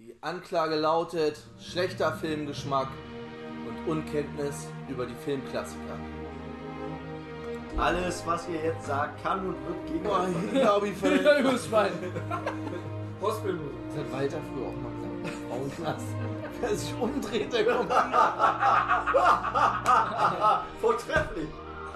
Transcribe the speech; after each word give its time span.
Die 0.00 0.14
Anklage 0.20 0.76
lautet 0.76 1.40
schlechter 1.58 2.12
Filmgeschmack 2.12 2.86
und 3.66 3.90
Unkenntnis 3.90 4.68
über 4.88 5.06
die 5.06 5.14
Filmklassiker. 5.24 5.98
Alles, 7.76 8.24
was 8.24 8.48
ihr 8.48 8.62
jetzt 8.62 8.86
sagt, 8.86 9.20
kann 9.24 9.40
und 9.40 9.56
wird 9.66 9.86
gegen 9.88 10.04
Boah, 10.04 10.20
euch 10.20 10.28
ich 10.52 10.60
glaube, 10.60 10.88
ich 10.88 10.96
verletzt. 10.96 11.24
Ja, 11.24 11.40
übers 11.40 11.66
Schwein. 11.66 11.90
Postbildmusik. 13.20 13.74
Das 13.88 13.98
hat 13.98 14.12
Walter 14.12 14.38
früher 14.54 14.68
auch 14.68 14.76
mal 14.76 14.92
gesagt. 14.92 15.48
Frauenknast. 15.48 16.06
Wer 16.60 16.76
sich 16.76 16.94
umdreht, 16.94 17.52
der 17.52 17.64
kommt. 17.64 17.92
Vortrefflich. 20.80 21.48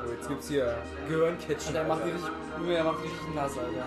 So, 0.04 0.12
jetzt 0.12 0.28
gibt's 0.28 0.48
hier 0.48 0.76
Gehirncatchen. 1.06 1.72
Der 1.72 1.84
macht 1.84 2.04
die 2.04 2.10
richtig, 2.10 2.32
der 2.68 2.82
macht 2.82 3.00
richtig 3.04 3.34
nass, 3.36 3.52
Alter. 3.56 3.86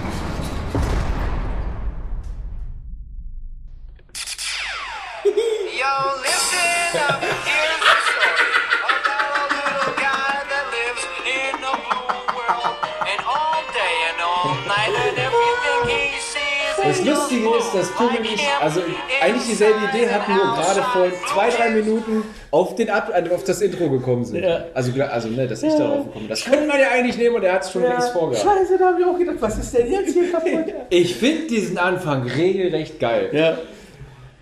Das 16.83 17.05
Lustige 17.05 17.47
ist, 17.57 17.73
dass. 17.73 17.95
Tobi 17.95 18.17
und 18.17 18.25
ich 18.25 18.41
also 18.59 18.81
eigentlich 19.21 19.47
dieselbe 19.47 19.79
Idee 19.89 20.09
hatten, 20.09 20.33
nur 20.33 20.55
gerade 20.55 20.81
vor 20.81 21.07
zwei, 21.31 21.49
drei 21.49 21.69
Minuten 21.69 22.23
auf, 22.49 22.75
den 22.75 22.89
Ab 22.89 23.11
also 23.13 23.35
auf 23.35 23.43
das 23.43 23.61
Intro 23.61 23.89
gekommen 23.89 24.25
sind. 24.25 24.43
Ja. 24.43 24.65
Also, 24.73 24.91
also 25.01 25.29
ne, 25.29 25.47
dass 25.47 25.63
ich 25.63 25.73
darauf 25.73 26.05
gekommen 26.05 26.25
bin. 26.25 26.29
Das 26.29 26.43
könnte 26.43 26.67
man 26.67 26.79
ja 26.79 26.89
eigentlich 26.91 27.17
nehmen 27.17 27.35
und 27.35 27.43
er 27.43 27.53
hat 27.53 27.63
es 27.63 27.71
schon 27.71 27.83
längst 27.83 28.09
vorgehabt. 28.09 28.45
Scheiße, 28.45 28.77
da 28.77 28.87
hab 28.87 28.99
ich 28.99 29.05
auch 29.05 29.17
gedacht, 29.17 29.37
was 29.39 29.57
ist 29.57 29.77
denn 29.77 29.91
jetzt 29.91 30.13
hier 30.13 30.31
kaputt? 30.31 30.73
Ich 30.89 31.15
finde 31.15 31.47
diesen 31.47 31.77
Anfang 31.77 32.23
regelrecht 32.23 32.99
geil. 32.99 33.29
Ja. 33.31 33.57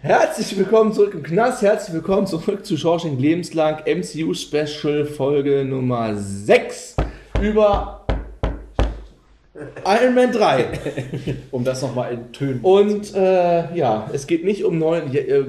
Herzlich 0.02 0.58
willkommen 0.58 0.94
zurück 0.94 1.14
im 1.14 1.24
Knast, 1.24 1.62
herzlich 1.62 1.94
willkommen 1.94 2.26
zurück 2.26 2.66
zu 2.66 2.78
Shawshank 2.78 3.20
Lebenslang 3.20 3.82
MCU 3.86 4.34
Special 4.34 5.06
Folge 5.06 5.66
Nummer 5.66 6.16
6 6.16 6.96
über 7.42 8.06
Iron 9.86 10.16
Man 10.16 10.32
3. 10.32 10.68
Um 11.52 11.66
das 11.66 11.82
nochmal 11.82 12.14
in 12.14 12.32
Tönen. 12.32 12.62
Und 12.62 13.14
äh, 13.14 13.76
ja, 13.76 14.10
es 14.14 14.26
geht 14.26 14.46
nicht 14.46 14.64
um 14.64 14.78
neue, 14.80 15.02
äh, 15.02 15.46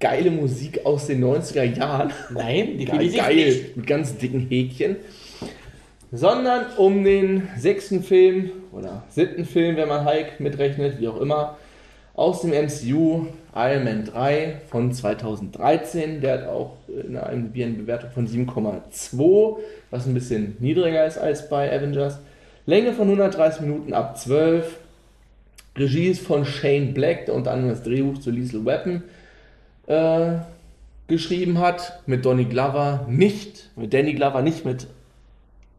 geile 0.00 0.32
Musik 0.32 0.84
aus 0.84 1.06
den 1.06 1.24
90er 1.24 1.62
Jahren. 1.62 2.12
Nein, 2.28 2.76
Geil, 2.76 2.76
definitiv 2.76 3.16
geil 3.16 3.36
nicht. 3.36 3.76
mit 3.78 3.86
ganz 3.86 4.18
dicken 4.18 4.40
Häkchen. 4.50 4.96
Sondern 6.12 6.66
um 6.76 7.04
den 7.04 7.48
sechsten 7.56 8.02
Film 8.02 8.50
oder 8.70 9.04
siebten 9.08 9.46
Film, 9.46 9.76
wenn 9.76 9.88
man 9.88 10.04
Hulk 10.04 10.40
mitrechnet, 10.40 11.00
wie 11.00 11.08
auch 11.08 11.18
immer, 11.22 11.56
aus 12.12 12.42
dem 12.42 12.50
MCU 12.50 13.28
Iron 13.58 13.82
Man 13.82 14.04
3 14.04 14.60
von 14.70 14.92
2013. 14.92 16.20
Der 16.20 16.34
hat 16.34 16.48
auch 16.48 16.76
in 16.86 17.16
einem 17.16 17.52
eine 17.52 17.72
Bewertung 17.72 18.10
von 18.10 18.28
7,2, 18.28 19.58
was 19.90 20.06
ein 20.06 20.14
bisschen 20.14 20.56
niedriger 20.60 21.04
ist 21.04 21.18
als 21.18 21.48
bei 21.48 21.74
Avengers. 21.74 22.20
Länge 22.66 22.92
von 22.92 23.08
130 23.08 23.62
Minuten 23.62 23.92
ab 23.94 24.16
12. 24.16 24.78
Regie 25.76 26.06
ist 26.06 26.24
von 26.24 26.44
Shane 26.44 26.94
Black, 26.94 27.26
der 27.26 27.34
unter 27.34 27.50
anderem 27.50 27.70
das 27.70 27.82
Drehbuch 27.82 28.18
zu 28.18 28.30
Lethal 28.30 28.64
Weapon 28.64 29.02
äh, 29.86 30.38
geschrieben 31.08 31.58
hat. 31.58 32.00
Mit 32.06 32.24
Donny 32.24 32.44
Glover 32.44 33.06
nicht, 33.08 33.70
mit 33.74 33.92
Danny 33.92 34.14
Glover 34.14 34.42
nicht 34.42 34.64
mit 34.64 34.86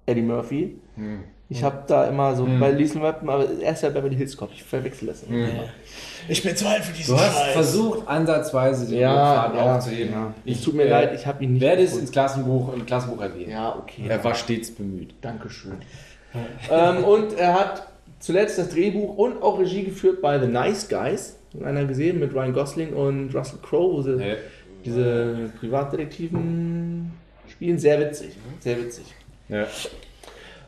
Eddie 0.05 0.21
Murphy. 0.21 0.75
Ich 1.51 1.63
habe 1.63 1.79
da 1.87 2.05
immer 2.07 2.35
so 2.35 2.45
bei 2.59 2.69
Lethal 2.71 3.01
Weapon, 3.01 3.27
aber 3.27 3.45
er 3.61 3.73
ist 3.73 3.81
ja 3.81 3.89
Beverly 3.89 4.15
Hills 4.15 4.37
Cop, 4.37 4.51
ich 4.53 4.63
verwechsel 4.63 5.07
das 5.07 5.23
immer. 5.23 5.47
Ich 6.27 6.43
bin 6.43 6.55
zu 6.55 6.67
alt 6.69 6.83
für 6.83 6.93
diesen 6.93 7.15
Du 7.15 7.19
hast 7.19 7.35
Scheiß. 7.39 7.53
versucht, 7.53 8.07
anzaweise 8.07 8.85
den 8.87 8.99
Ja, 8.99 9.15
Faden 9.43 9.57
ja, 9.57 9.75
aufzuheben. 9.77 10.11
ja. 10.13 10.33
Ich 10.45 10.57
Es 10.59 10.63
tut 10.63 10.75
mir 10.75 10.83
äh, 10.83 10.89
leid, 10.89 11.15
ich 11.15 11.25
habe 11.25 11.43
ihn 11.43 11.53
nicht. 11.53 11.61
werde 11.61 11.81
es 11.81 11.97
ins 11.97 12.11
Klassenbuch, 12.11 12.71
im 12.73 12.85
Klassenbuch 12.85 13.19
erwähnen. 13.21 13.49
Ja, 13.49 13.75
okay. 13.75 14.03
Er 14.07 14.23
war 14.23 14.35
stets 14.35 14.69
bemüht. 14.69 15.15
Dankeschön. 15.21 15.73
ähm, 16.69 17.03
und 17.03 17.33
er 17.33 17.53
hat 17.59 17.87
zuletzt 18.19 18.59
das 18.59 18.69
Drehbuch 18.69 19.17
und 19.17 19.41
auch 19.41 19.57
Regie 19.59 19.83
geführt 19.85 20.21
bei 20.21 20.39
The 20.39 20.45
Nice 20.47 20.87
Guys. 20.87 21.37
Einer 21.63 21.85
gesehen 21.85 22.19
mit 22.19 22.31
Ryan 22.35 22.53
Gosling 22.53 22.93
und 22.93 23.33
Russell 23.33 23.57
Crowe, 23.63 23.91
wo 23.93 24.01
sie 24.03 24.11
Ja. 24.23 24.35
diese 24.85 25.49
Privatdetektiven 25.59 27.11
spielen. 27.49 27.79
Sehr 27.79 27.99
witzig. 27.99 28.35
Sehr 28.59 28.77
witzig. 28.77 29.05
Ja. 29.47 29.65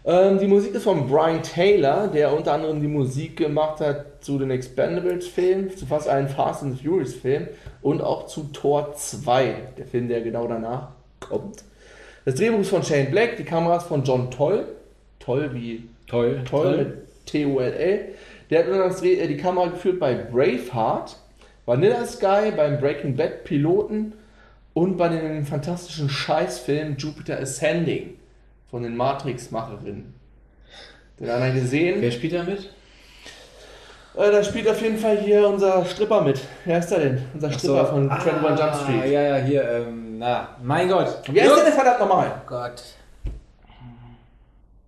Ähm, 0.04 0.40
die 0.40 0.48
Musik 0.48 0.74
ist 0.74 0.84
von 0.84 1.08
Brian 1.08 1.44
Taylor, 1.44 2.08
der 2.08 2.34
unter 2.34 2.54
anderem 2.54 2.82
die 2.82 2.88
Musik 2.88 3.38
gemacht 3.38 3.82
hat 3.82 4.24
zu 4.24 4.40
den 4.40 4.50
Expendables-Filmen, 4.50 5.76
zu 5.78 5.86
fast 5.86 6.08
allen 6.08 6.28
Fast 6.28 6.64
and 6.64 6.82
Furious-Filmen 6.82 7.50
und 7.84 8.02
auch 8.02 8.26
zu 8.26 8.50
Tor 8.52 8.96
2, 8.96 9.56
der 9.78 9.86
Film, 9.86 10.08
der 10.08 10.22
genau 10.22 10.48
danach 10.48 10.90
kommt. 11.20 11.64
Das 12.26 12.36
Drehbuch 12.36 12.60
ist 12.60 12.70
von 12.70 12.84
Shane 12.84 13.12
Black, 13.12 13.38
die 13.38 13.44
Kameras 13.44 13.84
von 13.84 14.04
John 14.04 14.32
Toll. 14.32 14.66
Toll 15.20 15.52
wie 15.54 15.84
Toll. 16.08 16.42
Toll, 16.50 16.78
mit 16.78 17.26
T-O-L-L. 17.28 18.06
Der 18.50 18.60
hat 18.60 18.68
das 18.68 19.02
Dreh- 19.02 19.20
äh, 19.20 19.28
die 19.28 19.38
Kamera 19.38 19.68
geführt 19.68 20.00
bei 20.00 20.16
Braveheart, 20.16 21.16
Vanilla 21.66 22.06
Sky, 22.06 22.52
beim 22.56 22.80
Breaking 22.80 23.16
Bad 23.16 23.44
Piloten 23.44 24.14
und 24.74 24.98
bei 24.98 25.10
dem 25.10 25.46
fantastischen 25.46 26.10
Scheißfilm 26.10 26.96
Jupiter 26.98 27.40
Ascending 27.40 28.16
von 28.72 28.84
den 28.84 28.96
Matrix-Macherinnen. 28.96 30.14
Den 31.20 31.30
hat 31.30 31.42
einer 31.42 31.54
gesehen. 31.54 32.02
Wer 32.02 32.12
spielt 32.12 32.34
da 32.34 32.44
mit? 32.44 32.70
Äh, 34.16 34.32
da 34.32 34.44
spielt 34.44 34.68
auf 34.68 34.82
jeden 34.82 34.98
Fall 34.98 35.18
hier 35.20 35.48
unser 35.48 35.86
Stripper 35.86 36.22
mit. 36.22 36.40
Wer 36.66 36.80
ist 36.80 36.90
der 36.90 37.00
denn? 37.00 37.22
Unser 37.34 37.52
Stripper 37.52 37.86
von 37.86 38.10
21 38.10 38.60
Jump 38.60 38.76
Street. 38.76 39.02
Ah, 39.02 39.06
Ja, 39.06 39.22
ja, 39.22 39.36
hier, 39.44 39.70
ähm, 39.70 40.18
na, 40.18 40.50
mein 40.64 40.90
Gott. 40.90 41.08
Heißt 41.08 41.28
der 41.28 41.64
denn 41.64 41.74
verdammt 41.74 42.00
nochmal? 42.00 42.42
Gott. 42.48 42.82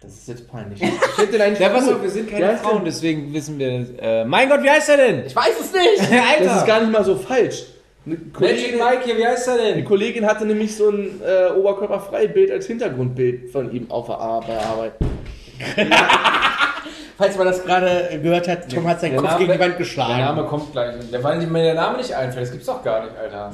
Das 0.02 0.12
ist 0.12 0.28
jetzt 0.28 0.50
peinlich. 0.52 0.82
Ich 1.24 1.30
den 1.30 1.42
eigentlich 1.42 1.60
Ja, 1.60 1.70
pass 1.70 1.88
auf, 1.88 2.02
wir 2.02 2.10
sind 2.10 2.30
keine 2.30 2.58
Frauen, 2.58 2.78
der? 2.78 2.86
deswegen 2.86 3.32
wissen 3.34 3.58
wir. 3.58 3.86
Äh, 4.02 4.26
mein 4.26 4.50
Gott, 4.50 4.62
wie 4.64 4.70
heißt 4.70 4.90
er 4.90 4.98
denn? 4.98 5.26
Ich 5.26 5.36
weiß 5.36 5.60
es 5.62 5.72
nicht! 5.72 6.02
Alter! 6.12 6.44
Das 6.44 6.58
ist 6.58 6.68
gar 6.68 6.82
nicht 6.82 6.92
mal 6.92 7.06
so 7.06 7.16
falsch. 7.16 7.64
Eine 8.06 8.16
Magic 8.16 8.34
Kollegin, 8.34 8.78
Mike 8.80 9.02
hier, 9.06 9.18
wie 9.18 9.26
heißt 9.26 9.48
er 9.48 9.58
Die 9.58 9.74
denn? 9.76 9.86
Kollegin 9.86 10.26
hatte 10.26 10.46
nämlich 10.46 10.76
so 10.76 10.90
ein 10.90 11.22
äh, 11.26 11.52
Oberkörperfreibild 11.58 12.52
als 12.52 12.68
Hintergrundbild 12.68 13.50
von 13.52 13.72
ihm 13.72 13.90
auf 13.90 14.08
der 14.08 14.18
Ar 14.20 14.42
bei 14.42 14.48
der 14.54 14.62
Arbeit. 14.66 14.94
Falls 17.18 17.38
man 17.38 17.46
das 17.46 17.64
gerade 17.64 18.20
gehört 18.22 18.48
hat, 18.48 18.70
Tom 18.70 18.88
hat 18.88 19.00
seinen 19.00 19.12
Der 19.12 19.22
Kopf 19.22 19.30
Name- 19.32 19.40
gegen 19.46 19.54
die 19.54 19.60
Wand 19.60 19.72
Der 19.74 19.78
geschlagen. 19.78 20.20
Name 20.20 20.44
kommt 20.46 20.72
gleich. 20.72 20.96
Der, 21.12 21.24
weil 21.24 21.38
mir 21.46 21.64
der 21.64 21.76
Name 21.76 21.98
nicht 22.00 22.14
einfällt, 22.14 22.44
das 22.46 22.52
gibt's 22.52 22.66
doch 22.66 22.84
gar 22.84 23.04
nicht, 23.04 23.14
Alter. 23.16 23.52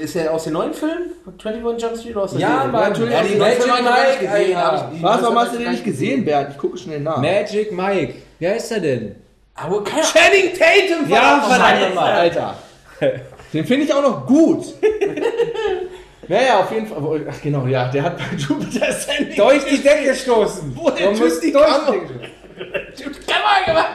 Ist 0.00 0.16
er 0.16 0.32
aus 0.32 0.44
den 0.44 0.54
neuen 0.54 0.72
Filmen? 0.72 1.12
21 1.44 1.82
Jump 1.82 1.96
Street 1.98 2.16
oder 2.16 2.24
aus 2.24 2.30
der 2.32 2.40
Ja, 2.40 2.48
Serie? 2.56 2.72
Mann, 2.72 2.88
natürlich. 2.90 3.12
ja, 3.12 3.22
die 3.22 3.28
die 3.28 3.38
neuen 3.38 3.84
Magic 3.84 4.20
Mike, 4.22 4.32
gesehen. 4.38 4.56
Alter. 4.56 4.90
die 4.94 5.02
Was, 5.02 5.22
warum 5.22 5.38
hast 5.38 5.52
du 5.54 5.58
den 5.58 5.68
nicht 5.70 5.78
ich 5.80 5.84
gesehen, 5.84 6.24
Bernd? 6.24 6.48
Ich 6.52 6.58
gucke 6.58 6.78
schnell 6.78 7.00
nach. 7.00 7.18
Magic 7.18 7.70
Mike. 7.70 8.14
Wie 8.38 8.48
heißt 8.48 8.72
er 8.72 8.80
denn? 8.80 9.16
Aber 9.54 9.84
Channing 9.84 10.52
Tatum, 10.58 11.08
Ja, 11.08 11.40
verdammt 11.46 11.98
Alter. 11.98 12.54
Den 13.52 13.66
finde 13.66 13.86
ich 13.86 13.92
auch 13.92 14.02
noch 14.02 14.26
gut. 14.26 14.64
naja, 16.28 16.60
auf 16.60 16.72
jeden 16.72 16.86
Fall. 16.86 17.26
Ach 17.30 17.42
genau, 17.42 17.66
ja, 17.66 17.88
der 17.88 18.02
hat 18.02 18.18
bei 18.18 18.24
Jupiter 18.36 18.88
Ascending 18.88 19.36
Durch 19.36 19.64
die 19.64 19.82
Decke 19.82 20.14
stoßen. 20.14 20.76
Wo 20.76 20.90
der 20.90 21.12
Du 21.12 21.18
musst 21.18 21.42
die 21.42 21.52
durch 21.52 21.66
die 21.66 21.92
Decke 21.92 22.30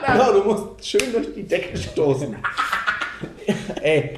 Genau, 0.07 0.33
du 0.33 0.43
musst 0.43 0.85
schön 0.85 1.11
durch 1.11 1.33
die 1.33 1.43
Decke 1.43 1.77
stoßen. 1.77 2.35
Ey. 3.81 4.17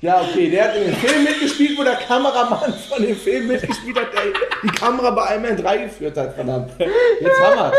Ja, 0.00 0.20
okay, 0.20 0.50
der 0.50 0.64
hat 0.64 0.76
in 0.76 0.86
dem 0.86 0.96
Film 0.96 1.22
mitgespielt, 1.22 1.78
wo 1.78 1.84
der 1.84 1.94
Kameramann 1.94 2.74
von 2.74 3.02
dem 3.04 3.14
Film 3.14 3.46
mitgespielt 3.46 3.96
hat, 3.96 4.12
der 4.12 4.32
die 4.64 4.76
Kamera 4.76 5.10
bei 5.10 5.34
Iron 5.34 5.42
Man 5.42 5.56
3 5.56 5.76
geführt 5.78 6.16
hat, 6.16 6.34
verdammt. 6.34 6.72
Jetzt 6.78 7.38
wir's. 7.38 7.72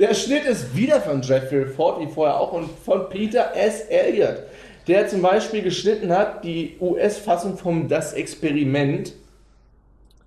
Der 0.00 0.14
Schnitt 0.14 0.44
ist 0.46 0.74
wieder 0.74 1.00
von 1.02 1.20
Jeffrey 1.20 1.66
Ford, 1.66 2.00
wie 2.00 2.06
vorher 2.10 2.40
auch, 2.40 2.52
und 2.52 2.70
von 2.86 3.08
Peter 3.10 3.54
S. 3.54 3.82
Elliott, 3.82 4.44
der 4.88 5.06
zum 5.08 5.22
Beispiel 5.22 5.62
geschnitten 5.62 6.10
hat 6.16 6.42
die 6.44 6.76
US-Fassung 6.80 7.56
vom 7.58 7.88
Das 7.88 8.12
Experiment 8.14 9.12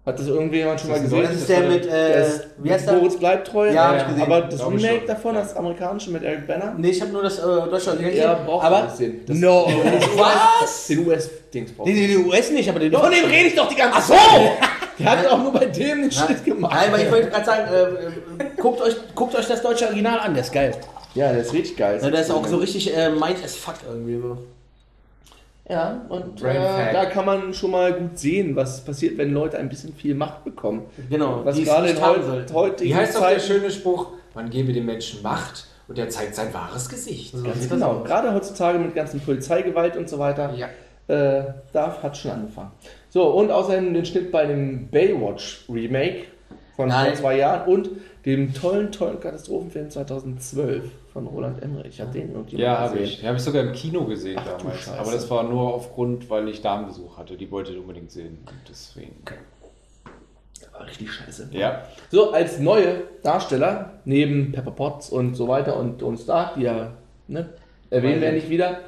Hat 0.06 0.18
das 0.20 0.28
irgendjemand 0.28 0.80
schon 0.80 0.90
mal 0.92 0.96
Das 0.96 1.06
ist 1.06 1.12
gesehen? 1.12 1.28
Das 1.32 1.36
ist 1.42 1.50
der 1.50 1.60
mit, 1.62 1.86
Der 1.86 2.16
äh, 2.16 2.28
ist 2.28 2.48
wie 2.58 2.72
heißt 2.72 2.88
der? 2.88 2.94
Moritz 2.96 3.18
bleibt 3.18 3.48
treu. 3.48 3.72
Ja, 3.72 3.90
hab 3.90 3.98
ich 3.98 4.08
gesehen. 4.08 4.22
Aber 4.24 4.42
das 4.42 4.56
Glaub 4.60 4.74
ich 4.74 4.84
Remake 4.84 4.98
schon. 5.00 5.08
davon, 5.08 5.36
das 5.36 5.56
amerikanische 5.56 6.10
mit 6.12 6.24
Eric 6.24 6.48
Banner, 6.48 6.74
Nee, 6.78 6.90
ich 6.90 7.02
habe 7.02 7.12
nur 7.12 7.22
das 7.24 7.38
äh, 7.38 7.42
deutsche 7.42 7.90
Original 7.92 8.14
ja, 8.16 8.32
gesehen. 8.34 8.46
braucht 8.48 8.66
aber 8.66 8.84
nicht 8.84 8.96
sehen. 8.98 9.22
Das- 9.28 9.38
No, 9.38 9.68
was? 10.18 10.88
Den 10.88 11.08
US-Dings 11.08 11.72
braucht 11.74 11.88
Den, 11.88 11.96
man. 12.00 12.08
den 12.08 12.26
US 12.28 12.52
nicht, 12.52 12.70
aber 12.70 12.80
den 12.80 12.92
Von 12.94 13.12
dem 13.12 13.26
rede 13.26 13.48
ich 13.50 13.56
doch 13.56 13.68
die 13.68 13.76
ganze 13.76 13.98
Ach 13.98 14.02
so! 14.08 14.14
Der 15.00 15.10
hat 15.12 15.28
auch 15.28 15.38
nur 15.40 15.52
bei 15.54 15.66
dem 15.66 16.02
den 16.04 16.12
Schnitt 16.12 16.44
gemacht. 16.46 16.74
Nein, 16.76 16.90
aber 16.90 17.02
ich 17.02 17.12
wollte 17.12 17.30
gerade 17.30 17.46
sagen, 17.46 17.74
äh, 17.74 18.44
äh, 18.44 18.48
guckt, 18.58 18.82
euch, 18.82 18.96
guckt 19.16 19.34
euch 19.36 19.48
das 19.48 19.62
deutsche 19.62 19.86
Original 19.86 20.20
an, 20.20 20.34
der 20.36 20.44
ist 20.44 20.52
geil. 20.52 20.74
Ja, 21.16 21.32
der 21.32 21.42
ist 21.42 21.54
richtig 21.54 21.78
geil. 21.78 22.00
Ja, 22.02 22.10
der 22.10 22.22
ist 22.22 22.32
auch 22.32 22.46
so 22.48 22.58
richtig 22.58 22.96
äh, 22.96 23.10
mind 23.10 23.44
as 23.44 23.56
fuck 23.56 23.76
irgendwie. 23.88 24.20
So. 24.22 24.38
Ja, 25.70 26.02
und 26.10 26.42
äh, 26.44 26.92
da 26.94 27.06
kann 27.06 27.26
man 27.26 27.54
schon 27.54 27.72
mal 27.72 27.94
gut 27.94 28.18
sehen, 28.18 28.56
was 28.56 28.84
passiert, 28.84 29.18
wenn 29.18 29.34
Leute 29.34 29.58
ein 29.58 29.70
bisschen 29.70 29.94
viel 29.94 30.16
Macht 30.16 30.44
bekommen. 30.44 30.86
Genau, 31.10 31.46
Was 31.46 31.58
gerade 31.64 31.90
in 31.90 32.02
haben 32.02 32.28
heut, 32.30 32.54
heutigen 32.54 32.90
Wie 32.90 32.96
heißt 32.96 33.16
doch 33.16 33.22
der 33.22 33.38
Zeiten- 33.38 33.42
schöne 33.60 33.72
Spruch, 33.72 34.08
man 34.34 34.50
gebe 34.50 34.74
dem 34.74 34.86
Menschen 34.86 35.22
Macht 35.22 35.68
und 35.88 35.98
er 35.98 36.10
zeigt 36.10 36.36
sein 36.36 36.54
wahres 36.54 36.90
Gesicht. 36.90 37.34
Ganz 37.44 37.70
genau. 37.70 38.00
Gerade 38.04 38.34
heutzutage 38.34 38.80
mit 38.80 38.96
ganzen 38.96 39.20
Polizeigewalt 39.22 39.96
und 39.98 40.10
so 40.10 40.20
weiter. 40.20 40.54
Ja. 40.56 40.68
Äh, 41.08 41.54
da 41.74 41.98
hat 42.02 42.18
schon 42.18 42.32
angefangen. 42.32 42.72
So, 43.10 43.28
und 43.30 43.52
außerdem 43.52 43.94
den 43.94 44.06
Schnitt 44.06 44.32
bei 44.32 44.46
dem 44.46 44.88
Baywatch 44.90 45.66
Remake 45.70 46.24
von 46.76 46.90
vor 46.90 47.04
Nein. 47.04 47.16
zwei 47.16 47.38
Jahren 47.38 47.68
und 47.70 47.90
dem 48.26 48.54
tollen, 48.54 48.92
tollen 48.92 49.20
Katastrophenfilm 49.20 49.90
2012 49.90 50.92
von 51.12 51.28
Roland 51.28 51.62
Emmerich. 51.62 52.00
Hat 52.00 52.14
den 52.14 52.32
irgendjemand 52.34 52.60
Ja, 52.60 52.80
habe 52.80 53.00
ich. 53.00 53.20
Den 53.20 53.28
habe 53.28 53.38
ich 53.38 53.44
sogar 53.44 53.64
im 53.64 53.74
Kino 53.74 54.06
gesehen 54.06 54.40
Ach 54.40 54.58
damals. 54.58 54.90
Aber 54.90 55.12
das 55.12 55.30
war 55.30 55.44
nur 55.44 55.74
aufgrund, 55.74 56.30
weil 56.30 56.48
ich 56.50 56.62
Damenbesuch 56.62 57.18
hatte. 57.18 57.36
Die 57.36 57.50
wollte 57.50 57.72
ich 57.72 57.80
unbedingt 57.80 58.12
sehen. 58.12 58.38
Und 58.46 58.60
deswegen. 58.70 59.16
War 60.72 60.86
richtig 60.86 61.12
scheiße. 61.12 61.50
Ja. 61.52 61.84
So, 62.10 62.32
als 62.32 62.60
neue 62.60 63.04
Darsteller, 63.24 64.00
neben 64.06 64.52
Pepper 64.52 64.72
Potts 64.72 65.10
und 65.10 65.36
so 65.36 65.48
weiter 65.48 65.78
und 65.78 66.02
Don 66.02 66.18
Stark, 66.18 66.56
die 66.56 66.64
ja 66.64 66.94
ne, 67.28 67.50
erwähnen 67.90 68.22
wir 68.22 68.32
nicht 68.32 68.50
wieder, 68.50 68.80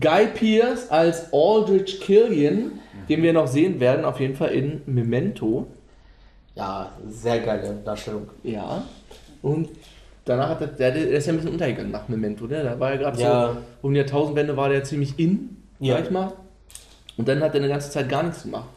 Guy 0.00 0.26
Pearce 0.28 0.90
als 0.90 1.32
Aldrich 1.32 2.00
Killian, 2.00 2.72
den 3.08 3.22
wir 3.22 3.32
noch 3.32 3.46
sehen 3.46 3.78
werden, 3.78 4.04
auf 4.04 4.20
jeden 4.20 4.36
Fall 4.36 4.50
in 4.50 4.80
Memento. 4.86 5.66
Ja, 6.54 6.90
sehr 7.08 7.40
geile 7.40 7.74
Darstellung. 7.84 8.28
Ja. 8.42 8.82
Und 9.40 9.68
danach 10.24 10.50
hat 10.50 10.60
er, 10.60 10.66
der, 10.68 10.90
der 10.92 11.08
ist 11.10 11.26
ja 11.26 11.32
ein 11.32 11.36
bisschen 11.36 11.52
untergegangen 11.52 11.90
nach 11.90 12.08
Memento, 12.08 12.46
ne? 12.46 12.62
Da 12.62 12.78
war 12.78 12.90
ja 12.92 12.96
gerade 12.96 13.20
Ja. 13.20 13.52
so, 13.52 13.58
um 13.82 13.92
die 13.94 13.98
Jahrtausendwende 14.00 14.56
war 14.56 14.68
der 14.68 14.84
ziemlich 14.84 15.18
in, 15.18 15.56
Ja. 15.80 15.96
sag 15.96 16.04
ich 16.04 16.10
mal. 16.10 16.32
Und 17.16 17.28
dann 17.28 17.42
hat 17.42 17.54
er 17.54 17.60
eine 17.60 17.68
ganze 17.68 17.90
Zeit 17.90 18.08
gar 18.08 18.22
nichts 18.22 18.42
gemacht. 18.42 18.68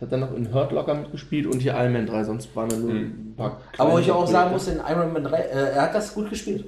Hat 0.00 0.10
dann 0.12 0.20
noch 0.20 0.34
in 0.34 0.52
Hurt 0.52 0.72
Locker 0.72 0.94
mitgespielt 0.94 1.46
und 1.46 1.60
hier 1.60 1.72
Iron 1.74 1.92
Man 1.92 2.06
3, 2.06 2.24
sonst 2.24 2.54
waren 2.56 2.68
da 2.68 2.76
nur 2.76 2.90
ein 2.90 3.34
paar 3.36 3.60
Aber 3.78 3.92
wo 3.92 3.98
ich 3.98 4.10
auch 4.10 4.26
sagen 4.26 4.50
muss, 4.52 4.66
in 4.68 4.78
Iron 4.88 5.12
Man 5.12 5.24
3, 5.24 5.36
äh, 5.38 5.72
er 5.74 5.82
hat 5.82 5.94
das 5.94 6.14
gut 6.14 6.30
gespielt. 6.30 6.64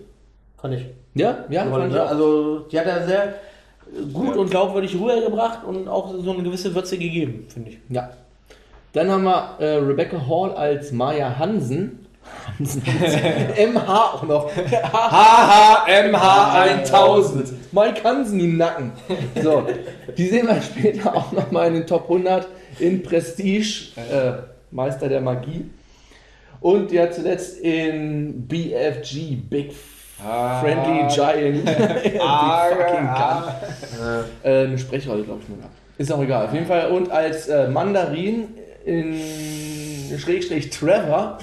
Fand 0.58 0.74
ich. 0.74 0.86
Ja, 1.14 1.44
ja, 1.48 1.62
fand 1.62 1.72
Rolle, 1.74 1.86
ich 1.88 1.92
ne? 1.94 2.02
auch. 2.04 2.08
Also, 2.08 2.58
die 2.70 2.78
hat 2.78 2.86
er 2.86 3.06
sehr 3.06 3.34
gut 4.12 4.36
und 4.36 4.50
glaubwürdig 4.50 4.94
rübergebracht 4.94 5.64
und 5.64 5.88
auch 5.88 6.12
so 6.14 6.32
eine 6.32 6.42
gewisse 6.42 6.74
Würze 6.74 6.98
gegeben, 6.98 7.46
finde 7.48 7.70
ich. 7.70 7.78
Ja. 7.88 8.10
Dann 8.96 9.10
haben 9.10 9.25
wir 9.25 9.56
äh, 9.58 9.75
Rebecca 9.75 10.16
Hall 10.26 10.54
als 10.54 10.90
Maya 10.90 11.38
Hansen. 11.38 12.06
Hansen. 12.58 12.82
MH 12.82 13.87
auch 13.87 14.22
noch. 14.22 14.50
HHMH 14.50 16.62
1000. 16.62 17.75
Mike 17.75 18.02
Hansen 18.02 18.40
im 18.40 18.56
Nacken. 18.56 18.93
So, 19.43 19.66
die 20.16 20.26
sehen 20.28 20.46
wir 20.46 20.62
später 20.62 21.14
auch 21.14 21.31
nochmal 21.31 21.69
in 21.69 21.75
den 21.75 21.87
Top 21.87 22.04
100 22.04 22.48
in 22.78 23.02
Prestige, 23.02 23.90
äh, 23.96 24.32
Meister 24.70 25.10
der 25.10 25.20
Magie. 25.20 25.70
Und 26.60 26.90
ja 26.90 27.10
zuletzt 27.10 27.60
in 27.60 28.48
BFG, 28.48 29.37
Big 29.50 29.75
Ah. 30.26 30.62
Friendly 30.62 31.06
Giant. 31.14 31.69
Ah, 32.22 32.69
fucking 32.70 33.06
ah. 33.06 33.54
Äh, 34.43 34.64
eine 34.64 34.78
Sprechrolle, 34.78 35.22
glaube 35.25 35.43
ich, 35.43 35.48
nur 35.50 35.58
gehabt. 35.58 35.75
Ist 35.98 36.10
auch 36.10 36.22
egal. 36.22 36.46
Auf 36.46 36.54
jeden 36.54 36.64
Fall. 36.64 36.90
Und 36.90 37.10
als 37.10 37.48
äh, 37.48 37.69
Mandarin 37.69 38.48
in 38.86 40.18
Schrägstrich 40.18 40.70
Trevor. 40.70 41.38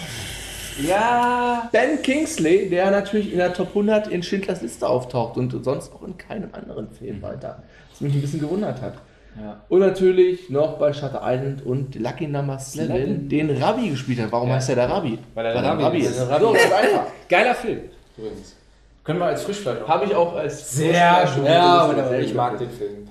Ja. 0.82 1.70
Ben 1.72 2.02
Kingsley, 2.02 2.70
der 2.70 2.90
natürlich 2.90 3.32
in 3.32 3.38
der 3.38 3.54
Top 3.54 3.70
100 3.70 4.08
in 4.08 4.24
Schindlers 4.24 4.62
Liste 4.62 4.88
auftaucht 4.88 5.38
und 5.38 5.52
sonst 5.64 5.94
auch 5.94 6.02
in 6.04 6.18
keinem 6.18 6.50
anderen 6.54 6.90
Film 6.90 7.22
weiter. 7.22 7.62
Was 7.92 8.02
mich 8.02 8.14
ein 8.16 8.22
bisschen 8.22 8.40
gewundert 8.40 8.82
hat. 8.82 8.96
Ja. 9.40 9.62
Und 9.70 9.80
natürlich 9.80 10.50
noch 10.50 10.78
bei 10.78 10.94
Shutter 10.94 11.22
Island 11.24 11.66
und 11.66 11.96
Lucky 11.96 12.28
Number 12.28 12.58
7, 12.60 13.30
den 13.30 13.62
Rabbi 13.62 13.90
gespielt 13.90 14.20
hat. 14.20 14.32
Warum 14.32 14.50
Ja. 14.50 14.56
heißt 14.56 14.70
er 14.70 14.76
der 14.76 14.90
Rabbi? 14.90 15.20
Weil 15.34 15.46
er 15.48 15.54
der 15.54 15.64
er 15.64 15.80
Rabbi 15.80 16.00
ist. 16.00 16.10
ist. 16.12 16.20
So, 16.20 16.28
ganz 16.28 16.72
einfach. 16.72 17.06
Geiler 17.30 17.56
Film. 17.56 17.80
Übrigens. 18.18 18.56
Können 19.04 19.20
wir 19.20 19.26
als 19.26 19.44
Frischfleisch 19.44 19.82
auch. 19.82 19.88
Habe 19.88 20.06
ich 20.06 20.16
auch 20.16 20.36
als 20.36 20.76
Sehr 20.76 21.28
gut. 21.36 21.46
Ja. 21.46 22.14
Ich 22.20 22.34
mag 22.34 22.58
den 22.58 22.70
Film. 22.70 23.08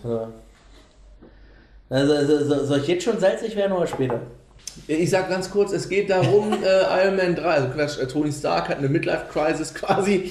Also, 1.93 2.25
so, 2.25 2.45
so, 2.45 2.65
soll 2.65 2.79
ich 2.79 2.89
jetzt 2.89 3.05
schon 3.05 3.21
salzig 3.21 3.55
werden 3.55 3.73
oder 3.73 3.87
später? 3.87 4.23
Ich 4.87 5.11
sag 5.11 5.29
ganz 5.29 5.51
kurz, 5.51 5.73
es 5.73 5.91
geht 5.91 6.09
darum, 6.09 6.53
äh, 6.65 7.05
Iron 7.05 7.17
Man 7.17 7.37
3, 7.37 7.43
also 7.45 7.69
Quatsch, 7.69 7.99
äh, 7.99 8.07
Tony 8.07 8.33
Stark 8.33 8.71
hat 8.71 8.79
eine 8.79 8.89
Midlife-Crisis 8.89 9.75
quasi 9.75 10.31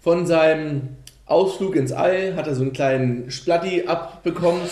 von 0.00 0.26
seinem 0.26 0.96
Ausflug 1.26 1.76
ins 1.76 1.92
All, 1.92 2.34
hat 2.36 2.46
er 2.46 2.54
so 2.54 2.62
einen 2.62 2.72
kleinen 2.72 3.30
Splatti 3.30 3.84
abbekommen 3.86 4.62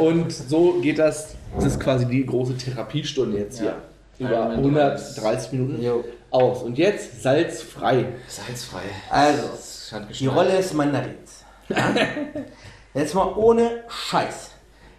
und 0.00 0.32
so 0.32 0.80
geht 0.80 0.98
das, 0.98 1.36
das 1.54 1.66
ist 1.66 1.80
quasi 1.80 2.04
die 2.06 2.26
große 2.26 2.56
Therapiestunde 2.56 3.38
jetzt 3.38 3.60
hier. 3.60 3.76
Über 4.18 4.30
Iron 4.30 4.72
Man 4.72 4.76
130 4.76 5.52
Minuten 5.52 5.82
Jo. 5.82 6.04
aus. 6.30 6.64
Und 6.64 6.78
jetzt 6.78 7.22
salzfrei. 7.22 8.06
Salzfrei. 8.26 8.82
Also, 9.08 9.44
die. 10.18 10.26
Rolle 10.26 10.56
des 10.56 10.72
Mandarins. 10.74 11.44
Ja? 11.68 11.94
Jetzt 12.94 13.14
mal 13.14 13.32
ohne 13.36 13.84
Scheiß. 13.88 14.50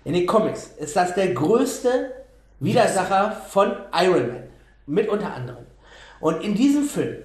In 0.04 0.14
den 0.14 0.26
Comics 0.26 0.72
ist 0.78 0.96
das 0.96 1.14
der 1.14 1.34
größte 1.34 2.12
Widersacher 2.60 3.42
von 3.50 3.76
Iron 3.94 4.28
Man. 4.28 4.44
Mit 4.88 5.08
unter 5.10 5.34
anderem. 5.34 5.66
Und 6.20 6.44
in 6.44 6.56
diesem 6.56 6.84
Film, 6.86 7.18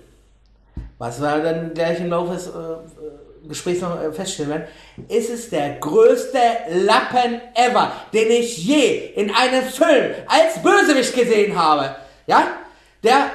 was 0.99 1.21
wir 1.21 1.39
dann 1.39 1.75
gleich 1.75 2.01
im 2.01 2.11
Laufe 2.11 2.35
des 2.35 2.47
äh, 2.49 2.51
äh, 2.51 3.49
Gesprächs 3.49 3.81
noch 3.81 4.01
äh, 4.01 4.13
feststellen 4.13 4.51
werden, 4.51 4.67
ist 5.09 5.31
es 5.31 5.51
der 5.51 5.77
größte 5.79 6.39
Lappen 6.71 7.41
ever, 7.55 7.93
den 8.13 8.31
ich 8.31 8.59
je 8.59 9.13
in 9.15 9.35
einem 9.35 9.63
Film 9.65 10.15
als 10.27 10.63
Bösewicht 10.63 11.15
gesehen 11.15 11.57
habe. 11.57 11.97
Ja? 12.27 12.47
Der 13.03 13.31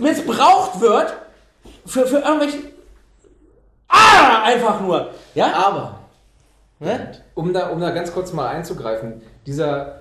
missbraucht 0.00 0.80
wird 0.80 1.14
für, 1.86 2.06
für 2.06 2.18
irgendwelche. 2.18 2.58
Ah! 3.88 4.42
Einfach 4.44 4.80
nur. 4.80 5.10
Ja? 5.34 5.52
Aber 5.52 5.98
Ne? 6.80 7.12
Um 7.34 7.52
da, 7.52 7.68
um 7.70 7.80
da 7.80 7.90
ganz 7.90 8.12
kurz 8.12 8.32
mal 8.32 8.48
einzugreifen, 8.48 9.20
dieser 9.46 10.00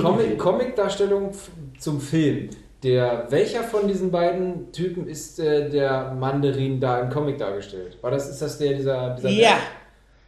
Comic- 0.00 0.38
Comic-Darstellung 0.38 1.30
zum 1.78 2.00
Film, 2.00 2.50
der, 2.82 3.26
welcher 3.30 3.62
von 3.62 3.86
diesen 3.88 4.10
beiden 4.10 4.70
Typen 4.72 5.06
ist 5.08 5.38
äh, 5.38 5.70
der 5.70 6.12
Mandarin 6.18 6.78
da 6.80 7.00
im 7.00 7.08
Comic 7.10 7.38
dargestellt? 7.38 7.96
War 8.02 8.10
das, 8.10 8.28
ist 8.28 8.42
das 8.42 8.58
der, 8.58 8.74
dieser, 8.74 9.10
dieser 9.16 9.28
Ja, 9.30 9.56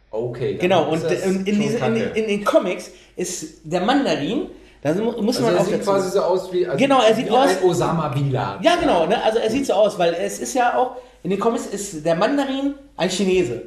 Okay. 0.09 0.51
dann 0.53 0.59
genau. 0.61 0.89
Und 0.91 1.03
das 1.03 1.25
in, 1.25 1.45
in, 1.45 1.59
diese, 1.59 1.77
in, 1.77 1.95
in 1.95 2.27
den 2.27 2.45
Comics 2.45 2.89
ist 3.17 3.59
der 3.65 3.81
Mandarin, 3.81 4.47
da 4.81 4.93
mu- 4.93 5.11
muss 5.21 5.35
also 5.37 5.41
man 5.43 5.55
er 5.55 5.59
auch 5.61 5.65
sieht 5.65 5.75
dazu- 5.75 5.91
quasi 5.91 6.09
so 6.11 6.21
aus 6.21 6.53
wie, 6.53 6.65
also 6.65 6.77
Genau, 6.77 7.01
er 7.01 7.13
sieht 7.13 7.25
wie 7.27 7.31
aus- 7.31 7.57
ein 7.57 7.63
Osama 7.63 8.07
Bin 8.07 8.31
Laden. 8.31 8.63
Ja, 8.63 8.77
genau, 8.77 9.05
ne? 9.05 9.21
also 9.21 9.39
er 9.39 9.49
sieht 9.51 9.65
so 9.67 9.73
aus, 9.73 9.99
weil 9.99 10.13
es 10.13 10.39
ist 10.39 10.53
ja 10.53 10.77
auch, 10.77 10.95
in 11.21 11.29
den 11.31 11.39
Comics 11.39 11.65
ist 11.67 12.05
der 12.05 12.15
Mandarin 12.15 12.75
ein 12.95 13.09
Chinese. 13.09 13.61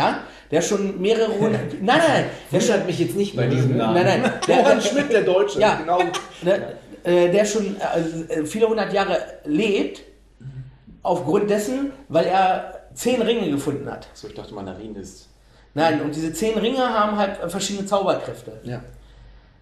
Ja? 0.00 0.20
Der 0.50 0.62
schon 0.62 1.00
mehrere 1.00 1.38
hundert. 1.38 1.72
Nein, 1.80 1.98
nein, 1.98 1.98
nein. 1.98 2.24
Der 2.50 2.60
Wundert 2.60 2.86
mich 2.86 2.98
jetzt 2.98 3.16
nicht 3.16 3.36
bei 3.36 3.46
diesem 3.46 3.76
Namen. 3.76 3.94
nein, 3.94 4.22
nein. 4.22 4.32
Der, 4.48 4.58
Johann 4.58 4.80
Schmidt, 4.80 5.12
der 5.12 5.22
Deutsche. 5.22 5.60
Ja. 5.60 5.76
Genau. 5.76 6.00
ne, 6.42 6.74
äh, 7.04 7.30
der 7.30 7.44
schon 7.44 7.76
äh, 7.76 8.44
viele 8.44 8.68
hundert 8.68 8.92
Jahre 8.92 9.18
lebt, 9.44 10.02
aufgrund 11.02 11.48
dessen, 11.48 11.92
weil 12.08 12.26
er 12.26 12.80
zehn 12.94 13.22
Ringe 13.22 13.50
gefunden 13.50 13.90
hat. 13.90 14.08
So, 14.12 14.28
ich 14.28 14.34
dachte, 14.34 14.54
Mandarin 14.54 14.94
ist. 14.96 15.28
Nein, 15.74 16.00
und 16.02 16.14
diese 16.14 16.32
zehn 16.32 16.58
Ringe 16.58 16.80
haben 16.80 17.16
halt 17.16 17.40
äh, 17.42 17.48
verschiedene 17.48 17.86
Zauberkräfte. 17.86 18.60
Ja. 18.64 18.80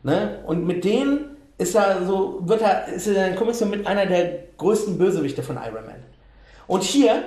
Ne? 0.02 0.38
Und 0.47 0.66
mit 0.66 0.85
denen 0.85 1.37
ist 1.59 1.75
er 1.75 2.07
so, 2.07 2.40
wird 2.42 2.62
er, 2.62 2.87
ist 2.88 3.07
er 3.09 3.26
in 3.26 3.33
den 3.33 3.37
Comics 3.37 3.59
so 3.59 3.66
mit 3.66 3.87
einer 3.87 4.07
der 4.07 4.45
größten 4.57 4.97
Bösewichte 4.97 5.42
von 5.42 5.57
Iron 5.57 5.85
Man. 5.85 6.02
Und 6.66 6.83
hier, 6.83 7.23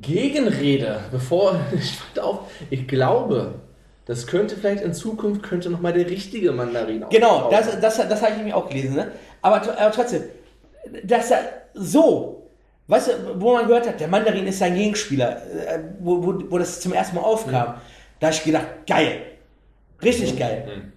Gegenrede, 0.00 1.00
bevor 1.10 1.60
ich 1.72 2.20
auf, 2.20 2.50
ich 2.70 2.86
glaube, 2.88 3.54
das 4.06 4.26
könnte 4.26 4.56
vielleicht 4.56 4.82
in 4.82 4.94
Zukunft 4.94 5.42
könnte 5.42 5.70
noch 5.70 5.80
mal 5.80 5.92
der 5.92 6.08
richtige 6.08 6.52
Mandarin 6.52 7.04
genau, 7.10 7.50
das, 7.50 7.80
das, 7.80 7.96
das 7.96 8.22
habe 8.22 8.32
ich 8.32 8.36
nämlich 8.38 8.54
auch 8.54 8.68
gelesen, 8.68 8.96
ne? 8.96 9.12
aber, 9.42 9.56
aber 9.56 9.92
trotzdem, 9.92 10.24
dass 11.04 11.30
er 11.30 11.40
so, 11.74 12.48
weißt 12.88 13.08
du, 13.08 13.40
wo 13.40 13.54
man 13.54 13.66
gehört 13.66 13.88
hat, 13.88 14.00
der 14.00 14.08
Mandarin 14.08 14.46
ist 14.46 14.58
sein 14.58 14.74
Gegenspieler, 14.74 15.36
äh, 15.66 15.78
wo, 16.00 16.24
wo, 16.24 16.50
wo 16.50 16.58
das 16.58 16.80
zum 16.80 16.92
ersten 16.92 17.16
Mal 17.16 17.22
aufkam, 17.22 17.74
da 18.18 18.26
habe 18.26 18.36
ich 18.36 18.44
gedacht, 18.44 18.66
geil, 18.86 19.22
richtig 20.02 20.38
geil. 20.38 20.91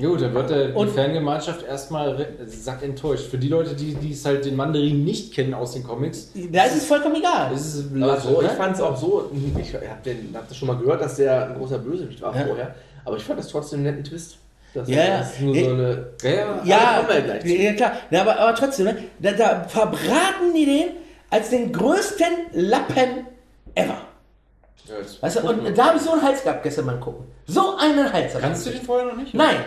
Gut, 0.00 0.20
dann 0.22 0.32
wird 0.32 0.48
der, 0.50 0.68
die 0.68 0.74
Und- 0.74 0.90
Fangemeinschaft 0.90 1.66
erstmal 1.66 2.24
satt 2.46 2.84
enttäuscht. 2.84 3.28
Für 3.30 3.38
die 3.38 3.48
Leute, 3.48 3.74
die, 3.74 3.94
die 3.94 4.12
es 4.12 4.24
halt 4.24 4.44
den 4.44 4.54
Mandarin 4.54 5.04
nicht 5.04 5.34
kennen 5.34 5.54
aus 5.54 5.72
den 5.72 5.82
Comics, 5.82 6.30
Da 6.52 6.64
ist 6.64 6.76
es 6.76 6.86
vollkommen 6.86 7.16
egal. 7.16 7.52
ist 7.52 7.74
es 7.74 7.84
Latte, 7.92 8.20
so, 8.22 8.40
ich 8.40 8.46
ne? 8.48 8.54
fand 8.54 8.76
es 8.76 8.80
auch 8.80 8.96
so, 8.96 9.28
ich 9.60 9.74
habe 9.74 9.88
hab 9.88 10.48
das 10.48 10.56
schon 10.56 10.68
mal 10.68 10.76
gehört, 10.76 11.00
dass 11.02 11.16
der 11.16 11.48
ein 11.48 11.54
großer 11.58 11.78
Bösewicht 11.78 12.22
war 12.22 12.32
Ja. 12.36 12.46
vorher, 12.46 12.74
aber 13.04 13.16
ich 13.16 13.24
fand 13.24 13.40
das 13.40 13.48
trotzdem 13.48 13.80
einen 13.80 13.86
netten 13.88 14.04
Twist. 14.04 14.36
Das, 14.74 14.88
Ja, 14.88 15.18
ist 15.20 15.40
nur 15.40 15.56
Ja. 15.56 15.64
so 15.64 15.70
eine. 15.70 16.06
Ja, 16.22 16.30
ja. 16.30 17.02
Ja, 17.44 17.72
klar. 17.72 17.92
Ja, 18.10 18.20
aber, 18.20 18.38
aber 18.38 18.54
trotzdem, 18.54 18.84
ne? 18.86 18.96
da, 19.18 19.32
da 19.32 19.64
verbraten 19.66 20.52
die 20.54 20.64
den 20.66 20.84
als 21.30 21.50
den 21.50 21.72
größten 21.72 22.26
Lappen 22.52 23.26
ever. 23.74 23.96
Ja, 24.86 24.94
Weißt 25.20 25.36
du, 25.36 25.48
und 25.48 25.76
da 25.76 25.84
habe 25.86 25.96
ich 25.98 26.02
so 26.02 26.12
einen 26.12 26.22
Hals 26.22 26.42
gehabt 26.42 26.62
gestern 26.62 26.86
beim 26.86 27.00
Gucken. 27.00 27.26
So 27.46 27.76
einen 27.76 28.10
Hals. 28.12 28.32
Kannst 28.40 28.66
du 28.66 28.70
den 28.70 28.82
vorher 28.82 29.06
noch 29.06 29.16
nicht? 29.16 29.34
Nein. 29.34 29.56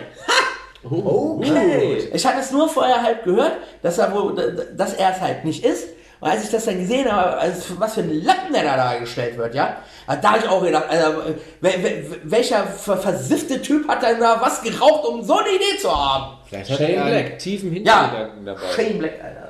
Okay. 0.84 2.10
Ich 2.12 2.26
hatte 2.26 2.40
es 2.40 2.50
nur 2.50 2.68
vorher 2.68 3.00
halt 3.00 3.22
gehört, 3.22 3.52
dass 3.82 3.98
er, 3.98 4.12
wohl, 4.12 4.34
dass 4.76 4.94
er 4.94 5.12
es 5.12 5.20
halt 5.20 5.44
nicht 5.44 5.64
ist. 5.64 5.86
Und 6.20 6.28
als 6.28 6.42
ich 6.44 6.50
das 6.50 6.64
dann 6.64 6.78
gesehen 6.78 7.10
habe, 7.10 7.36
also 7.38 7.78
was 7.78 7.94
für 7.94 8.00
ein 8.00 8.24
Lappen 8.24 8.52
der 8.52 8.64
da 8.64 8.76
dargestellt 8.76 9.36
wird, 9.38 9.54
ja, 9.54 9.76
da 10.20 10.30
habe 10.32 10.38
ich 10.38 10.48
auch 10.48 10.60
gedacht, 10.62 10.86
also, 10.88 11.20
wel- 11.60 11.82
wel- 11.84 12.04
welcher 12.24 12.64
ver- 12.64 12.96
versiffte 12.96 13.62
Typ 13.62 13.88
hat 13.88 14.02
denn 14.02 14.18
da 14.20 14.40
was 14.40 14.60
geraucht, 14.62 15.04
um 15.06 15.22
so 15.22 15.38
eine 15.38 15.50
Idee 15.50 15.78
zu 15.80 15.88
haben? 15.90 16.36
Vielleicht 16.48 16.70
hat 16.72 16.78
Shane 16.78 16.90
er 16.94 17.04
Black. 17.04 17.38
tiefen 17.38 17.72
Ja, 17.84 18.02
Hintergedanken 18.02 18.44
dabei. 18.46 18.60
Shane 18.74 18.98
Black, 18.98 19.12
Alter. 19.22 19.48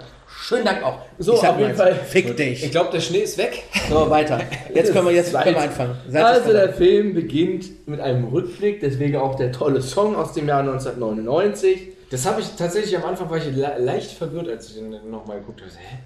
Schönen 0.52 0.66
Dank 0.66 0.82
auch. 0.84 0.98
So, 1.18 1.32
auf 1.34 1.58
jeden 1.58 1.74
Fall. 1.74 1.94
Fick 1.94 2.36
dich. 2.36 2.62
Ich 2.62 2.70
glaube, 2.70 2.90
der 2.92 3.00
Schnee 3.00 3.20
ist 3.20 3.38
weg. 3.38 3.62
So, 3.88 4.10
weiter. 4.10 4.38
Jetzt 4.74 4.92
können 4.92 5.06
wir, 5.06 5.14
jetzt 5.14 5.32
können 5.32 5.54
wir 5.54 5.62
anfangen. 5.62 5.96
Seid 6.10 6.22
Also 6.24 6.52
der? 6.52 6.74
Film 6.74 7.14
beginnt 7.14 7.88
mit 7.88 8.00
einem 8.00 8.24
Rückblick, 8.24 8.80
deswegen 8.80 9.16
auch 9.16 9.36
der 9.36 9.50
tolle 9.50 9.80
Song 9.80 10.14
aus 10.14 10.34
dem 10.34 10.48
Jahr 10.48 10.60
1999. 10.60 11.88
Das 12.10 12.26
habe 12.26 12.42
ich 12.42 12.48
tatsächlich 12.50 12.94
am 12.98 13.04
Anfang 13.04 13.30
war 13.30 13.38
ich 13.38 13.46
le 13.46 13.76
leicht 13.78 14.10
verwirrt, 14.10 14.46
als 14.46 14.68
ich 14.68 14.74
den 14.74 14.90
nochmal 15.10 15.38
geguckt 15.38 15.62
habe. 15.62 15.70
Hä? 15.70 15.96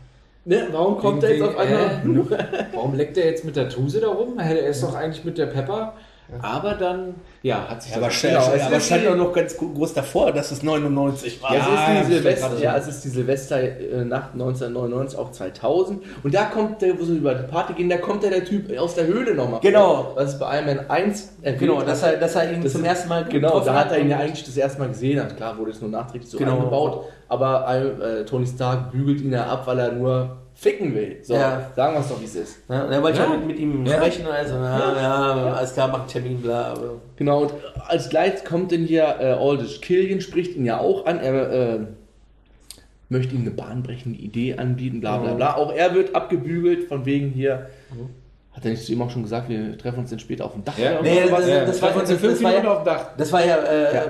Ne, 0.45 0.69
warum 0.71 0.99
kommt 0.99 1.25
er 1.25 1.35
jetzt 1.35 1.43
auf 1.43 1.59
einmal? 1.59 1.81
Äh, 2.39 2.65
warum 2.73 2.95
leckt 2.95 3.19
er 3.19 3.27
jetzt 3.27 3.45
mit 3.45 3.57
der 3.57 3.69
Tuse 3.69 3.99
da 4.01 4.09
rum? 4.09 4.39
Er 4.39 4.69
ist 4.69 4.81
doch 4.81 4.95
eigentlich 4.95 5.25
mit 5.25 5.39
der 5.39 5.47
Pepper. 5.47 5.95
Aber 6.41 6.75
dann, 6.75 7.17
ja, 7.47 7.69
hat 7.69 7.83
sich 7.83 7.95
Aber, 7.95 8.07
das 8.07 8.15
stand, 8.15 8.35
Genau, 8.35 8.53
es 8.55 8.63
aber 8.63 8.77
ist 8.77 8.87
stand 8.87 9.07
doch 9.07 9.17
noch 9.17 9.33
ganz 9.33 9.57
groß 9.57 9.95
davor, 9.95 10.33
dass 10.33 10.51
es 10.51 10.63
99 10.63 11.43
war. 11.43 11.55
Ja, 11.55 11.59
Ja, 11.59 11.95
es, 11.95 12.01
ist 12.01 12.09
die 12.09 12.15
Silvester, 12.15 12.59
ja, 12.61 12.77
es 12.77 12.89
ist 12.89 13.05
die 13.05 13.09
Silvesternacht 13.09 14.33
1999, 14.33 15.19
auch 15.19 15.31
2000. 15.31 16.03
Und 16.23 16.35
da 16.35 16.45
kommt 16.47 16.83
der, 16.83 16.99
wo 16.99 17.05
sie 17.05 17.17
über 17.17 17.35
die 17.35 17.47
Party 17.51 17.75
gehen, 17.75 17.89
da 17.89 17.99
kommt 17.99 18.25
ja 18.25 18.31
der 18.31 18.45
Typ 18.45 18.77
aus 18.79 18.95
der 18.95 19.07
Höhle 19.07 19.35
nochmal. 19.35 19.61
Genau. 19.61 20.13
Was 20.15 20.35
es 20.35 20.39
bei 20.39 20.57
Iron 20.57 20.67
Man 20.77 20.91
1 20.91 21.33
erwähnt 21.43 21.61
Genau, 21.61 21.79
hat. 21.81 21.89
dass 21.89 22.03
er, 22.03 22.17
dass 22.17 22.35
er 22.35 22.53
ihn 22.53 22.63
Das 22.63 22.73
zum 22.73 22.83
ist- 22.83 22.87
ersten 22.89 23.09
Mal 23.09 23.25
Genau, 23.25 23.61
da 23.61 23.75
hat 23.75 23.93
er 23.93 23.99
ihn 23.99 24.11
ja 24.11 24.19
eigentlich 24.19 24.45
das 24.45 24.57
erste 24.57 24.79
Mal 24.81 24.89
gesehen. 24.89 25.21
Und 25.21 25.37
klar 25.37 25.57
wurde 25.59 25.71
es 25.71 25.81
nur 25.81 25.91
nachträglich 25.91 26.31
so 26.31 26.39
Genau. 26.39 26.57
eingebaut. 26.57 27.05
Aber 27.29 27.67
äh, 27.75 28.25
Tony 28.25 28.47
Stark 28.47 28.93
bügelt 28.93 29.21
ihn 29.21 29.33
ja 29.33 29.47
ab, 29.47 29.67
weil 29.67 29.79
er 29.79 29.93
nur 29.93 30.37
ficken 30.59 30.95
will. 30.95 31.19
So, 31.23 31.35
Ja. 31.35 31.71
sagen 31.77 31.95
wir 31.95 32.01
es 32.01 32.09
doch, 32.09 32.19
wie 32.21 32.25
es 32.25 32.35
ist. 32.35 32.59
Ja, 32.69 32.85
und 32.85 32.93
er 32.93 33.03
wollte 33.03 33.19
ja. 33.19 33.25
Ja. 33.25 33.37
mit, 33.37 33.47
mit 33.47 33.59
ihm 33.59 33.85
Ja. 33.85 33.97
sprechen 33.99 34.27
und 34.27 34.33
also, 34.33 34.55
ja, 34.55 34.97
ja, 34.97 35.53
alles 35.53 35.75
klar, 35.75 35.89
mach 35.89 36.01
einen 36.01 36.09
Termin, 36.09 36.41
bla. 36.41 36.75
bla. 36.75 36.91
Genau, 37.17 37.43
und 37.43 37.53
als 37.87 38.09
gleich 38.09 38.43
kommt 38.45 38.73
dann 38.73 38.81
hier 38.85 39.03
äh, 39.21 39.33
Aldous 39.33 39.81
Killian, 39.83 40.21
spricht 40.23 40.57
ihn 40.57 40.65
ja 40.65 40.79
auch 40.81 41.05
an. 41.05 41.21
Er 41.21 41.51
äh, 41.53 41.79
möchte 43.11 43.35
ihm 43.35 43.43
eine 43.43 43.51
bahnbrechende 43.51 44.19
Idee 44.19 44.55
anbieten, 44.57 45.01
bla 45.01 45.19
bla 45.19 45.35
bla. 45.35 45.55
Auch 45.57 45.73
er 45.73 45.95
wird 45.95 46.15
abgebügelt, 46.17 46.89
von 46.89 47.05
wegen 47.05 47.29
hier. 47.31 47.69
Hat 48.57 48.65
er 48.65 48.71
nicht 48.71 48.85
zu 48.87 48.93
ihm 48.93 49.03
auch 49.03 49.11
schon 49.11 49.23
gesagt, 49.23 49.51
wir 49.51 49.77
treffen 49.77 49.99
uns 49.99 50.09
dann 50.09 50.19
später 50.19 50.47
auf 50.47 50.53
dem 50.53 50.65
Dach? 50.65 50.79
Ja. 50.79 51.03
Nee, 51.03 51.21
das- 51.29 51.47
Ja, 51.47 51.65
das 51.65 51.77
wir 51.77 51.83
war- 51.83 51.89
treffen 51.91 52.01
uns 52.01 52.09
in 52.11 52.15
das- 52.17 52.21
fünf 52.25 52.33
das 52.33 52.41
Minuten 52.41 52.65
ja- 52.65 52.73
auf 52.73 52.79
dem 52.79 52.85
Dach. 52.87 53.07
Das 53.19 53.33
war 53.33 53.45
ja, 53.45 53.57
äh, 53.59 53.95
Ja. 53.95 54.03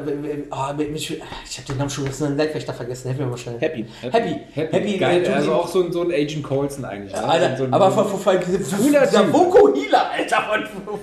oh, 0.53 0.73
mit- 0.77 0.93
mit- 0.93 1.01
ich 1.01 1.11
habe 1.11 1.67
den 1.69 1.77
Namen 1.79 1.91
schon, 1.91 2.05
das 2.07 2.23
ein 2.23 2.37
Leibwächter 2.37 2.73
vergessen, 2.73 3.09
helfen 3.09 3.19
wir 3.25 3.27
mal 3.27 3.37
schnell. 3.37 3.57
Happy. 3.59 3.87
Happy. 4.03 4.41
Happy. 4.55 4.99
Geil, 4.99 5.25
äh, 5.25 5.29
also 5.33 5.53
auch 5.53 5.67
so 5.67 5.83
ein, 5.85 5.91
so 5.93 6.03
ein 6.03 6.13
Agent 6.13 6.45
Colson 6.45 6.85
eigentlich. 6.85 7.13
ne? 7.13 7.25
Alter, 7.25 7.57
so 7.57 7.65
ein, 7.65 7.73
aber 7.75 7.91
dieser, 7.91 8.77
Cooler 8.77 9.01
dieser 9.07 9.23
Typ. 9.25 9.33
Voko 9.33 9.75
Healer, 9.75 10.11
Alter. 10.13 10.37
Von, 10.85 10.99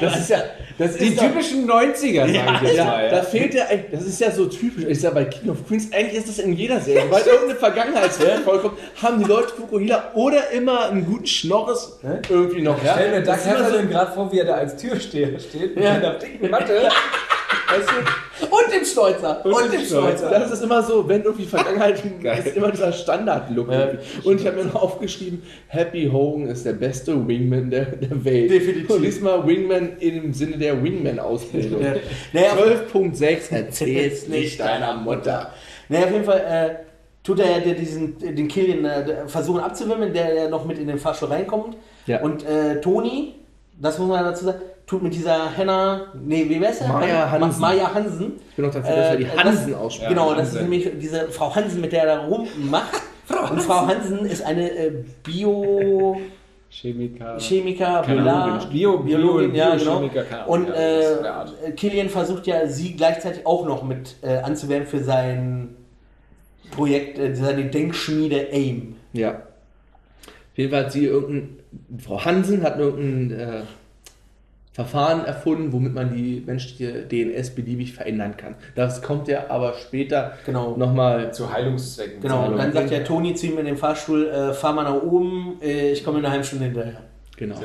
Das 0.00 0.20
ist 0.20 0.30
ja, 0.30 0.38
das 0.78 0.96
die 0.96 1.06
ist 1.08 1.18
doch- 1.18 1.24
typischen 1.26 1.66
90er, 1.66 2.20
sag 2.20 2.28
ich 2.28 2.34
jetzt 2.68 2.76
Ja, 2.76 2.84
mal. 2.84 3.08
da 3.10 3.16
Ja. 3.16 3.22
fehlt 3.22 3.54
ja, 3.54 3.64
eigentlich- 3.66 3.90
das 3.92 4.06
ist 4.06 4.20
ja 4.20 4.30
so 4.30 4.46
typisch. 4.46 4.84
Ich 4.88 5.00
sag 5.00 5.14
bei 5.14 5.24
King 5.24 5.50
of 5.50 5.66
Queens, 5.66 5.92
eigentlich 5.92 6.14
ist 6.18 6.28
das 6.28 6.38
in 6.38 6.52
jeder 6.54 6.80
Serie. 6.80 7.04
Weil 7.10 7.22
irgendeine 7.26 7.56
Vergangenheitswelt 7.58 8.40
vorkommt, 8.44 8.74
haben 9.02 9.18
die 9.18 9.24
Leute 9.28 9.48
Fukuhila 9.48 10.12
oder 10.14 10.50
immer 10.52 10.88
einen 10.90 11.04
guten 11.04 11.26
Schnorres 11.26 11.98
irgendwie 12.28 12.62
noch. 12.62 12.82
Ja? 12.84 12.94
Stell 12.94 13.10
mir 13.10 13.26
Doug 13.26 13.34
immer 13.34 13.38
so- 13.42 13.50
Heffernan 13.64 13.90
gerade 13.90 14.12
vor, 14.12 14.32
wie 14.32 14.38
er 14.38 14.44
da 14.46 14.54
als 14.54 14.76
Türsteher 14.76 15.38
steht. 15.38 15.74
Mit 15.74 15.84
Ja. 15.84 15.92
einer 15.94 16.14
dicken 16.14 16.50
Matte. 16.50 16.88
Weißt 17.70 17.88
du? 17.88 18.46
und 18.46 18.72
dem 18.74 18.84
Stolzer. 18.84 19.44
Und, 19.44 19.72
dem 19.72 19.80
Stolzer. 19.84 20.30
Das 20.30 20.50
ist 20.52 20.62
immer 20.62 20.82
so, 20.82 21.06
wenn 21.08 21.22
irgendwie 21.22 21.44
Vergangenheit 21.46 22.02
ist 22.46 22.56
immer 22.56 22.70
dieser 22.70 22.92
Standard-Look. 22.92 23.70
Ja. 23.70 23.86
irgendwie. 23.88 24.28
Und 24.28 24.40
ich 24.40 24.46
habe 24.46 24.56
mir 24.58 24.64
noch 24.64 24.74
aufgeschrieben, 24.76 25.42
Happy 25.68 26.08
Hogan 26.10 26.48
ist 26.48 26.64
der 26.64 26.74
beste 26.74 27.26
Wingman 27.26 27.70
der, 27.70 27.84
der 27.86 28.24
Welt. 28.24 28.50
Definitiv. 28.50 28.90
Und 28.90 29.02
diesmal 29.02 29.46
Wingman 29.46 29.96
im 30.00 30.32
Sinne 30.32 30.56
der 30.56 30.67
Wingman-Ausbildung. 30.82 31.82
Ja. 31.82 31.94
Naja, 32.32 32.52
12.6 32.92 33.52
erzähl's 33.54 34.28
nicht 34.28 34.60
deiner 34.60 34.94
Mutter. 34.94 35.52
naja, 35.88 36.04
auf 36.06 36.12
jeden 36.12 36.24
Fall 36.24 36.40
äh, 36.40 36.74
tut 37.24 37.40
er 37.40 37.50
ja 37.50 37.58
der- 37.60 37.74
diesen, 37.74 38.18
den 38.18 38.48
Killian 38.48 38.84
äh, 38.84 39.26
versuchen 39.28 39.60
abzuwimmeln, 39.60 40.12
der 40.12 40.34
ja 40.34 40.48
noch 40.48 40.64
mit 40.64 40.78
in 40.78 40.86
den 40.88 40.98
Fahrstuhl 40.98 41.28
reinkommt. 41.28 41.76
Ja. 42.06 42.20
Und 42.20 42.44
äh, 42.46 42.80
Toni, 42.80 43.34
das 43.80 43.98
muss 43.98 44.08
man 44.08 44.24
dazu 44.24 44.46
sagen, 44.46 44.58
tut 44.86 45.02
mit 45.02 45.14
dieser 45.14 45.54
Henna, 45.54 46.06
nee, 46.14 46.46
wie 46.48 46.64
heißt 46.64 46.80
er? 46.82 46.88
Maya 46.88 47.30
Hansen. 47.30 47.60
Maya 47.60 47.92
Hansen. 47.94 48.32
Ich 48.50 48.56
bin 48.56 48.64
auch 48.64 48.70
dafür, 48.72 48.96
dass 48.96 49.10
wir 49.12 49.18
die 49.18 49.24
Äh, 49.24 49.36
Hansen 49.36 49.72
das, 49.72 49.80
aussprechen. 49.80 50.08
Genau, 50.14 50.30
Ja, 50.30 50.36
das 50.38 50.48
ist 50.48 50.54
Hansen. 50.58 50.70
nämlich 50.70 50.90
diese 50.98 51.28
Frau 51.28 51.54
Hansen, 51.54 51.80
mit 51.82 51.92
der 51.92 52.04
er 52.04 52.16
da 52.16 52.22
rummacht. 52.26 53.02
Und 53.50 53.60
Frau 53.62 53.86
Hansen 53.86 54.24
ist 54.24 54.42
eine 54.42 54.70
äh, 54.70 54.92
Bio... 55.22 56.18
Chemiker. 56.70 57.38
Chemiker, 57.38 58.02
Ahnung, 58.06 58.68
Bio- 58.70 58.98
Biologin, 58.98 59.52
Bio- 59.52 59.58
ja, 59.58 59.76
genau. 59.76 60.02
Und 60.46 60.68
ja, 61.24 61.44
äh, 61.64 61.72
Killian 61.72 62.08
versucht 62.10 62.46
ja, 62.46 62.66
sie 62.68 62.94
gleichzeitig 62.94 63.46
auch 63.46 63.64
noch 63.66 63.82
mit 63.82 64.16
äh, 64.22 64.38
anzuwerben 64.38 64.86
für 64.86 65.02
sein 65.02 65.76
Projekt, 66.70 67.18
äh, 67.18 67.34
seine 67.34 67.64
Denkschmiede 67.66 68.48
AIM. 68.52 68.96
Ja. 69.14 69.30
Auf 69.30 70.58
jeden 70.58 70.70
Fall 70.70 70.84
hat 70.84 70.92
sie 70.92 71.06
irgendein, 71.06 71.58
Frau 71.98 72.24
Hansen 72.24 72.62
hat 72.62 72.78
irgendein 72.78 73.38
äh, 73.40 73.60
Verfahren 74.78 75.24
erfunden, 75.24 75.72
womit 75.72 75.92
man 75.92 76.14
die 76.14 76.40
menschliche 76.46 77.02
DNS 77.02 77.50
beliebig 77.50 77.94
verändern 77.94 78.36
kann. 78.36 78.54
Das 78.76 79.02
kommt 79.02 79.26
ja 79.26 79.46
aber 79.48 79.74
später 79.74 80.34
Genau. 80.46 80.76
nochmal 80.76 81.34
Zu 81.34 81.52
Heilungszwecken. 81.52 82.20
Genau, 82.20 82.46
und 82.46 82.56
dann 82.58 82.72
sagt 82.72 82.92
ja 82.92 83.00
Toni 83.00 83.34
zu 83.34 83.46
ihm 83.46 83.58
in 83.58 83.64
dem 83.64 83.76
Fahrstuhl, 83.76 84.28
äh, 84.28 84.52
fahr 84.52 84.72
mal 84.72 84.84
nach 84.84 85.02
oben, 85.02 85.58
äh, 85.60 85.90
ich 85.90 86.04
komme 86.04 86.20
in 86.20 86.24
einer 86.24 86.30
halben 86.30 86.44
Stunde 86.44 86.66
hinterher. 86.66 87.00
Genau. 87.36 87.56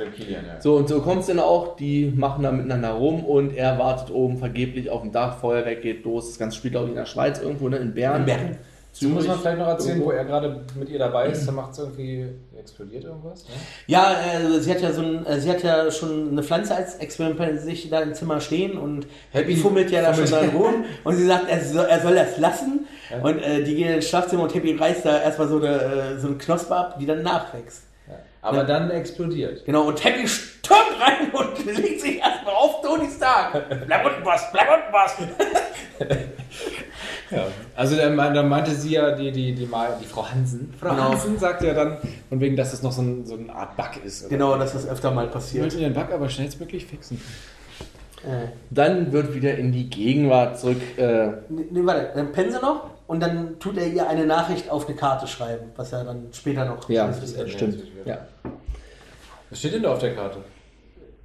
So, 0.59 0.77
und 0.77 0.89
so 0.89 1.01
kommt 1.01 1.21
es 1.21 1.27
dann 1.27 1.37
auch, 1.37 1.75
die 1.75 2.11
machen 2.15 2.41
da 2.41 2.51
miteinander 2.51 2.93
rum 2.93 3.23
und 3.23 3.55
er 3.55 3.77
wartet 3.77 4.09
oben 4.09 4.39
vergeblich 4.39 4.89
auf 4.89 5.01
dem 5.03 5.11
Dach, 5.11 5.37
Feuerwerk 5.37 5.83
geht 5.83 6.03
los, 6.05 6.29
das 6.29 6.39
ganze 6.39 6.57
spielt 6.57 6.73
glaube 6.73 6.87
ich 6.87 6.93
in 6.93 6.97
der 6.97 7.05
Schweiz 7.05 7.39
irgendwo, 7.39 7.69
ne? 7.69 7.77
in 7.77 7.93
Bern. 7.93 8.21
In 8.21 8.25
Bern. 8.25 8.57
So 8.95 9.09
muss 9.09 9.25
man 9.25 9.39
vielleicht 9.39 9.57
noch 9.57 9.67
erzählen, 9.67 9.95
Irgendwo. 9.95 10.11
wo 10.11 10.11
er 10.11 10.23
gerade 10.23 10.61
mit 10.77 10.87
ihr 10.87 10.99
dabei 10.99 11.29
ist. 11.29 11.47
Da 11.47 11.51
macht 11.51 11.71
es 11.71 11.79
irgendwie, 11.79 12.27
explodiert 12.57 13.03
irgendwas. 13.03 13.43
Ne? 13.43 13.55
Ja, 13.87 14.13
äh, 14.13 14.59
sie 14.59 14.71
hat 14.71 14.81
ja 14.81 14.93
so 14.93 15.01
ein, 15.01 15.25
äh, 15.25 15.39
sie 15.39 15.49
hat 15.49 15.63
ja 15.63 15.89
schon 15.91 16.29
eine 16.29 16.43
Pflanze 16.43 16.75
als 16.75 16.95
Experiment 16.95 17.59
sich 17.59 17.89
da 17.89 18.01
im 18.01 18.13
Zimmer 18.13 18.39
stehen 18.39 18.77
und 18.77 19.07
Happy 19.31 19.55
fummelt 19.55 19.89
ja 19.89 20.03
da 20.03 20.13
schon 20.13 20.25
dran 20.25 20.49
rum 20.49 20.85
und 21.03 21.15
sie 21.15 21.25
sagt, 21.25 21.49
er 21.49 21.61
soll, 21.63 21.85
er 21.85 22.01
soll 22.01 22.15
das 22.15 22.37
lassen 22.37 22.85
und 23.21 23.39
äh, 23.39 23.63
die 23.63 23.75
gehen 23.75 23.95
ins 23.95 24.07
Schlafzimmer 24.07 24.43
und 24.43 24.53
Happy 24.53 24.75
reißt 24.75 25.05
da 25.05 25.21
erstmal 25.21 25.47
so 25.47 25.57
eine, 25.57 25.81
äh, 25.81 26.19
so 26.19 26.27
eine 26.27 26.37
Knospe 26.37 26.75
ab, 26.75 26.99
die 26.99 27.05
dann 27.05 27.23
nachwächst. 27.23 27.83
Aber 28.43 28.57
Ja. 28.57 28.63
dann 28.65 28.91
explodiert. 28.91 29.63
Genau, 29.65 29.83
und 29.87 30.03
Happy 30.03 30.27
stürmt 30.27 30.99
rein 30.99 31.31
und 31.31 31.65
legt 31.77 32.01
sich 32.01 32.19
erstmal 32.19 32.53
auf 32.53 32.81
Tony 32.81 33.07
Stark. 33.09 33.85
Bleib 33.87 34.05
unten 34.05 34.23
was, 34.25 34.51
bleib 34.51 34.67
unten 34.69 34.93
was. 34.93 35.15
Ja. 37.31 37.47
Also 37.75 37.95
dann, 37.95 38.15
meinte- 38.15 38.35
dann 38.35 38.47
meinte 38.49 38.71
sie 38.71 38.91
ja, 38.91 39.11
die, 39.11 39.31
die, 39.31 39.55
die, 39.55 39.65
Ma- 39.65 39.97
die 39.99 40.05
Frau 40.05 40.29
Hansen. 40.29 40.71
Frau 40.79 40.89
Genau. 40.91 41.09
Hansen 41.09 41.39
sagt 41.39 41.63
ja 41.63 41.73
dann, 41.73 41.97
von 42.29 42.39
wegen, 42.39 42.55
dass 42.55 42.71
das 42.71 42.83
noch 42.83 42.91
so, 42.91 43.01
ein, 43.01 43.25
so 43.25 43.35
eine 43.35 43.51
Art 43.53 43.75
Bug 43.75 43.89
ist. 44.05 44.21
oder? 44.21 44.29
Genau, 44.29 44.55
dass 44.57 44.73
das 44.73 44.87
öfter 44.87 45.09
mal 45.09 45.25
Ich 45.25 45.31
passiert. 45.31 45.63
wollte 45.63 45.77
den 45.77 45.93
Bug 45.93 46.11
aber 46.13 46.29
schnellstmöglich 46.29 46.85
fixen. 46.85 47.19
Äh, 48.23 48.49
Dann 48.69 49.11
wird 49.11 49.33
wieder 49.33 49.55
in 49.57 49.71
die 49.71 49.89
Gegenwart 49.89 50.59
zurück. 50.59 50.79
Äh, 50.97 51.27
nee, 51.49 51.65
nee, 51.71 51.79
warte, 51.83 52.11
dann 52.15 52.31
pennen 52.31 52.51
sie 52.51 52.59
noch 52.59 52.91
und 53.07 53.19
dann 53.21 53.59
tut 53.59 53.77
er 53.77 53.87
ihr 53.87 54.07
eine 54.07 54.25
Nachricht 54.25 54.69
auf 54.69 54.87
eine 54.87 54.95
Karte 54.95 55.27
schreiben, 55.27 55.71
was 55.75 55.91
er 55.93 56.03
dann 56.03 56.27
später 56.31 56.65
noch 56.65 56.89
ja, 56.89 57.07
schriftlich- 57.13 57.37
das 57.37 57.51
stimmt. 57.51 57.83
Ja. 58.05 58.17
Was 59.49 59.59
steht 59.59 59.73
denn 59.73 59.83
da 59.83 59.93
auf 59.93 59.99
der 59.99 60.15
Karte? 60.15 60.37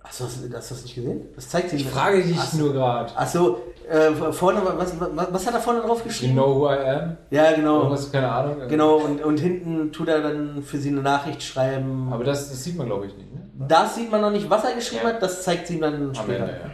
Hast 0.04 0.20
du 0.20 0.24
das, 0.24 0.32
hast 0.56 0.70
du 0.70 0.74
das 0.74 0.82
nicht 0.84 0.94
gesehen? 0.94 1.20
Das 1.36 1.48
zeigt 1.48 1.70
sie 1.70 1.76
Ich 1.76 1.86
frage 1.86 2.22
dich 2.22 2.36
Ach 2.38 2.46
so. 2.46 2.58
nur 2.58 2.72
gerade. 2.72 3.14
Achso, 3.16 3.58
äh, 3.90 4.10
vorne, 4.32 4.60
was, 4.64 4.92
was, 4.98 5.28
was 5.32 5.46
hat 5.46 5.54
er 5.54 5.60
vorne 5.60 5.80
drauf 5.80 5.98
You 6.00 6.04
geschrieben? 6.04 6.32
know 6.34 6.54
who 6.60 6.70
I 6.72 6.78
am? 6.78 7.16
Ja, 7.30 7.52
genau. 7.52 7.78
Irgendwas, 7.78 8.10
keine 8.10 8.30
Ahnung. 8.30 8.56
Genau, 8.68 8.96
und, 8.96 9.22
und 9.22 9.38
hinten 9.38 9.92
tut 9.92 10.08
er 10.08 10.22
dann 10.22 10.62
für 10.62 10.78
sie 10.78 10.88
eine 10.90 11.02
Nachricht 11.02 11.42
schreiben. 11.42 12.08
Aber 12.10 12.24
das, 12.24 12.48
das 12.48 12.64
sieht 12.64 12.76
man, 12.76 12.86
glaube 12.86 13.06
ich, 13.06 13.16
nicht. 13.16 13.32
Ne? 13.34 13.40
das 13.68 13.96
sieht 13.96 14.10
man 14.10 14.20
noch 14.22 14.30
nicht, 14.30 14.48
was 14.48 14.64
er 14.64 14.74
geschrieben 14.74 15.02
Ja. 15.04 15.12
hat, 15.14 15.22
das 15.22 15.42
zeigt 15.42 15.66
sie 15.66 15.74
ihm 15.74 15.80
dann 15.82 15.94
Am 16.08 16.14
später. 16.14 16.38
Ende, 16.48 16.52
ja. 16.52 16.70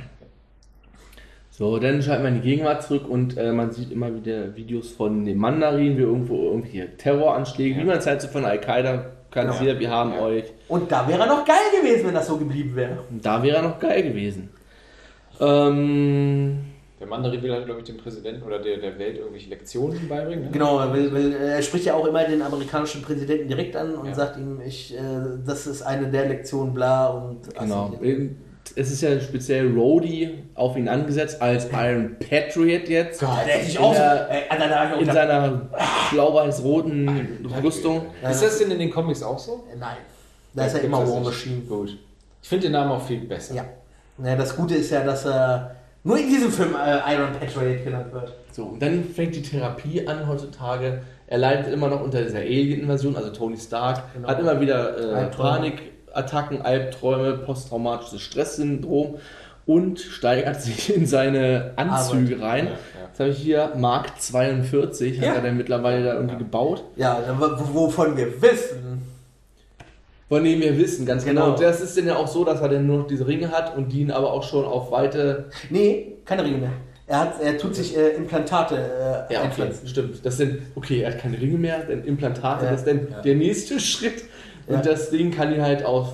So, 1.56 1.78
dann 1.78 2.02
schalten 2.02 2.24
wir 2.24 2.30
in 2.30 2.34
die 2.42 2.48
Gegenwart 2.50 2.82
zurück 2.82 3.08
und 3.08 3.36
äh, 3.36 3.52
man 3.52 3.70
sieht 3.70 3.92
immer 3.92 4.12
wieder 4.12 4.56
Videos 4.56 4.90
von 4.90 5.24
dem 5.24 5.38
Mandarin, 5.38 5.96
wie 5.96 6.02
irgendwo 6.02 6.50
irgendwie 6.50 6.84
Terroranschläge, 6.98 7.80
wie 7.80 7.84
man 7.84 7.98
es 7.98 8.06
halt 8.08 8.20
so 8.22 8.26
von 8.26 8.44
Al-Qaida 8.44 9.04
kann. 9.30 9.56
Hier, 9.60 9.78
wir 9.78 9.88
haben 9.88 10.14
euch. 10.18 10.46
Und 10.66 10.90
da 10.90 11.06
wäre 11.06 11.20
er 11.20 11.26
noch 11.28 11.44
geil 11.44 11.56
gewesen, 11.80 12.08
wenn 12.08 12.14
das 12.14 12.26
so 12.26 12.38
geblieben 12.38 12.74
wäre. 12.74 12.98
Da 13.22 13.40
wäre 13.40 13.58
er 13.58 13.62
noch 13.62 13.78
geil 13.78 14.02
gewesen. 14.02 14.48
Ähm, 15.40 16.58
Der 16.98 17.06
Mandarin 17.06 17.40
will 17.40 17.52
halt, 17.52 17.66
glaube 17.66 17.80
ich, 17.82 17.86
dem 17.86 17.98
Präsidenten 17.98 18.42
oder 18.42 18.58
der, 18.58 18.78
der 18.78 18.98
Welt 18.98 19.18
irgendwelche 19.18 19.50
Lektionen 19.50 20.08
beibringen. 20.08 20.46
Ne? 20.46 20.50
Genau, 20.50 20.80
er, 20.80 20.92
will, 20.92 21.12
will, 21.12 21.34
er 21.34 21.62
spricht 21.62 21.84
ja 21.86 21.94
auch 21.94 22.06
immer 22.06 22.24
den 22.24 22.42
amerikanischen 22.42 23.02
Präsidenten 23.02 23.46
direkt 23.46 23.76
an 23.76 23.94
und 23.94 24.06
Ja. 24.08 24.14
sagt 24.14 24.38
ihm, 24.38 24.60
ich, 24.66 24.92
äh, 24.92 24.98
das 25.46 25.68
ist 25.68 25.82
eine 25.82 26.08
der 26.10 26.26
Lektionen, 26.26 26.74
bla 26.74 27.08
und 27.10 27.54
genau. 27.56 27.92
Ach, 27.96 28.02
Eben, 28.02 28.38
Es 28.76 28.90
ist 28.90 29.02
ja 29.02 29.20
speziell 29.20 29.68
Rhodey 29.72 30.42
auf 30.54 30.76
ihn 30.76 30.88
angesetzt 30.88 31.40
als 31.40 31.68
Iron 31.72 32.16
Patriot 32.18 32.88
jetzt. 32.88 33.20
Gott, 33.20 33.30
der 33.46 33.54
hätte 33.54 33.66
ich 33.68 33.76
In 33.76 33.80
auch. 33.82 33.94
der- 33.94 34.30
Ey, 34.30 34.42
Alter, 34.48 34.68
da 34.68 34.78
hab 34.80 34.86
ich 34.88 34.92
auch 34.94 35.00
In 35.00 35.06
gedacht, 35.06 35.16
seiner 35.16 35.60
blau-weiß-roten 36.12 37.50
Rüstung. 37.62 38.06
Ist 38.28 38.42
das 38.42 38.58
denn 38.58 38.70
in 38.70 38.78
den 38.78 38.90
Comics 38.90 39.22
auch 39.22 39.38
so? 39.38 39.64
Nein. 39.78 39.96
Da 40.54 40.66
ist 40.66 40.76
ja 40.76 40.82
immer 40.82 41.06
War? 41.08 41.20
Machine. 41.20 41.60
Gut. 41.68 41.98
Ich 42.42 42.48
finde 42.48 42.64
den 42.66 42.72
Namen 42.72 42.92
auch 42.92 43.04
viel 43.06 43.20
besser. 43.20 43.54
Ja. 43.54 43.64
ja. 44.24 44.36
Das 44.36 44.54
Gute 44.56 44.74
ist 44.74 44.90
ja, 44.90 45.02
dass 45.04 45.24
er 45.26 45.74
nur 46.04 46.18
in 46.18 46.28
diesem 46.28 46.50
Film 46.50 46.74
äh, 46.74 47.14
Iron 47.14 47.32
Patriot 47.32 47.84
genannt 47.84 48.12
wird. 48.12 48.32
So, 48.52 48.64
und 48.64 48.82
dann 48.82 49.04
fängt 49.04 49.34
die 49.34 49.42
Therapie 49.42 50.06
an 50.06 50.28
heutzutage. 50.28 51.02
Er 51.26 51.38
leidet 51.38 51.72
immer 51.72 51.88
noch 51.88 52.02
unter 52.02 52.22
dieser 52.22 52.38
Alien-Invasion, 52.38 53.16
also 53.16 53.30
Tony 53.30 53.56
Stark 53.56 54.02
Genau. 54.14 54.28
hat 54.28 54.38
immer 54.38 54.60
wieder 54.60 54.98
äh, 55.12 55.14
Albträume. 55.14 55.72
Panikattacken, 56.18 56.62
Albträume, 56.62 57.34
posttraumatisches 57.38 58.22
Stresssyndrom 58.22 59.16
und 59.66 59.98
steigert 60.00 60.60
sich 60.62 60.94
in 60.94 61.06
seine 61.06 61.72
Anzüge 61.76 62.40
rein. 62.40 62.66
Ja, 62.66 62.70
ja. 62.72 62.78
Jetzt 63.08 63.20
habe 63.20 63.30
ich 63.30 63.38
hier 63.38 63.72
Mark 63.76 64.20
42, 64.20 65.18
hat 65.20 65.26
Ja. 65.26 65.34
er 65.34 65.42
dann 65.42 65.56
mittlerweile 65.56 66.04
da 66.04 66.14
irgendwie 66.14 66.36
gebaut. 66.38 66.84
Ja, 66.96 67.18
w- 67.38 67.74
wovon 67.74 68.16
wir 68.16 68.40
wissen. 68.42 69.02
Von 70.28 70.42
dem 70.42 70.60
wir 70.60 70.76
wissen, 70.78 71.06
ganz 71.06 71.24
genau. 71.24 71.42
Genau. 71.42 71.54
Und 71.54 71.62
das 71.62 71.80
ist 71.80 71.96
dann 71.98 72.06
ja 72.06 72.16
auch 72.16 72.26
so, 72.26 72.44
dass 72.44 72.60
er 72.60 72.68
dann 72.68 72.86
nur 72.86 72.98
noch 73.00 73.06
diese 73.06 73.26
Ringe 73.26 73.50
hat 73.50 73.76
und 73.76 73.90
die 73.92 74.00
ihn 74.00 74.10
aber 74.10 74.32
auch 74.32 74.42
schon 74.42 74.64
auf 74.64 74.90
weite. 74.90 75.46
Nee, 75.70 76.14
keine 76.24 76.44
Ringe 76.44 76.58
mehr. 76.58 76.70
Er, 77.06 77.20
hat, 77.20 77.34
er 77.42 77.58
tut 77.58 77.76
sich 77.76 77.94
äh, 77.96 78.08
Implantate 78.16 79.26
äh, 79.28 79.32
Ja, 79.34 79.44
okay, 79.44 79.68
stimmt. 79.84 80.24
Das 80.24 80.38
sind, 80.38 80.62
okay, 80.74 81.02
er 81.02 81.12
hat 81.12 81.18
keine 81.20 81.38
Ringe 81.38 81.58
mehr, 81.58 81.80
dann 81.86 82.02
Implantate, 82.02 82.64
Ja. 82.64 82.70
das 82.70 82.80
ist 82.80 82.86
dann 82.88 83.08
Ja. 83.10 83.20
der 83.20 83.34
nächste 83.34 83.78
Schritt. 83.80 84.24
Und 84.66 84.74
Ja. 84.76 84.82
das 84.82 85.10
Ding 85.10 85.30
kann 85.30 85.52
ihn 85.54 85.62
halt 85.62 85.84
auf 85.84 86.08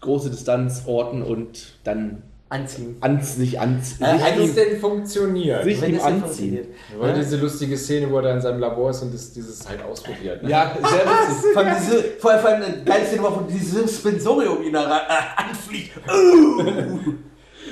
große 0.00 0.30
Distanz 0.30 0.82
orten 0.86 1.22
und 1.22 1.74
dann 1.84 2.22
Anziehen. 2.50 2.96
an, 3.00 3.20
sich, 3.22 3.58
an, 3.58 3.82
sich, 3.82 4.00
Äh, 4.00 4.04
Wenn 4.14 4.22
eigentlich- 4.22 4.48
es 4.50 4.54
denn 4.54 4.78
funktioniert. 4.80 5.64
sich 5.64 5.80
Wenn 5.80 5.94
ihm 5.94 6.00
anziehen. 6.00 6.20
funktioniert. 6.20 6.66
Weil 6.98 7.08
Ja. 7.10 7.14
diese 7.16 7.36
lustige 7.38 7.76
Szene, 7.76 8.10
wo 8.10 8.16
er 8.16 8.22
da 8.22 8.34
in 8.34 8.40
seinem 8.40 8.60
Labor 8.60 8.90
ist 8.90 9.02
und 9.02 9.12
das, 9.14 9.32
dieses 9.32 9.66
halt 9.68 9.82
ausprobiert. 9.82 10.42
Ne? 10.42 10.50
Ja, 10.50 10.72
sehr 10.78 10.90
witzig. 11.00 11.52
Vor 11.54 11.62
allem 11.64 11.76
diese, 11.80 12.02
vor 12.18 12.30
allem, 12.32 12.40
vor 12.40 12.50
allem 12.50 12.62
eine 12.62 12.84
geile 12.84 13.06
Szene, 13.06 13.22
wo 13.22 13.40
dieses 13.50 13.96
Spensorium 13.96 14.62
ihn 14.62 14.72
da 14.74 14.82
rein- 14.82 15.00
äh, 15.08 15.42
anfliegt. 15.50 15.92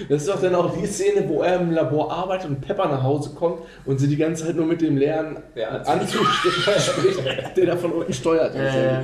Das 0.08 0.22
ist 0.22 0.28
doch 0.30 0.40
dann 0.40 0.54
auch 0.54 0.74
die 0.74 0.86
Szene, 0.86 1.28
wo 1.28 1.42
er 1.42 1.60
im 1.60 1.70
Labor 1.70 2.10
arbeitet 2.10 2.48
und 2.48 2.60
Pepper 2.62 2.88
nach 2.88 3.02
Hause 3.02 3.30
kommt 3.34 3.60
und 3.84 3.98
sie 4.00 4.08
die 4.08 4.16
ganze 4.16 4.46
Zeit 4.46 4.56
nur 4.56 4.64
mit 4.66 4.80
dem 4.80 4.96
leeren 4.96 5.36
Anzug. 5.84 6.22
Anzug 6.22 6.26
spricht, 6.80 7.56
der 7.56 7.66
da 7.66 7.76
von 7.76 7.92
unten 7.92 8.12
steuert. 8.12 8.54
Äh, 8.54 9.02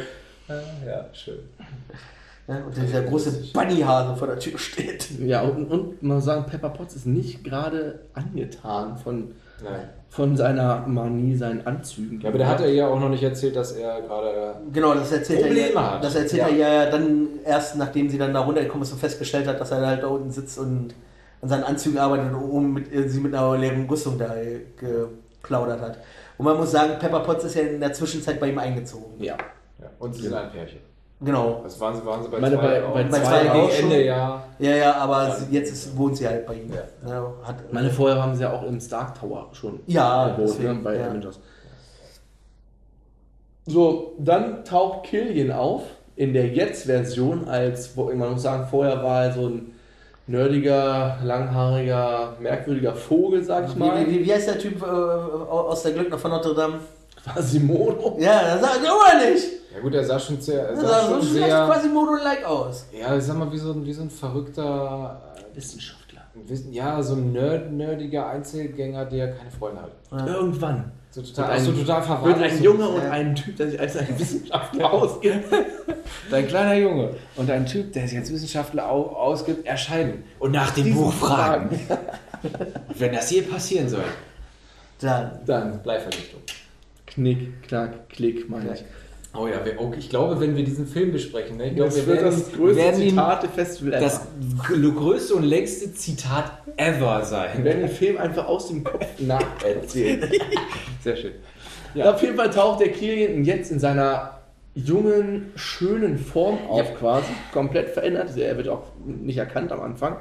Ja, 0.86 1.06
schön. 1.12 1.38
ja, 2.46 2.56
und 2.64 2.76
dieser 2.76 3.02
große 3.02 3.52
Bunnyhase 3.52 4.16
vor 4.16 4.28
der 4.28 4.38
Tür 4.38 4.58
steht. 4.58 5.08
Ja, 5.20 5.42
und, 5.42 5.66
und 5.70 6.02
man 6.02 6.16
muss 6.16 6.24
sagen, 6.24 6.46
Pepper 6.46 6.70
Potts 6.70 6.96
ist 6.96 7.06
nicht 7.06 7.44
gerade 7.44 8.00
angetan 8.14 8.96
von, 8.96 9.32
Nein. 9.62 9.88
von 10.08 10.36
seiner 10.36 10.86
Manie, 10.86 11.36
seinen 11.36 11.66
Anzügen. 11.66 12.20
Ja, 12.20 12.30
aber 12.30 12.38
der 12.38 12.48
hat 12.48 12.60
er 12.60 12.70
ja 12.72 12.88
auch 12.88 12.98
noch 12.98 13.10
nicht 13.10 13.22
erzählt, 13.22 13.56
dass 13.56 13.72
er 13.72 14.00
gerade. 14.00 14.54
Genau, 14.72 14.94
das 14.94 15.12
erzählt 15.12 15.40
er 15.40 15.46
Probleme 15.46 15.74
ja, 15.74 15.92
hat. 15.94 16.04
das 16.04 16.14
erzählt 16.14 16.42
Ja. 16.42 16.48
er 16.48 16.84
ja 16.84 16.90
dann 16.90 17.28
erst, 17.44 17.76
nachdem 17.76 18.08
sie 18.08 18.16
dann 18.18 18.32
da 18.32 18.40
runtergekommen 18.40 18.82
ist 18.82 18.92
und 18.92 18.98
festgestellt 18.98 19.46
hat, 19.46 19.60
dass 19.60 19.70
er 19.70 19.86
halt 19.86 20.02
da 20.02 20.06
unten 20.08 20.30
sitzt 20.30 20.58
und 20.58 20.94
an 21.40 21.48
seinen 21.48 21.64
Anzügen 21.64 21.98
arbeitet 21.98 22.32
und 22.34 22.72
mit, 22.72 22.92
äh, 22.92 23.08
sie 23.08 23.20
mit 23.20 23.34
einer 23.34 23.56
leeren 23.58 23.86
Rüstung 23.88 24.18
da 24.18 24.34
äh, 24.34 24.60
geplaudert 24.76 25.80
hat. 25.80 25.98
Und 26.36 26.44
man 26.46 26.56
muss 26.56 26.70
sagen, 26.70 26.98
Pepper 26.98 27.20
Potts 27.20 27.44
ist 27.44 27.54
ja 27.56 27.62
in 27.62 27.80
der 27.80 27.92
Zwischenzeit 27.92 28.40
bei 28.40 28.48
ihm 28.48 28.58
eingezogen. 28.58 29.22
Ja. 29.22 29.36
Ja. 29.80 29.86
Und 29.98 30.14
sie 30.14 30.22
sind 30.22 30.34
ein 30.34 30.50
Pärchen. 30.50 30.80
Genau. 31.20 31.60
Das 31.64 31.80
waren 31.80 31.96
sie, 31.96 32.06
waren 32.06 32.22
sie 32.22 32.28
bei 32.28 32.38
Meine, 32.38 32.54
zwei 32.56 32.62
bei- 32.62 32.84
auch. 32.84 32.94
bei 32.94 33.02
Bei 33.04 33.08
zwei 33.10 33.20
zwei 33.44 33.50
auch 33.52 33.70
schon. 33.72 33.84
Ende, 33.90 34.04
ja. 34.04 34.44
Ja, 34.60 34.70
ja, 34.76 34.94
aber 34.98 35.28
Ja. 35.28 35.34
sie, 35.34 35.52
jetzt 35.54 35.72
ist, 35.72 35.96
wohnt 35.96 36.16
sie 36.16 36.28
halt 36.28 36.46
bei 36.46 36.54
ihm. 36.54 36.70
Ja. 36.72 37.10
Ja, 37.10 37.32
hat, 37.44 37.56
Ich 37.66 37.72
meine, 37.72 37.90
vorher 37.90 38.22
haben 38.22 38.34
sie 38.36 38.42
ja 38.42 38.52
auch 38.52 38.62
im 38.62 38.80
Stark 38.80 39.18
Tower 39.18 39.48
schon 39.52 39.80
Ja, 39.86 40.28
gewohnt, 40.28 40.48
deswegen, 40.50 40.74
ne, 40.76 40.80
bei 40.84 40.96
ja. 40.96 41.06
Avengers. 41.08 41.40
So, 43.66 44.14
dann 44.18 44.64
taucht 44.64 45.04
Killian 45.08 45.50
auf 45.52 45.82
in 46.16 46.32
der 46.32 46.46
Jetzt-Version 46.48 47.48
als, 47.48 47.96
wo- 47.96 48.12
man 48.14 48.32
muss 48.32 48.42
sagen, 48.42 48.66
vorher 48.70 49.02
war 49.02 49.24
er 49.24 49.32
so 49.32 49.48
ein 49.48 49.72
nerdiger, 50.26 51.18
langhaariger, 51.22 52.34
merkwürdiger 52.40 52.94
Vogel, 52.94 53.42
sag 53.42 53.68
ich 53.68 53.76
mal. 53.76 54.06
wie, 54.06 54.10
wie, 54.20 54.24
wie 54.24 54.32
heißt 54.32 54.48
der 54.48 54.58
Typ 54.58 54.82
äh, 54.82 54.86
aus 54.86 55.82
der 55.82 55.92
Glöckner 55.92 56.18
von 56.18 56.30
Notre 56.30 56.54
Dame? 56.54 56.80
Quasimodo. 57.24 58.16
Ja, 58.18 58.42
das 58.54 58.60
sagt 58.60 58.80
er 58.84 59.30
nicht. 59.30 59.44
Ja 59.74 59.80
gut, 59.80 59.94
er 59.94 60.04
sah 60.04 60.18
schon 60.18 60.40
sehr, 60.40 60.68
er 60.68 60.76
sah 60.76 60.88
sah 60.88 61.00
schon 61.08 61.20
so 61.22 61.28
schlecht 61.28 61.46
sehr, 61.46 61.66
Quasimodo-like 61.66 62.44
aus. 62.44 62.86
ja, 62.92 63.16
ich 63.16 63.22
sag 63.24 63.36
mal, 63.36 63.52
wie 63.52 63.58
so 63.58 63.72
ein, 63.72 63.84
wie 63.84 63.92
so 63.92 64.02
ein 64.02 64.10
verrückter, 64.10 65.20
Wissenschaftler. 65.54 66.22
äh, 66.34 66.48
Wissen- 66.50 66.72
ja, 66.72 67.02
so 67.02 67.14
ein 67.14 67.32
Nerd, 67.32 67.70
nerdiger 67.72 68.28
Einzelgänger, 68.28 69.04
der 69.04 69.32
keine 69.34 69.50
Freunde 69.50 69.82
hat. 69.82 70.26
Irgendwann 70.26 70.92
So 71.10 71.20
total, 71.22 71.50
ein, 71.50 71.62
so 71.64 71.72
total 71.72 72.02
verwandt. 72.02 72.26
wird 72.38 72.50
ein 72.50 72.56
so- 72.58 72.64
Junge 72.64 72.88
und 72.88 73.02
Ja. 73.02 73.10
ein 73.10 73.34
Typ, 73.34 73.56
der 73.56 73.70
sich 73.70 73.78
als 73.80 73.96
ein 73.96 74.08
Wissenschaftler 74.18 74.92
ausgibt. 74.92 75.44
Dein 76.30 76.46
kleiner 76.48 76.74
Junge 76.74 77.10
und 77.36 77.50
ein 77.50 77.66
Typ, 77.66 77.92
der 77.92 78.08
sich 78.08 78.16
als 78.18 78.32
Wissenschaftler 78.32 78.90
au 78.90 79.02
ausgibt, 79.16 79.66
erscheinen 79.66 80.24
und 80.38 80.52
nach 80.52 80.70
dem 80.72 80.94
Buch 80.94 81.12
fragen. 81.12 81.78
Wenn 82.98 83.12
das 83.12 83.30
je 83.30 83.42
passieren 83.42 83.88
soll. 83.88 84.04
Dann. 85.00 85.32
Dann 85.44 85.82
Bleivernichtung. 85.82 86.40
Knick, 87.06 87.62
knack, 87.64 88.08
klick, 88.08 88.48
meine 88.48 88.74
ich. 88.74 88.84
Oh 89.40 89.46
ja, 89.46 89.64
wir, 89.64 89.80
oh, 89.80 89.92
ich 89.96 90.08
glaube, 90.10 90.40
wenn 90.40 90.56
wir 90.56 90.64
diesen 90.64 90.86
Film 90.86 91.12
besprechen, 91.12 91.56
ne, 91.58 91.68
ich 91.68 91.76
glaube, 91.76 91.94
wir 91.94 92.06
wird 92.06 92.22
werden, 92.22 92.34
das 92.34 92.52
größte 92.52 92.76
werden 92.82 93.02
ihn- 93.02 93.10
Zitate-Festival 93.10 93.92
ever. 93.94 94.00
Das 94.04 94.20
größte 94.66 95.34
und 95.34 95.44
längste 95.44 95.92
Zitat 95.94 96.50
ever 96.76 97.18
Wir 97.20 97.24
sein. 97.24 97.64
werden 97.64 97.80
den 97.80 97.88
Film 97.88 98.16
einfach 98.18 98.46
aus 98.46 98.68
dem 98.68 98.82
Kopf 98.84 99.06
nacherzählen. 99.18 100.30
Sehr 101.04 101.16
schön. 101.16 101.32
Auf 102.02 102.20
jeden 102.22 102.36
Fall 102.36 102.50
taucht 102.50 102.80
der 102.80 102.88
Killian 102.92 103.44
jetzt 103.44 103.70
in 103.70 103.78
seiner 103.80 104.38
jungen, 104.74 105.50
schönen 105.56 106.18
Form 106.18 106.58
auf 106.68 106.94
quasi. 106.98 107.26
Komplett 107.52 107.90
verändert. 107.90 108.36
Er 108.36 108.56
wird 108.56 108.68
auch 108.68 108.82
nicht 109.04 109.38
erkannt 109.38 109.72
am 109.72 109.80
Anfang. 109.80 110.16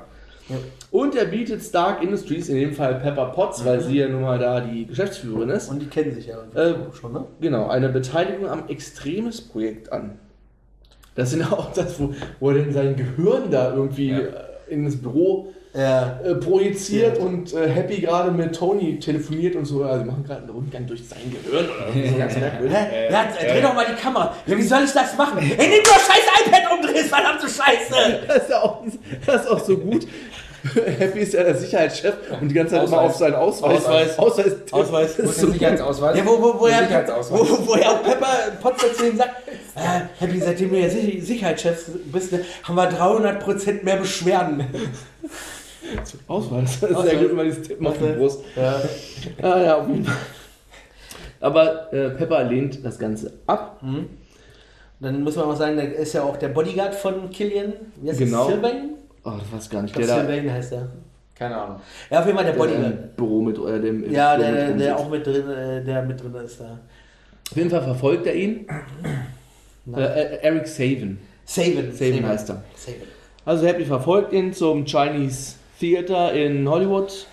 Und 0.92 1.16
er 1.16 1.26
bietet 1.26 1.62
Stark 1.62 2.02
Industries, 2.02 2.50
in 2.50 2.56
dem 2.56 2.74
Fall 2.74 2.96
Pepper 2.96 3.26
Potts, 3.28 3.66
weil 3.66 3.82
sie 3.82 3.98
ja 3.98 4.08
nun 4.08 4.22
mal 4.22 4.40
da 4.40 4.62
die 4.62 4.86
Geschäftsführerin 4.86 5.50
ist, 5.50 5.70
Und 5.70 5.80
die 5.82 5.88
kennen 5.88 6.14
sich 6.14 6.28
ja 6.28 6.38
Äh, 6.56 6.74
schon, 6.94 7.14
ne? 7.14 7.26
genau, 7.42 7.68
eine 7.68 7.90
Beteiligung 7.90 8.48
am 8.50 8.68
Extremes-Projekt 8.68 9.92
an. 9.92 10.20
Das 11.16 11.32
sind 11.32 11.42
ja 11.42 11.52
auch 11.52 11.74
das, 11.74 12.00
wo, 12.00 12.14
wo 12.40 12.50
er 12.50 12.56
denn 12.56 12.72
sein 12.72 12.96
Gehirn 12.96 13.52
da 13.52 13.74
irgendwie 13.74 14.10
Ja. 14.12 14.20
äh, 14.20 14.32
in 14.70 14.86
das 14.86 14.98
Büro 14.98 15.54
Ja. 15.78 16.20
äh, 16.26 16.34
projiziert 16.36 17.18
Ja. 17.18 17.24
und 17.24 17.54
äh, 17.54 17.70
Happy 17.70 18.02
gerade 18.02 18.32
mit 18.32 18.56
Tony 18.56 18.98
telefoniert 19.00 19.56
und 19.56 19.66
so. 19.66 19.84
Also 19.84 20.00
sie 20.00 20.06
machen 20.06 20.24
gerade 20.26 20.42
einen 20.42 20.50
Rundgang 20.50 20.88
durch 20.88 21.08
sein 21.08 21.20
Gehirn 21.32 21.66
oder 21.66 22.10
so 22.12 22.18
ganz 22.18 22.36
merkwürdig. 22.38 22.76
Hä? 22.78 23.12
ja, 23.12 23.26
dreh 23.40 23.62
doch 23.62 23.74
mal 23.76 23.86
die 23.86 24.02
Kamera. 24.02 24.34
Ja, 24.48 24.58
wie 24.58 24.64
soll 24.64 24.84
ich 24.86 24.92
das 24.92 25.16
machen? 25.16 25.38
Ey, 25.40 25.68
nimm 25.70 25.84
doch 25.84 26.00
scheiß 26.00 26.48
iPad 26.48 26.62
umdrehst, 26.80 27.08
verdammte 27.10 27.48
Scheiße! 27.48 28.20
Das 28.28 28.38
ist 28.44 28.50
ja 28.50 28.62
auch, 28.64 28.82
das 29.26 29.42
ist 29.44 29.48
auch 29.52 29.60
so 29.64 29.78
gut. 29.78 30.08
Happy 30.98 31.20
ist 31.20 31.34
ja 31.34 31.44
der 31.44 31.56
Sicherheitschef 31.56 32.16
und 32.42 32.50
die 32.50 32.56
ganze 32.56 32.76
Zeit 32.76 32.88
immer 32.88 33.02
Ausweis. 33.02 33.12
auf 33.12 33.18
seinen 33.18 33.36
Ausweis. 33.36 33.86
Ausweis. 33.86 34.20
Ausweis. 34.20 34.54
Ausweis. 34.72 35.16
Wo 35.20 35.30
ist 35.30 35.42
der 35.44 35.50
Sicherheitsausweis? 35.52 36.18
Ja, 36.18 36.26
wo, 36.26 36.42
wo, 36.42 36.60
wo, 36.60 36.66
er, 36.68 36.80
Sicherheitsausweis. 36.80 37.40
wo, 37.40 37.68
wo 37.68 37.74
er 37.76 37.92
auch 37.92 38.04
Pepper 38.04 38.28
Potts 38.62 38.98
zu 38.98 39.08
ihm 39.08 39.16
sagt, 39.18 39.48
äh, 39.76 40.02
Happy, 40.20 40.40
seitdem 40.42 40.72
du 40.72 40.80
ja 40.80 40.90
Sich- 40.90 41.24
Sicherheitschef 41.24 41.86
bist, 42.12 42.32
ne, 42.34 42.44
haben 42.64 42.76
wir 42.76 42.90
300% 42.92 43.84
mehr 43.86 43.98
Beschwerden. 43.98 44.66
Ausweis. 46.28 46.80
Das 46.80 46.90
ist 46.90 46.96
Ausweis. 46.96 47.12
sehr 47.12 47.20
gut, 47.22 47.32
immer 47.32 47.44
dieses 47.44 47.68
Tippen 47.68 47.88
auf 47.88 47.98
die. 47.98 48.14
Brust. 48.18 48.42
Ja. 48.56 48.82
Ah, 49.42 49.62
ja, 49.64 49.78
auf 49.78 49.88
jeden 49.88 50.04
Fall. 50.06 50.16
Aber 51.40 51.94
äh, 51.94 52.10
Pepper 52.12 52.44
lehnt 52.46 52.84
das 52.84 52.98
Ganze 52.98 53.34
ab. 53.46 53.82
Dann 55.00 55.24
muss 55.24 55.36
man 55.36 55.46
auch 55.46 55.56
sagen, 55.56 55.76
der 55.78 55.96
ist 55.96 56.14
ja 56.14 56.24
auch 56.24 56.38
der 56.38 56.50
Bodyguard 56.50 56.96
von 56.96 57.30
Killian. 57.30 57.74
Wie 58.02 58.10
heißt 58.10 58.20
Genau. 58.20 58.46
das? 58.46 58.54
Sylvain? 58.56 58.90
Oh, 59.24 59.34
ich 59.46 59.54
weiß 59.54 59.70
gar 59.70 59.82
nicht. 59.84 59.98
Ich 59.98 60.06
da 60.08 60.20
Sylvain 60.22 60.52
heißt 60.52 60.74
er. 60.74 60.90
Keine 61.36 61.56
Ahnung. 61.56 61.80
Ja, 62.10 62.20
auf 62.22 62.26
jeden 62.26 62.36
Fall 62.38 62.46
der 62.46 62.54
der 62.56 62.64
da 62.66 62.68
Bodyguard. 62.72 62.94
im 62.94 63.10
Büro 63.16 63.42
mit, 63.42 63.60
oder 63.60 63.78
dem 63.80 64.04
im 64.04 64.12
Ja, 64.12 64.36
Büro 64.36 64.48
der, 64.52 64.68
mit 64.70 64.80
der, 64.80 64.90
sitzt. 64.90 65.06
auch 65.06 65.10
mit 65.10 65.28
drin, 65.28 65.50
äh, 65.50 65.84
der 65.84 66.02
mit 66.02 66.24
drin 66.24 66.34
ist 66.44 66.60
da. 66.60 66.80
Auf 67.52 67.56
jeden 67.58 67.70
Fall 67.70 67.84
verfolgt 67.84 68.26
er 68.28 68.36
ihn. 68.36 68.66
Äh, 69.96 70.02
äh, 70.02 70.40
Eric 70.42 70.68
Saven. 70.68 71.18
Saban. 71.46 71.94
Saven 71.94 72.28
heißt 72.28 72.50
er. 72.50 72.62
Saban. 72.76 73.02
Also 73.46 73.66
Happy 73.66 73.86
verfolgt 73.86 74.34
ihn 74.34 74.52
zum 74.52 74.84
Chinese 74.84 75.54
Theater 75.80 76.34
in 76.34 76.68
Hollywood 76.68 77.28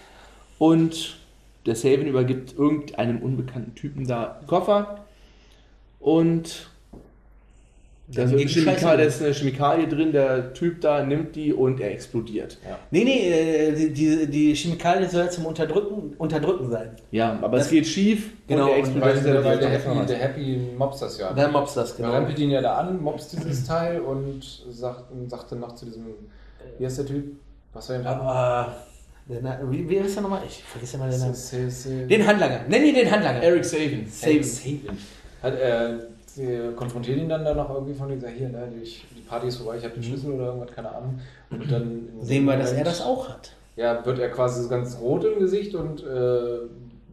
Und 0.59 1.17
der 1.67 1.75
Saban 1.77 2.07
übergibt 2.07 2.57
irgendeinem 2.59 3.23
unbekannten 3.23 3.75
Typen 3.75 4.07
da 4.07 4.37
einen 4.39 4.47
Koffer. 4.47 5.05
Und 6.01 6.69
da 8.09 8.25
los. 8.25 8.33
ist 9.07 9.23
eine 9.23 9.33
Chemikalie 9.33 9.89
drin, 9.89 10.13
der 10.13 10.53
Typ 10.53 10.83
da 10.83 11.03
nimmt 11.03 11.35
die 11.37 11.55
und 11.55 11.81
er 11.81 11.91
explodiert. 11.91 12.59
Ja, 12.63 12.79
Nee, 12.91 13.05
nee, 13.05 13.31
äh, 13.31 13.89
die, 13.91 14.27
die, 14.27 14.55
Chemikalie 14.55 15.09
soll 15.09 15.31
zum 15.31 15.47
Unterdrücken, 15.47 16.13
Unterdrücken 16.19 16.71
sein. 16.71 16.91
aber 17.41 17.57
Das- 17.57 17.67
es 17.67 17.73
geht 17.73 17.87
schief 17.87 18.31
Genau, 18.47 18.65
und 18.65 18.69
er 18.69 18.75
und 18.75 18.81
explodiert. 18.81 19.15
Weil, 19.17 19.23
der, 19.23 19.45
weil 19.45 19.59
der, 19.59 19.69
direkt 19.69 19.87
Happy, 19.87 20.07
der 20.07 20.19
Happy 20.19 20.61
mobst 20.77 21.01
das 21.01 21.19
ja. 21.19 21.33
Dann 21.33 21.51
mobst 21.53 21.79
das, 21.79 21.93
Er 21.93 21.97
genau. 21.97 22.13
rempelt 22.13 22.39
ihn 22.39 22.51
ja 22.51 22.61
da 22.61 22.77
an, 22.77 23.01
mobst 23.03 23.33
dieses 23.33 23.65
Teil 23.67 24.01
und 24.03 24.43
sagt, 24.69 25.11
und 25.11 25.31
sagt 25.31 25.51
dann 25.53 25.61
noch 25.61 25.75
zu 25.75 25.87
diesem, 25.87 26.05
wie 26.79 26.85
heißt 26.85 26.99
der 26.99 27.07
Typ? 27.07 27.25
Was 27.75 27.89
war 27.91 27.99
Name? 27.99 28.21
Aber, 28.21 28.73
der 29.29 29.41
Na- 29.43 29.59
wie, 29.71 29.89
wie 29.89 29.97
ist 29.97 30.15
der 30.15 30.23
nochmal? 30.23 30.43
Ich 30.47 30.63
vergesse 30.65 30.97
immer 30.97 31.09
den 31.09 31.19
Namen. 31.21 31.35
Se- 31.35 31.71
se- 31.71 32.07
Den 32.07 32.27
Handlanger. 32.27 32.61
Nenn 32.69 32.85
ihn 32.85 32.95
den 32.95 33.11
Handlanger. 33.11 33.43
Eric 33.43 33.65
Saban. 33.65 34.07
Saban. 34.09 34.43
Saban. 34.43 34.99
Hat, 35.43 35.55
äh, 35.55 35.95
sie 36.27 36.59
konfrontiert 36.77 37.19
ihn 37.19 37.29
dann 37.29 37.45
da 37.45 37.55
noch 37.55 37.69
irgendwie 37.71 37.95
von 37.95 38.09
dieser 38.09 38.29
hier, 38.29 38.49
ne, 38.49 38.69
die, 38.73 38.83
die 38.85 39.21
Party 39.23 39.49
ist 39.49 39.57
vorbei, 39.57 39.77
ich 39.79 39.85
habe 39.85 39.95
den 39.95 40.03
Schlüssel 40.03 40.33
oder 40.33 40.47
irgendwas, 40.47 40.75
keine 40.75 40.95
Ahnung. 40.95 41.21
Und 41.51 41.71
dann 41.71 41.83
Mhm. 41.85 42.09
Sehen 42.23 42.45
wir, 42.45 42.57
dass 42.57 42.73
er 42.73 42.85
das 42.85 43.01
auch 43.03 43.29
hat. 43.29 43.53
Ja, 43.77 44.05
wird 44.07 44.19
er 44.21 44.31
quasi 44.31 44.63
so 44.63 44.69
ganz 44.69 44.99
rot 45.01 45.25
im 45.25 45.39
Gesicht 45.41 45.75
und 45.75 46.03
äh, 46.05 46.59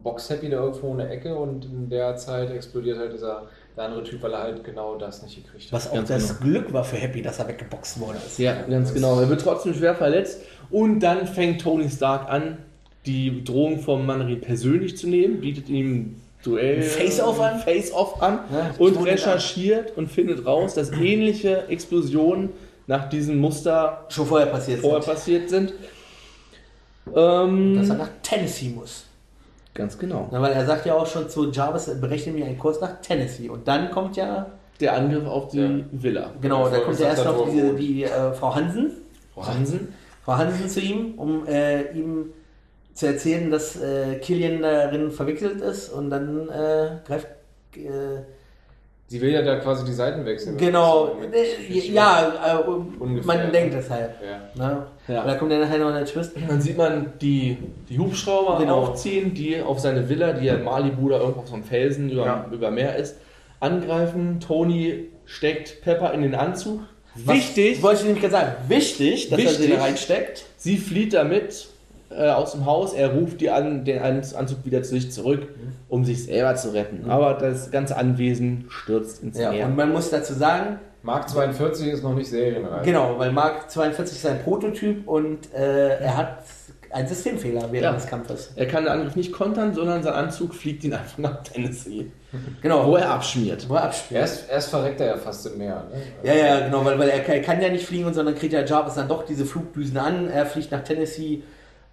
boxt 0.02 0.30
Happy 0.30 0.48
da 0.48 0.58
irgendwo 0.58 0.92
in 0.92 0.98
der 0.98 1.10
Ecke 1.10 1.34
und 1.34 1.64
in 1.64 1.88
der 1.90 2.16
Zeit 2.16 2.50
explodiert 2.50 2.98
halt 2.98 3.12
dieser 3.12 3.48
der 3.76 3.84
andere 3.84 4.04
Typ, 4.04 4.22
weil 4.22 4.32
er 4.32 4.42
halt 4.42 4.62
genau 4.64 4.96
das 4.96 5.22
nicht 5.22 5.42
gekriegt 5.44 5.64
hat. 5.66 5.72
Was 5.72 5.88
auch 5.90 5.94
Ganz 5.94 6.08
das 6.08 6.38
Glück 6.40 6.72
war 6.74 6.84
für 6.84 6.96
Happy, 6.96 7.22
dass 7.22 7.38
er 7.38 7.48
weggeboxt 7.48 7.98
worden 8.00 8.18
ist. 8.26 8.38
Ja, 8.38 8.54
ganz 8.68 8.92
genau. 8.92 9.18
Er 9.20 9.28
wird 9.30 9.40
trotzdem 9.40 9.72
schwer 9.74 9.94
verletzt 9.94 10.42
und 10.72 11.00
dann 11.00 11.26
fängt 11.26 11.60
Tony 11.60 11.88
Stark 11.88 12.28
an, 12.28 12.58
die 13.06 13.44
Drohung 13.44 13.78
vom 13.80 14.06
Mandarin 14.06 14.40
persönlich 14.40 14.96
zu 14.96 15.08
nehmen, 15.08 15.40
bietet 15.40 15.68
ihm 15.68 16.16
Duell 16.44 16.78
Ein 16.78 16.82
Face-Off 16.82 17.40
an? 17.40 17.58
Face-Off 17.60 18.20
an 18.22 18.40
Ja, 18.52 18.70
und 18.78 18.96
recherchiert 19.04 19.96
und 19.96 20.10
findet 20.10 20.44
raus, 20.44 20.74
dass 20.74 20.90
ähnliche 20.90 21.68
Explosionen 21.68 22.50
nach 22.88 23.08
diesem 23.08 23.38
Muster 23.38 24.06
Schon 24.08 24.26
vorher 24.26 24.48
passiert 24.48 24.80
vorher 24.80 25.02
sind. 25.02 25.12
passiert 25.14 25.50
sind. 25.50 25.72
Ähm, 27.14 27.76
Dass 27.76 27.88
er 27.90 27.96
nach 27.96 28.10
Tennessee 28.22 28.70
muss. 28.70 29.04
ganz 29.74 29.98
genau. 29.98 30.28
Na, 30.32 30.40
weil 30.42 30.52
er 30.52 30.66
sagt 30.66 30.86
ja 30.86 30.94
auch 30.94 31.06
schon 31.06 31.28
zu 31.28 31.50
Jarvis, 31.50 31.90
berechne 32.00 32.32
mir 32.32 32.46
einen 32.46 32.58
Kurs 32.58 32.80
nach 32.80 33.00
Tennessee. 33.00 33.48
Und 33.48 33.66
dann 33.68 33.90
kommt 33.90 34.16
ja, 34.16 34.46
Der 34.80 34.94
Angriff 34.94 35.26
auf 35.26 35.48
die 35.48 35.58
Ja. 35.60 35.70
Villa. 35.92 36.30
genau, 36.40 36.68
da 36.68 36.78
kommt 36.80 36.98
ja 37.00 37.06
erst 37.08 37.24
noch 37.24 37.46
er 37.54 37.72
die, 37.74 38.04
äh, 38.04 38.32
Frau 38.32 38.54
Hansen. 38.54 38.92
Hansen. 39.36 39.94
Frau 40.24 40.36
Hansen 40.36 40.68
zu 40.68 40.80
ihm, 40.80 41.14
um 41.16 41.46
äh, 41.46 41.90
ihm 41.92 42.32
zu 42.94 43.06
erzählen, 43.06 43.50
dass 43.50 43.80
äh, 43.80 44.16
Killian 44.20 44.62
darin 44.62 45.10
verwickelt 45.10 45.60
ist. 45.60 45.88
Und 45.88 46.10
dann 46.10 46.48
äh, 46.48 46.98
greift. 47.06 47.26
Äh, 47.76 48.22
Sie 49.08 49.20
will 49.20 49.30
ja 49.30 49.42
da 49.42 49.56
quasi 49.56 49.84
die 49.84 49.92
Seiten 49.92 50.24
wechseln. 50.24 50.56
genau, 50.56 51.18
äh, 51.32 51.78
ja, 51.90 52.60
äh, 52.62 52.70
Ungefähr, 52.98 53.26
man 53.26 53.52
denkt 53.52 53.74
deshalb. 53.74 54.14
Ja. 54.22 54.40
Ne? 54.54 54.86
Ja. 55.06 55.20
Und 55.22 55.26
da 55.28 55.34
kommt 55.34 55.52
ja 55.52 55.58
nachher 55.58 55.78
noch 55.78 55.92
der 55.92 56.06
Twist. 56.06 56.32
Dann 56.48 56.62
sieht 56.62 56.78
man 56.78 57.12
die, 57.20 57.58
die 57.90 57.98
Hubschrauber 57.98 58.58
Genau. 58.58 58.78
aufziehen, 58.78 59.34
die 59.34 59.60
auf 59.60 59.80
seine 59.80 60.08
Villa, 60.08 60.32
die 60.32 60.46
ja 60.46 60.54
in 60.54 60.64
Malibu 60.64 61.10
da 61.10 61.18
irgendwo 61.18 61.40
auf 61.40 61.48
so 61.48 61.54
einem 61.54 61.64
Felsen 61.64 62.08
über, 62.08 62.24
Ja. 62.24 62.46
über 62.50 62.70
Meer 62.70 62.96
ist, 62.96 63.18
angreifen. 63.60 64.40
Tony 64.40 65.10
steckt 65.26 65.82
Pepper 65.82 66.14
in 66.14 66.22
den 66.22 66.34
Anzug. 66.34 66.80
Was- 67.14 67.34
Wichtig, 67.36 67.82
Wollte 67.82 68.00
ich 68.00 68.04
nämlich 68.06 68.22
gerade 68.22 68.32
sagen. 68.32 68.52
Wichtig, 68.68 69.28
dass 69.30 69.38
er 69.40 69.48
sie 69.50 69.58
Wichtig. 69.62 69.74
da 69.76 69.82
reinsteckt. 69.82 70.44
sie 70.56 70.76
flieht 70.78 71.12
damit 71.12 71.68
äh, 72.10 72.28
aus 72.30 72.52
dem 72.52 72.64
Haus. 72.66 72.92
Er 72.94 73.10
ruft 73.12 73.40
die 73.40 73.50
an, 73.50 73.84
den 73.84 74.00
Anzug 74.00 74.64
wieder 74.64 74.82
zu 74.82 74.90
sich 74.90 75.10
zurück, 75.12 75.48
um 75.88 76.04
sich 76.04 76.24
selber 76.24 76.54
zu 76.56 76.72
retten. 76.72 77.10
Aber 77.10 77.34
das 77.34 77.70
ganze 77.70 77.96
Anwesen 77.96 78.66
stürzt 78.70 79.22
ins 79.22 79.38
Ja, 79.38 79.50
Meer. 79.50 79.66
und 79.66 79.76
man 79.76 79.92
muss 79.92 80.10
dazu 80.10 80.32
sagen, 80.34 80.78
Mark 81.02 81.28
42 81.28 81.88
ist 81.88 82.02
noch 82.04 82.14
nicht 82.14 82.30
serienreif. 82.30 82.82
genau, 82.84 83.18
weil 83.18 83.32
Mark 83.32 83.70
42 83.70 84.16
ist 84.18 84.26
ein 84.26 84.42
Prototyp 84.42 85.06
und 85.08 85.52
äh, 85.52 85.98
er 85.98 86.16
hat 86.16 86.38
einen 86.92 87.08
Systemfehler 87.08 87.62
während 87.70 87.82
Ja. 87.82 87.92
des 87.92 88.06
Kampfes. 88.06 88.50
er 88.56 88.66
kann 88.66 88.84
den 88.84 88.92
Angriff 88.92 89.16
nicht 89.16 89.32
kontern, 89.32 89.74
sondern 89.74 90.02
sein 90.02 90.12
Anzug 90.14 90.54
fliegt 90.54 90.84
ihn 90.84 90.92
einfach 90.94 91.18
nach 91.18 91.42
Tennessee, 91.42 92.10
Genau. 92.60 92.86
wo 92.86 92.96
er 92.96 93.10
abschmiert. 93.10 93.68
Wo 93.68 93.74
er 93.74 93.84
abspielt. 93.84 94.20
Erst, 94.20 94.50
erst 94.50 94.70
verreckt 94.70 95.00
er 95.00 95.06
ja 95.08 95.16
fast 95.16 95.46
im 95.46 95.58
Meer. 95.58 95.84
Ne? 95.92 96.02
Ja, 96.22 96.34
ja, 96.34 96.60
genau, 96.60 96.84
weil, 96.84 96.98
weil 96.98 97.08
er, 97.08 97.20
kann- 97.20 97.34
er 97.36 97.42
kann 97.42 97.60
ja 97.60 97.68
nicht 97.70 97.86
fliegen, 97.86 98.12
sondern 98.14 98.34
kriegt 98.34 98.52
ja 98.52 98.64
Jarvis 98.64 98.94
dann 98.94 99.08
doch 99.08 99.24
diese 99.24 99.44
Flugdüsen 99.44 99.96
an. 99.98 100.28
Er 100.30 100.46
fliegt 100.46 100.70
nach 100.72 100.82
Tennessee 100.84 101.42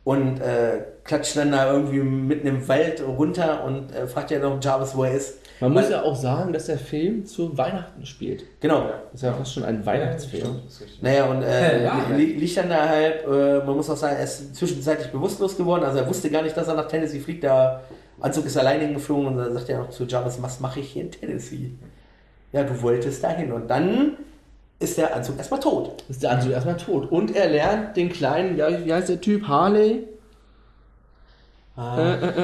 und 0.06 0.40
äh, 0.40 0.80
klatscht 1.04 1.36
dann 1.38 1.52
da 1.52 1.72
irgendwie 1.72 2.00
mitten 2.00 2.48
im 2.48 2.68
Wald 2.68 3.02
runter 3.06 3.64
und 3.66 3.94
äh, 3.94 4.08
fragt 4.08 4.32
ja 4.32 4.40
noch 4.40 4.64
Jarvis, 4.64 4.96
wo 4.96 5.04
er 5.04 5.14
ist. 5.14 5.40
Man 5.62 5.74
muss 5.74 5.90
ja 5.90 6.04
auch 6.04 6.16
sagen, 6.16 6.54
dass 6.54 6.68
der 6.68 6.78
Film 6.78 7.26
zu 7.26 7.58
Weihnachten 7.58 8.06
spielt. 8.06 8.44
Genau. 8.62 8.86
Das 9.12 9.16
ist 9.16 9.24
ja 9.24 9.34
fast 9.34 9.54
schon 9.54 9.66
ein 9.66 9.86
Weihnachtsfilm. 9.86 10.60
Naja, 11.02 11.26
und 11.26 11.44
äh, 11.44 11.84
Ja. 11.84 12.06
li 12.16 12.26
liegt 12.34 12.56
dann 12.58 12.70
da 12.70 12.88
halt, 12.88 13.26
äh, 13.26 13.66
man 13.66 13.76
muss 13.76 13.90
auch 13.90 13.98
sagen, 13.98 14.16
er 14.18 14.24
ist 14.24 14.56
zwischenzeitlich 14.56 15.12
bewusstlos 15.12 15.58
geworden. 15.58 15.84
Also 15.84 16.00
er 16.00 16.08
wusste 16.08 16.30
gar 16.30 16.42
nicht, 16.44 16.56
dass 16.56 16.68
er 16.68 16.76
nach 16.76 16.88
Tennessee 16.88 17.20
fliegt. 17.20 17.44
Der 17.44 17.82
Anzug 18.22 18.46
ist 18.46 18.58
alleine 18.58 18.86
hingeflogen 18.86 19.28
und 19.28 19.38
dann 19.38 19.54
sagt 19.54 19.70
er 19.70 19.80
noch 19.80 19.90
zu 19.90 20.06
Jarvis, 20.06 20.42
was 20.42 20.60
mache 20.60 20.80
ich 20.80 20.90
hier 20.92 21.04
in 21.04 21.12
Tennessee? 21.12 21.72
Ja, 22.54 22.64
du 22.64 22.82
wolltest 22.82 23.24
dahin. 23.24 23.52
Und 23.52 23.68
dann 23.70 24.14
ist 24.80 24.98
der 24.98 25.14
Anzug 25.16 25.38
erstmal 25.38 25.60
tot. 25.60 26.04
Ist 26.10 26.24
der 26.24 26.32
Anzug 26.32 26.52
erstmal 26.54 26.78
tot. 26.78 27.12
Und 27.12 27.36
er 27.36 27.50
lernt 27.50 27.98
den 27.98 28.10
kleinen, 28.10 28.58
ja, 28.58 28.68
wie 28.86 28.94
heißt 28.94 29.10
der 29.10 29.20
Typ? 29.22 29.48
Harley? 29.48 30.08
Äh, 31.80 32.14
äh, 32.14 32.16
äh, 32.16 32.42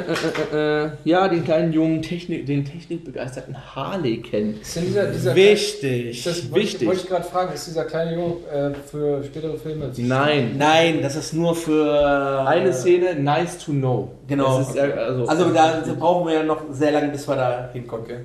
äh, 0.54 0.84
äh, 0.84 0.86
äh, 0.86 0.90
ja, 1.04 1.28
den 1.28 1.44
kleinen 1.44 1.74
jungen 1.74 2.02
Technik, 2.02 2.46
den 2.46 2.64
technikbegeisterten 2.64 3.56
Harley 3.76 4.22
kennen. 4.22 4.60
Ist 4.62 4.76
denn 4.78 4.86
dieser, 4.86 5.08
dieser 5.08 5.36
Wichtig, 5.36 6.18
Ist 6.20 6.26
das, 6.26 6.40
ich- 6.40 6.56
wichtig. 6.56 6.88
Wollte 6.88 7.02
ich 7.02 7.08
gerade 7.10 7.26
fragen, 7.26 7.54
ist 7.54 7.68
dieser 7.68 7.84
kleine 7.84 8.14
Junge 8.16 8.36
äh, 8.50 8.74
für 8.90 9.24
spätere 9.26 9.58
Filme? 9.58 9.92
Nein. 9.98 10.56
Nein, 10.58 11.02
das 11.02 11.18
ist 11.18 11.34
nur 11.34 11.54
für... 11.54 12.46
Eine 12.48 12.72
Szene, 12.74 13.16
nice 13.16 13.58
to 13.58 13.72
know. 13.74 14.12
Genau. 14.28 14.62
Ist, 14.62 14.78
also, 14.78 15.26
Also 15.26 15.50
da 15.52 15.82
brauchen 16.00 16.28
wir 16.28 16.36
ja 16.36 16.44
noch 16.44 16.62
sehr 16.72 16.92
lange, 16.92 17.10
bis 17.10 17.28
wir 17.28 17.36
da 17.36 17.70
hinkommen. 17.74 18.06
Okay. 18.06 18.18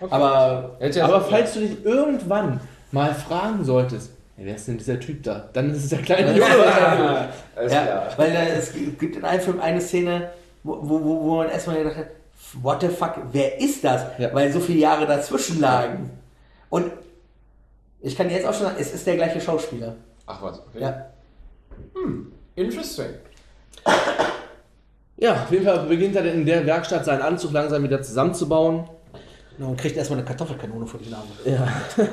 Okay. 0.00 0.12
Aber 0.14 0.76
aber 1.02 1.20
falls 1.22 1.54
du 1.54 1.60
dich 1.60 1.84
irgendwann 1.84 2.60
mal 2.92 3.14
fragen 3.14 3.64
solltest, 3.64 4.12
wer 4.44 4.54
ist 4.54 4.68
denn 4.68 4.78
dieser 4.78 5.00
Typ 5.00 5.22
da? 5.22 5.48
Dann 5.52 5.70
ist 5.70 5.84
es 5.84 5.90
der 5.90 6.02
kleine 6.02 6.32
Junge. 6.32 6.40
Ja, 6.40 7.32
klar. 7.66 8.08
weil 8.16 8.30
äh, 8.30 8.56
es 8.56 8.72
gibt 8.72 9.16
in 9.16 9.24
einem 9.24 9.40
Film 9.40 9.60
eine 9.60 9.80
Szene, 9.80 10.30
wo, 10.62 10.78
wo, 10.82 11.04
wo 11.04 11.36
man 11.36 11.50
erstmal 11.50 11.78
gedacht 11.78 11.96
hat, 11.96 12.06
what 12.62 12.80
the 12.80 12.88
fuck, 12.88 13.16
wer 13.32 13.60
ist 13.60 13.82
das? 13.84 14.02
Ja. 14.18 14.32
Weil 14.32 14.52
so 14.52 14.60
viele 14.60 14.80
Jahre 14.80 15.06
dazwischen 15.06 15.60
lagen. 15.60 16.10
Und 16.70 16.92
ich 18.00 18.16
kann 18.16 18.30
jetzt 18.30 18.46
auch 18.46 18.54
schon 18.54 18.66
sagen, 18.66 18.76
es 18.78 18.94
ist 18.94 19.06
der 19.06 19.16
gleiche 19.16 19.40
Schauspieler. 19.40 19.96
Ach 20.26 20.40
was, 20.42 20.60
okay. 20.60 20.80
Ja. 20.80 21.06
Interesting. 22.54 23.14
Ja, 25.16 25.42
auf 25.42 25.50
jeden 25.50 25.64
Fall 25.64 25.86
beginnt 25.86 26.14
er 26.14 26.24
in 26.32 26.46
der 26.46 26.64
Werkstatt 26.64 27.04
seinen 27.04 27.22
Anzug 27.22 27.52
langsam 27.52 27.82
wieder 27.82 28.02
zusammenzubauen. 28.02 28.88
Und 29.58 29.76
kriegt 29.76 29.96
erstmal 29.96 30.20
eine 30.20 30.28
Kartoffelkanone 30.28 30.86
vor 30.86 31.00
die 31.00 31.10
Nase. 31.10 31.26
Ja. 31.44 31.66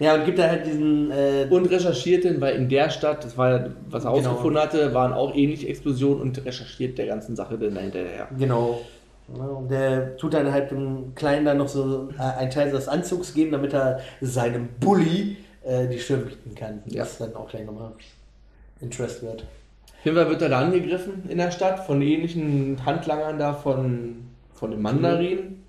Ja, 0.00 0.14
und 0.14 0.24
gibt 0.24 0.38
da 0.38 0.48
halt 0.48 0.66
diesen. 0.66 1.10
Äh, 1.10 1.46
Und 1.50 1.66
recherchiert 1.70 2.24
den, 2.24 2.40
weil 2.40 2.56
in 2.56 2.68
der 2.68 2.90
Stadt, 2.90 3.24
das 3.24 3.38
war 3.38 3.50
ja, 3.50 3.66
was 3.88 4.04
er 4.04 4.12
Genau. 4.12 4.30
ausgefunden 4.30 4.60
hatte, 4.62 4.94
waren 4.94 5.12
auch 5.12 5.34
ähnliche 5.34 5.68
Explosionen 5.68 6.20
und 6.20 6.44
recherchiert 6.44 6.98
der 6.98 7.06
ganzen 7.06 7.36
Sache 7.36 7.56
dann 7.58 7.76
hinterher. 7.76 8.28
Genau. 8.38 8.80
Und 9.28 9.70
der 9.70 10.16
tut 10.18 10.34
dann 10.34 10.52
halt 10.52 10.70
dem 10.70 11.14
Kleinen 11.14 11.46
dann 11.46 11.58
noch 11.58 11.68
so 11.68 12.08
äh, 12.18 12.22
einen 12.40 12.50
Teil 12.50 12.70
des 12.70 12.88
Anzugs 12.88 13.32
geben, 13.32 13.52
damit 13.52 13.72
er 13.72 14.00
seinem 14.20 14.68
Bully 14.80 15.36
äh, 15.62 15.86
die 15.88 15.98
Stirn 15.98 16.26
bieten 16.26 16.54
kann. 16.54 16.82
Ja. 16.86 17.02
Was 17.02 17.18
dann 17.18 17.34
auch 17.34 17.48
gleich 17.48 17.64
nochmal 17.64 17.92
Interest 18.80 19.22
wird. 19.22 19.42
Auf 19.42 20.04
jeden 20.04 20.16
Fall 20.18 20.28
wird 20.28 20.42
er 20.42 20.50
da 20.50 20.58
angegriffen 20.60 21.22
in 21.30 21.38
der 21.38 21.50
Stadt 21.50 21.86
von 21.86 22.02
ähnlichen 22.02 22.84
Handlangern 22.84 23.38
da 23.38 23.54
von, 23.54 24.16
von 24.52 24.70
dem 24.72 24.82
Mandarin. 24.82 25.63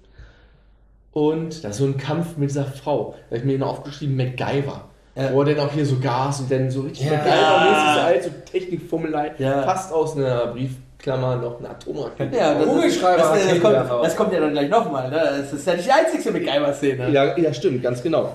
Und 1.15 1.63
das 1.63 1.71
ist 1.71 1.77
so 1.77 1.85
ein 1.85 1.97
Kampf 1.97 2.35
mit 2.35 2.49
dieser 2.49 2.65
Frau. 2.65 3.15
Da 3.29 3.37
habe 3.37 3.37
ich 3.37 3.43
mir 3.45 3.57
noch 3.57 3.69
aufgeschrieben, 3.69 4.17
MacGyver. 4.17 4.81
Ja. 5.15 5.31
Wo 5.31 5.43
er 5.43 5.55
dann 5.55 5.65
auch 5.65 5.71
hier 5.71 5.85
so 5.85 5.97
Gas 5.97 6.41
und 6.41 6.51
dann 6.51 6.69
so 6.69 6.81
richtig 6.81 7.05
Ja. 7.05 7.13
MacGyver-mäßig 7.13 7.93
so 7.93 7.99
alt, 8.01 8.23
so 8.25 8.29
Technikfummelei. 8.51 9.31
Ja. 9.37 9.63
Fast 9.63 9.93
aus 9.93 10.17
einer 10.17 10.47
Briefklammer 10.47 11.37
noch 11.37 11.59
eine 11.59 11.69
Atomrakete. 11.69 12.35
Ja, 12.35 12.55
das, 12.55 12.65
ist, 12.83 13.01
das, 13.01 13.15
das, 13.15 13.61
kommt, 13.61 13.75
das 14.03 14.15
kommt 14.17 14.33
ja 14.33 14.41
dann 14.41 14.51
gleich 14.51 14.69
nochmal. 14.69 15.09
Ne? 15.09 15.21
Das 15.39 15.53
ist 15.53 15.65
ja 15.65 15.75
nicht 15.75 15.85
die 15.85 15.91
einzige 15.93 16.31
MacGyver-Szene. 16.33 17.09
Ja, 17.11 17.37
ja, 17.37 17.53
stimmt, 17.53 17.81
ganz 17.81 18.03
genau. 18.03 18.33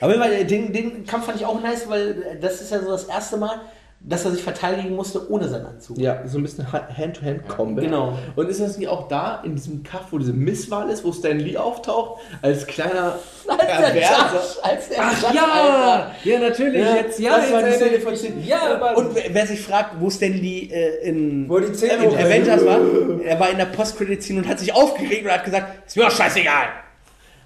Aber 0.00 0.20
weil, 0.20 0.44
den, 0.44 0.72
den 0.72 1.04
Kampf 1.04 1.26
fand 1.26 1.40
ich 1.40 1.46
auch 1.46 1.60
nice, 1.60 1.88
weil 1.88 2.38
das 2.40 2.60
ist 2.60 2.70
ja 2.70 2.78
so 2.78 2.92
das 2.92 3.04
erste 3.04 3.38
Mal, 3.38 3.60
dass 4.04 4.24
er 4.24 4.32
sich 4.32 4.42
verteidigen 4.42 4.96
musste 4.96 5.30
ohne 5.30 5.48
seinen 5.48 5.66
Anzug. 5.66 5.96
Ja, 5.96 6.26
so 6.26 6.38
ein 6.38 6.42
bisschen 6.42 6.72
Ha- 6.72 6.88
Hand-to-Hand-Combat. 6.96 7.84
Genau. 7.84 8.18
Und 8.34 8.48
ist 8.48 8.60
das 8.60 8.76
nicht 8.76 8.88
auch 8.88 9.06
da 9.06 9.40
in 9.44 9.54
diesem 9.54 9.84
Kaff, 9.84 10.06
wo 10.10 10.18
diese 10.18 10.32
Misswahl 10.32 10.90
ist, 10.90 11.04
wo 11.04 11.12
Stan 11.12 11.38
Lee 11.38 11.56
auftaucht, 11.56 12.20
als 12.42 12.66
kleiner 12.66 13.14
Als 13.46 13.58
der 13.60 13.66
Perverser? 13.66 14.40
Als 14.62 14.88
der 14.88 14.98
Ach 15.00 15.22
Judge, 15.22 15.36
ja, 15.36 16.10
ja 16.24 16.38
natürlich. 16.40 16.80
Ja, 16.82 16.96
jetzt, 16.96 17.20
ja, 17.20 17.36
das 17.36 17.52
war 17.52 17.60
die 17.62 17.68
jetzt 17.68 17.78
Szene 17.80 18.00
von 18.00 18.16
Szene. 18.16 18.34
mich. 18.36 18.46
Ja, 18.48 18.74
aber 18.74 18.96
Und 18.96 19.14
wer, 19.14 19.46
sich 19.46 19.60
fragt, 19.60 20.00
wo 20.00 20.10
Stan 20.10 20.32
Lee 20.32 20.68
äh, 20.72 21.08
in, 21.08 21.48
Wo 21.48 21.58
die 21.60 21.72
Zähne 21.72 22.04
in 22.04 22.16
Avengers 22.16 22.64
war, 22.66 22.80
er 23.24 23.38
war 23.38 23.50
in 23.50 23.58
der 23.58 23.66
Post-Credit-Scene 23.66 24.40
und 24.40 24.48
hat 24.48 24.58
sich 24.58 24.74
aufgeregt 24.74 25.24
und 25.24 25.30
hat 25.30 25.44
gesagt, 25.44 25.86
ist 25.86 25.96
mir 25.96 26.04
doch 26.04 26.10
scheißegal. 26.10 26.66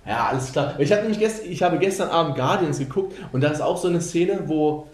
Ja, 0.07 0.29
alles 0.31 0.53
klar. 0.53 0.75
Ich, 0.79 0.92
hab 0.92 1.01
nämlich 1.03 1.19
gest 1.19 1.45
ich 1.45 1.62
habe 1.62 1.79
gestern 1.79 2.09
Abend 2.11 2.37
Guardians 2.37 2.79
geguckt 2.79 3.14
und 3.33 3.42
da 3.42 3.49
ist 3.51 3.61
auch 3.61 3.77
so 3.77 3.88
eine 3.88 4.01
Szene, 4.01 4.38
wo, 4.47 4.87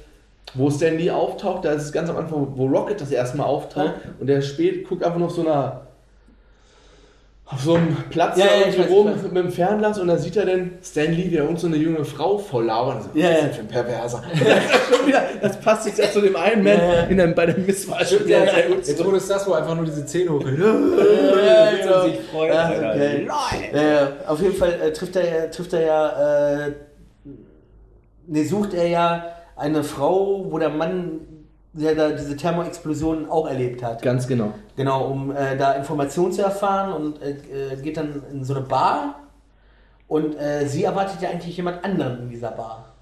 wo 0.55 0.71
Stan 0.71 0.97
Lee 0.97 1.11
auftaucht. 1.11 1.65
Da 1.65 1.73
ist 1.73 1.85
es 1.85 1.93
ganz 1.93 2.11
am 2.11 2.17
Anfang, 2.17 2.49
wo 2.57 2.67
Rocket 2.67 3.01
das 3.01 3.11
erste 3.11 3.39
Mal 3.39 3.45
auftaucht 3.45 3.95
und 4.21 4.27
der 4.27 4.43
spielt, 4.43 4.89
guckt 4.89 5.03
einfach 5.05 5.19
noch 5.19 5.31
so 5.31 5.43
einer 5.43 5.87
auf 7.53 7.61
so 7.61 7.75
einem 7.75 7.95
Platz 8.09 8.39
Ja, 8.39 8.47
da 8.47 8.71
ja, 8.71 8.79
weiß, 8.79 8.89
rum 8.89 9.11
mit 9.25 9.37
dem 9.37 9.53
Fernglas 9.53 9.99
und 9.99 10.09
da 10.09 10.17
sieht 10.17 10.37
er 10.37 10.47
dann 10.47 10.79
Stan 10.83 11.13
Lee, 11.13 11.31
wie 11.31 11.37
er 11.37 11.47
uns 11.47 11.61
so 11.61 11.67
eine 11.67 11.77
junge 11.77 12.03
Frau 12.05 12.39
voll 12.39 12.65
labert. 12.65 12.97
Und 12.97 13.03
so, 13.03 13.09
Ja, 13.19 13.29
was 13.29 13.35
ist 13.35 13.37
ja. 13.37 13.47
denn 13.47 13.55
für 13.55 13.61
ein 13.61 13.69
Perverser. 13.69 14.23
Und 14.33 14.41
das, 14.41 15.07
wieder, 15.07 15.23
das 15.43 15.61
passt 15.61 15.87
jetzt 15.87 15.99
ja 15.99 16.11
zu 16.11 16.23
dem 16.23 16.35
einen 16.35 16.65
Man 16.65 16.79
Ja, 16.79 16.95
ja. 16.95 17.03
in 17.03 17.21
einem, 17.21 17.35
bei 17.35 17.45
der 17.47 17.59
Misswahl. 17.59 18.05
Ja, 18.05 18.25
wieder 18.25 18.45
ja, 18.47 18.59
jetzt 18.75 19.05
wurde 19.05 19.19
es 19.19 19.29
das, 19.29 19.47
wo 19.47 19.53
einfach 19.53 19.75
nur 19.75 19.85
diese 19.85 20.07
Zähne 20.07 20.31
hoch. 20.31 20.41
Ja, 20.41 20.51
genau. 21.83 22.03
sich 22.05 22.21
Ja, 22.33 22.71
okay. 22.71 24.07
Auf 24.27 24.41
jeden 24.41 24.55
Fall 24.55 24.73
äh, 24.81 24.93
trifft 24.93 25.17
er, 25.17 25.51
trifft 25.51 25.73
er 25.75 25.83
ja, 25.83 26.67
äh, 26.67 26.73
ne, 28.29 28.45
sucht 28.47 28.73
er 28.73 28.89
ja 28.89 29.25
eine 29.63 29.83
Frau, 29.85 30.47
wo 30.51 30.59
der 30.59 30.71
Mann 30.71 31.21
der 31.75 31.95
da 31.95 32.11
diese 32.11 32.37
Thermoexplosion 32.37 33.31
auch 33.31 33.49
erlebt 33.49 33.83
hat. 33.83 34.03
Ganz 34.03 34.29
genau. 34.29 34.53
Genau, 34.77 35.07
um 35.07 35.31
äh, 35.35 35.57
da 35.57 35.73
Informationen 35.73 36.31
zu 36.31 36.43
erfahren 36.43 36.93
und 36.93 37.23
äh, 37.23 37.31
äh, 37.31 37.77
geht 37.83 37.97
dann 37.97 38.23
in 38.31 38.45
so 38.45 38.55
eine 38.55 38.63
Bar 38.65 39.21
und 40.07 40.35
äh, 40.39 40.67
sie 40.67 40.85
erwartet 40.85 41.23
ja 41.23 41.31
eigentlich 41.31 41.57
jemand 41.57 41.83
anderen 41.83 42.25
in 42.25 42.29
dieser 42.29 42.51
Bar. 42.51 42.93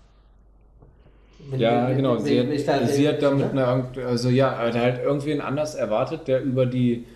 Wenn- 1.50 1.58
Ja, 1.58 1.88
wenn- 1.88 1.96
genau. 1.96 2.14
wenn- 2.14 2.20
Sie 2.24 2.36
ich 2.38 2.64
da- 2.66 2.74
hat, 2.74 2.88
sie 2.90 3.08
hat 3.08 3.20
da 3.22 3.30
mit 3.32 3.52
ne? 3.54 3.66
einer, 3.66 4.06
also 4.06 4.28
ja, 4.28 4.56
hat 4.56 4.74
halt 4.74 5.02
irgendwen 5.02 5.40
anders 5.40 5.74
erwartet, 5.74 6.28
der 6.28 6.40
über 6.42 6.66
die 6.66 7.06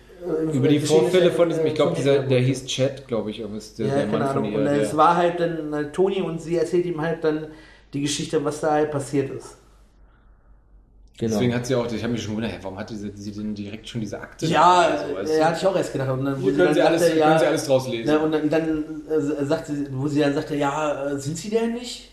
Äh, 0.51 0.57
über 0.57 0.67
die 0.67 0.79
Vorfälle 0.79 1.27
ist, 1.29 1.35
von 1.35 1.47
diesem, 1.49 1.65
äh, 1.65 1.69
ich 1.69 1.75
glaube, 1.75 1.93
dieser, 1.95 2.19
der 2.19 2.39
hieß 2.39 2.65
Chad, 2.65 3.07
glaube 3.07 3.29
ich, 3.31 3.39
irgendwas, 3.39 3.75
der, 3.75 3.85
Ja, 3.87 3.93
der 3.95 4.05
keine 4.07 4.17
Mann 4.17 4.27
von 4.33 4.37
Ahnung. 4.39 4.51
ihr. 4.51 4.59
Und 4.59 4.67
es 4.67 4.97
war 4.97 5.15
halt 5.15 5.39
dann 5.39 5.93
Toni 5.93 6.21
und 6.21 6.41
sie 6.41 6.57
erzählt 6.57 6.85
ihm 6.85 6.99
halt 6.99 7.23
dann 7.23 7.47
die 7.95 8.01
Geschichte, 8.01 8.43
was 8.43 8.59
da 8.59 8.71
halt 8.71 8.91
passiert 8.91 9.31
ist. 9.31 9.55
genau. 11.17 11.33
Deswegen 11.33 11.55
hat 11.55 11.65
sie 11.65 11.75
auch, 11.75 11.91
ich 11.91 12.03
habe 12.03 12.13
mich 12.13 12.21
schon 12.21 12.35
gewundert, 12.35 12.61
warum 12.61 12.77
hat 12.77 12.89
diese, 12.89 13.11
sie 13.15 13.31
denn 13.31 13.55
direkt 13.55 13.87
schon 13.87 14.01
diese 14.01 14.19
Akte? 14.19 14.45
Ja, 14.45 15.05
so, 15.07 15.15
weißt 15.15 15.43
hatte 15.43 15.57
ich 15.59 15.67
auch 15.67 15.75
erst 15.75 15.93
gedacht. 15.93 16.09
Und 16.09 16.25
dann, 16.25 16.41
wo 16.41 16.49
sie 16.49 16.55
können 16.55 16.65
dann 16.65 16.73
sie, 16.73 16.81
alles, 16.81 17.01
sagte, 17.01 17.19
können 17.19 17.37
sie 17.39 17.43
ja, 17.43 17.49
alles 17.49 17.65
draus 17.65 17.87
lesen. 17.87 18.13
ne, 18.13 18.19
und 18.19 18.31
dann, 18.31 18.49
dann 18.49 19.01
äh, 19.09 19.45
sagt 19.45 19.67
sie, 19.67 19.87
wo 19.91 20.07
sie 20.07 20.19
dann 20.19 20.33
sagte, 20.33 20.55
ja, 20.55 21.07
äh, 21.11 21.19
sind 21.19 21.37
sie 21.37 21.49
denn 21.49 21.73
nicht? 21.73 22.11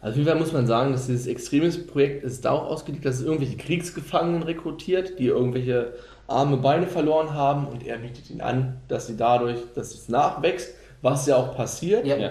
Also 0.00 0.12
auf 0.12 0.16
jeden 0.16 0.28
Fall 0.28 0.38
muss 0.38 0.52
man 0.52 0.66
sagen, 0.66 0.92
dass 0.92 1.06
dieses 1.06 1.26
Extremis-Projekt 1.26 2.24
ist 2.24 2.44
darauf 2.44 2.68
ausgelegt, 2.70 3.04
dass 3.04 3.16
es 3.16 3.22
irgendwelche 3.22 3.56
Kriegsgefangenen 3.56 4.42
rekrutiert, 4.42 5.18
die 5.18 5.26
irgendwelche 5.26 5.92
arme 6.28 6.56
Beine 6.56 6.86
verloren 6.86 7.34
haben 7.34 7.68
und 7.68 7.86
er 7.86 7.98
bietet 7.98 8.30
ihnen 8.30 8.40
an, 8.40 8.76
dass 8.88 9.06
sie 9.06 9.16
dadurch, 9.16 9.58
dass 9.74 9.94
es 9.94 10.08
nachwächst, 10.08 10.74
was 11.02 11.26
ja 11.26 11.36
auch 11.36 11.56
passiert. 11.56 12.04
Ja. 12.04 12.16
Ja. 12.16 12.30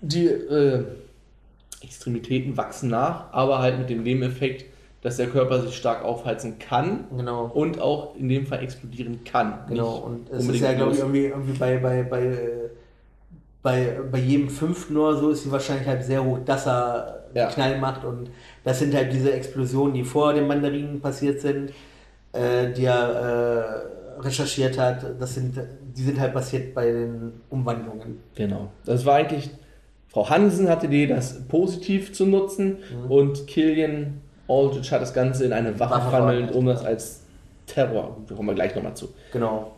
Die 0.00 0.26
äh, 0.26 0.84
Extremitäten 1.82 2.56
wachsen 2.56 2.90
nach, 2.90 3.32
aber 3.32 3.58
halt 3.60 3.78
mit 3.78 3.90
dem 3.90 4.02
Nebeneffekt, 4.02 4.64
dass 5.02 5.16
der 5.18 5.26
Körper 5.28 5.60
sich 5.62 5.76
stark 5.76 6.04
aufheizen 6.04 6.58
kann 6.58 7.04
Genau. 7.16 7.44
und 7.46 7.80
auch 7.80 8.16
in 8.16 8.28
dem 8.28 8.46
Fall 8.46 8.62
explodieren 8.62 9.22
kann. 9.24 9.60
Genau, 9.68 9.96
und 9.98 10.30
es 10.30 10.48
ist 10.48 10.60
ja, 10.60 10.72
glaube 10.72 10.92
ich, 10.92 10.98
irgendwie, 10.98 11.26
irgendwie 11.26 11.58
bei, 11.58 11.76
bei, 11.78 12.02
bei, 12.02 12.22
äh, 12.24 12.70
bei, 13.62 13.98
bei 14.10 14.18
jedem 14.18 14.48
fünften 14.48 14.96
oder 14.96 15.16
so 15.16 15.30
ist 15.30 15.44
die 15.44 15.50
Wahrscheinlichkeit 15.52 16.04
sehr 16.04 16.24
hoch, 16.24 16.38
dass 16.44 16.66
er 16.66 17.24
Ja. 17.34 17.48
Knall 17.48 17.78
macht. 17.78 18.04
Und 18.04 18.30
das 18.64 18.78
sind 18.78 18.94
halt 18.94 19.12
diese 19.12 19.32
Explosionen, 19.32 19.94
die 19.94 20.04
vor 20.04 20.32
den 20.32 20.46
Mandarinen 20.46 21.00
passiert 21.00 21.40
sind, 21.40 21.70
äh, 22.32 22.72
die 22.72 22.84
er 22.84 23.90
äh, 24.18 24.22
recherchiert 24.22 24.78
hat. 24.78 25.04
Das 25.20 25.34
sind, 25.34 25.58
die 25.96 26.02
sind 26.02 26.18
halt 26.18 26.32
passiert 26.32 26.74
bei 26.74 26.90
den 26.90 27.32
Umwandlungen. 27.50 28.20
Genau. 28.34 28.70
Das 28.84 29.04
war 29.04 29.16
eigentlich, 29.16 29.50
Frau 30.16 30.30
Hansen 30.30 30.70
hatte 30.70 30.88
die 30.88 31.06
das 31.06 31.46
positiv 31.46 32.14
zu 32.14 32.24
nutzen 32.24 32.78
Mhm. 33.04 33.10
und 33.10 33.46
Killian 33.46 34.22
Aldrich 34.48 34.90
hat 34.90 35.02
das 35.02 35.12
Ganze 35.12 35.44
in 35.44 35.52
eine 35.52 35.78
Waffe 35.78 36.08
verwandelt, 36.08 36.52
um 36.52 36.64
das 36.64 36.82
als 36.86 37.20
Terror, 37.66 38.16
da 38.26 38.34
kommen 38.34 38.48
wir 38.48 38.54
gleich 38.54 38.74
nochmal 38.74 38.94
zu. 38.94 39.10
Genau. 39.34 39.72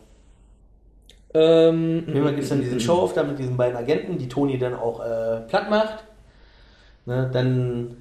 Ähm, 1.33 2.05
Auf 2.07 2.13
Fall 2.13 2.31
gibt 2.31 2.43
es 2.43 2.49
dann 2.49 2.61
diesen 2.61 2.79
Show-Off 2.79 3.11
da 3.13 3.23
mit 3.23 3.37
diesen 3.37 3.57
beiden 3.57 3.75
Agenten, 3.75 4.17
die 4.17 4.29
Toni 4.29 4.57
dann 4.57 4.75
auch 4.75 5.01
äh, 5.01 5.41
platt 5.49 5.69
macht. 5.69 6.05
Ne, 7.05 7.29
dann 7.33 7.97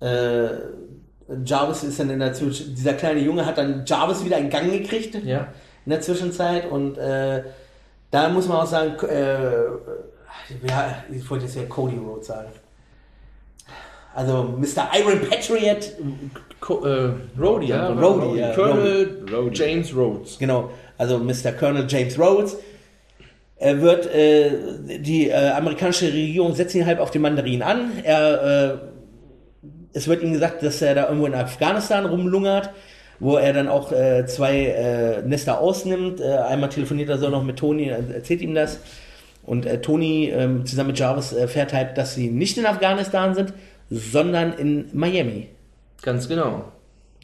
äh, 0.00 0.48
Jarvis 1.44 1.84
ist 1.84 2.00
dann 2.00 2.10
in 2.10 2.18
der 2.18 2.32
Zwischenzeit, 2.32 2.76
dieser 2.78 2.94
kleine 2.94 3.20
Junge 3.20 3.46
hat 3.46 3.58
dann 3.58 3.84
Jarvis 3.86 4.24
wieder 4.24 4.38
in 4.38 4.50
Gang 4.50 4.72
gekriegt 4.72 5.14
Ja. 5.24 5.46
in 5.86 5.90
der 5.90 6.00
Zwischenzeit 6.00 6.68
und 6.68 6.98
äh, 6.98 7.44
da 8.10 8.28
muss 8.28 8.48
man 8.48 8.56
auch 8.56 8.66
sagen, 8.66 8.94
äh, 9.06 9.52
ja, 10.66 11.04
ich 11.10 11.28
wollte 11.30 11.44
jetzt 11.44 11.56
ja 11.56 11.62
Cody 11.64 11.96
Rhodes 11.96 12.26
sagen. 12.28 12.48
Also 14.14 14.44
Mr. 14.56 14.88
Iron 14.98 15.20
Patriot, 15.28 15.92
Co 16.60 16.84
äh, 16.84 17.12
Rhodey, 17.38 17.68
Ja. 17.68 17.90
Rhodey, 17.90 18.40
ja, 18.40 18.52
Colonel 18.54 19.24
Rhodey. 19.32 19.56
James 19.56 19.94
Rhodes. 19.94 20.38
Genau, 20.38 20.70
also 20.96 21.18
Mr. 21.18 21.52
Colonel 21.52 21.86
James 21.88 22.18
Rhodes. 22.18 22.56
Er 23.56 23.80
wird, 23.80 24.06
äh, 24.06 24.98
die 24.98 25.28
äh, 25.28 25.50
amerikanische 25.50 26.06
Regierung 26.06 26.54
setzt 26.54 26.74
ihn 26.74 26.86
halb 26.86 27.00
auf 27.00 27.10
den 27.10 27.22
Mandarin 27.22 27.62
an. 27.62 27.92
Er, 28.04 28.72
äh, 28.72 28.78
es 29.92 30.06
wird 30.06 30.22
ihm 30.22 30.32
gesagt, 30.32 30.62
dass 30.62 30.80
er 30.80 30.94
da 30.94 31.04
irgendwo 31.06 31.26
in 31.26 31.34
Afghanistan 31.34 32.06
rumlungert, 32.06 32.70
wo 33.18 33.36
er 33.36 33.52
dann 33.52 33.68
auch 33.68 33.90
äh, 33.90 34.26
zwei 34.26 34.66
äh, 34.66 35.22
Nester 35.22 35.60
ausnimmt. 35.60 36.20
Äh, 36.20 36.36
einmal 36.38 36.68
telefoniert 36.70 37.08
er 37.08 37.18
so 37.18 37.28
noch 37.30 37.42
mit 37.42 37.56
Tony, 37.56 37.88
äh, 37.88 38.02
erzählt 38.14 38.42
ihm 38.42 38.54
das. 38.54 38.78
Und 39.48 39.64
äh, 39.66 39.80
Tony 39.80 40.30
ähm, 40.32 40.66
zusammen 40.66 40.88
mit 40.88 40.98
Jarvis 40.98 41.32
erfährt 41.32 41.72
halt, 41.72 41.96
dass 41.96 42.14
sie 42.14 42.28
nicht 42.30 42.58
in 42.58 42.66
Afghanistan 42.66 43.34
sind, 43.34 43.54
sondern 43.90 44.52
in 44.52 44.90
Miami. 44.92 45.48
Ganz 46.02 46.28
genau. 46.28 46.64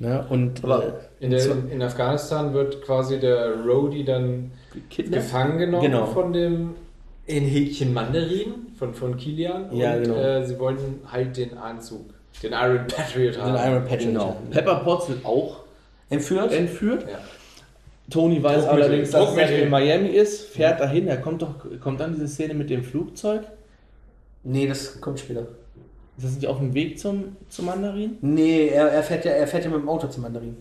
Ne? 0.01 0.25
Und 0.29 0.65
Aber 0.65 0.83
äh, 1.21 1.25
In, 1.25 1.31
der, 1.31 1.45
in, 1.71 1.83
Afghanistan 1.83 2.53
wird 2.55 2.83
quasi 2.83 3.21
der 3.21 3.55
Roadie 3.65 4.05
dann 4.05 4.51
Kidnap? 4.91 5.21
gefangen 5.21 5.59
genommen 5.59 5.85
Genau. 5.85 6.07
von 6.07 6.33
dem 6.33 6.71
in 7.27 7.45
Häkchen 7.45 7.93
Mandarin, 7.95 8.55
von, 8.79 8.93
von 8.95 9.17
Kilian. 9.17 9.75
Ja, 9.77 9.95
und 9.95 10.03
genau. 10.05 10.17
äh, 10.17 10.45
sie 10.47 10.59
wollten 10.59 11.01
halt 11.11 11.37
den 11.37 11.57
Anzug, 11.57 12.07
den 12.43 12.53
Iron 12.53 12.87
Patriot 12.87 13.39
haben. 13.41 13.55
den 13.55 13.73
Iron 13.73 13.85
Patriot. 13.85 14.01
Genau. 14.13 14.37
Pepper 14.51 14.77
Potts 14.77 15.09
wird 15.09 15.25
auch 15.25 15.61
Entführt? 16.11 16.53
entführt. 16.53 17.03
Ja. 17.09 17.19
Tony 18.11 18.43
weiß 18.43 18.67
allerdings, 18.67 19.11
dass 19.11 19.37
er 19.37 19.63
in 19.63 19.71
Miami 19.71 20.09
ist, 20.09 20.49
fährt 20.51 20.81
dahin. 20.81 21.09
Er 21.09 21.17
kommt 21.17 21.43
doch, 21.43 21.55
kommt 21.81 22.01
dann 22.01 22.15
diese 22.15 22.29
Szene 22.29 22.55
mit 22.55 22.69
dem 22.71 22.85
Flugzeug. 22.85 23.43
Nee, 24.43 24.67
das 24.67 25.01
kommt 25.01 25.21
später. 25.21 25.47
Ist 26.17 26.27
das 26.27 26.35
nicht 26.35 26.47
auf 26.47 26.59
dem 26.59 26.75
Weg 26.75 26.99
zum, 26.99 27.37
zum 27.49 27.67
Mandarin? 27.67 28.19
Nee, 28.21 28.69
er, 28.69 28.89
er, 28.89 29.03
fährt 29.03 29.25
ja, 29.25 29.33
er 29.33 29.47
fährt 29.47 29.65
ja 29.65 29.71
mit 29.71 29.81
dem 29.81 29.89
Auto 29.89 30.07
zum 30.07 30.23
Mandarin. 30.23 30.57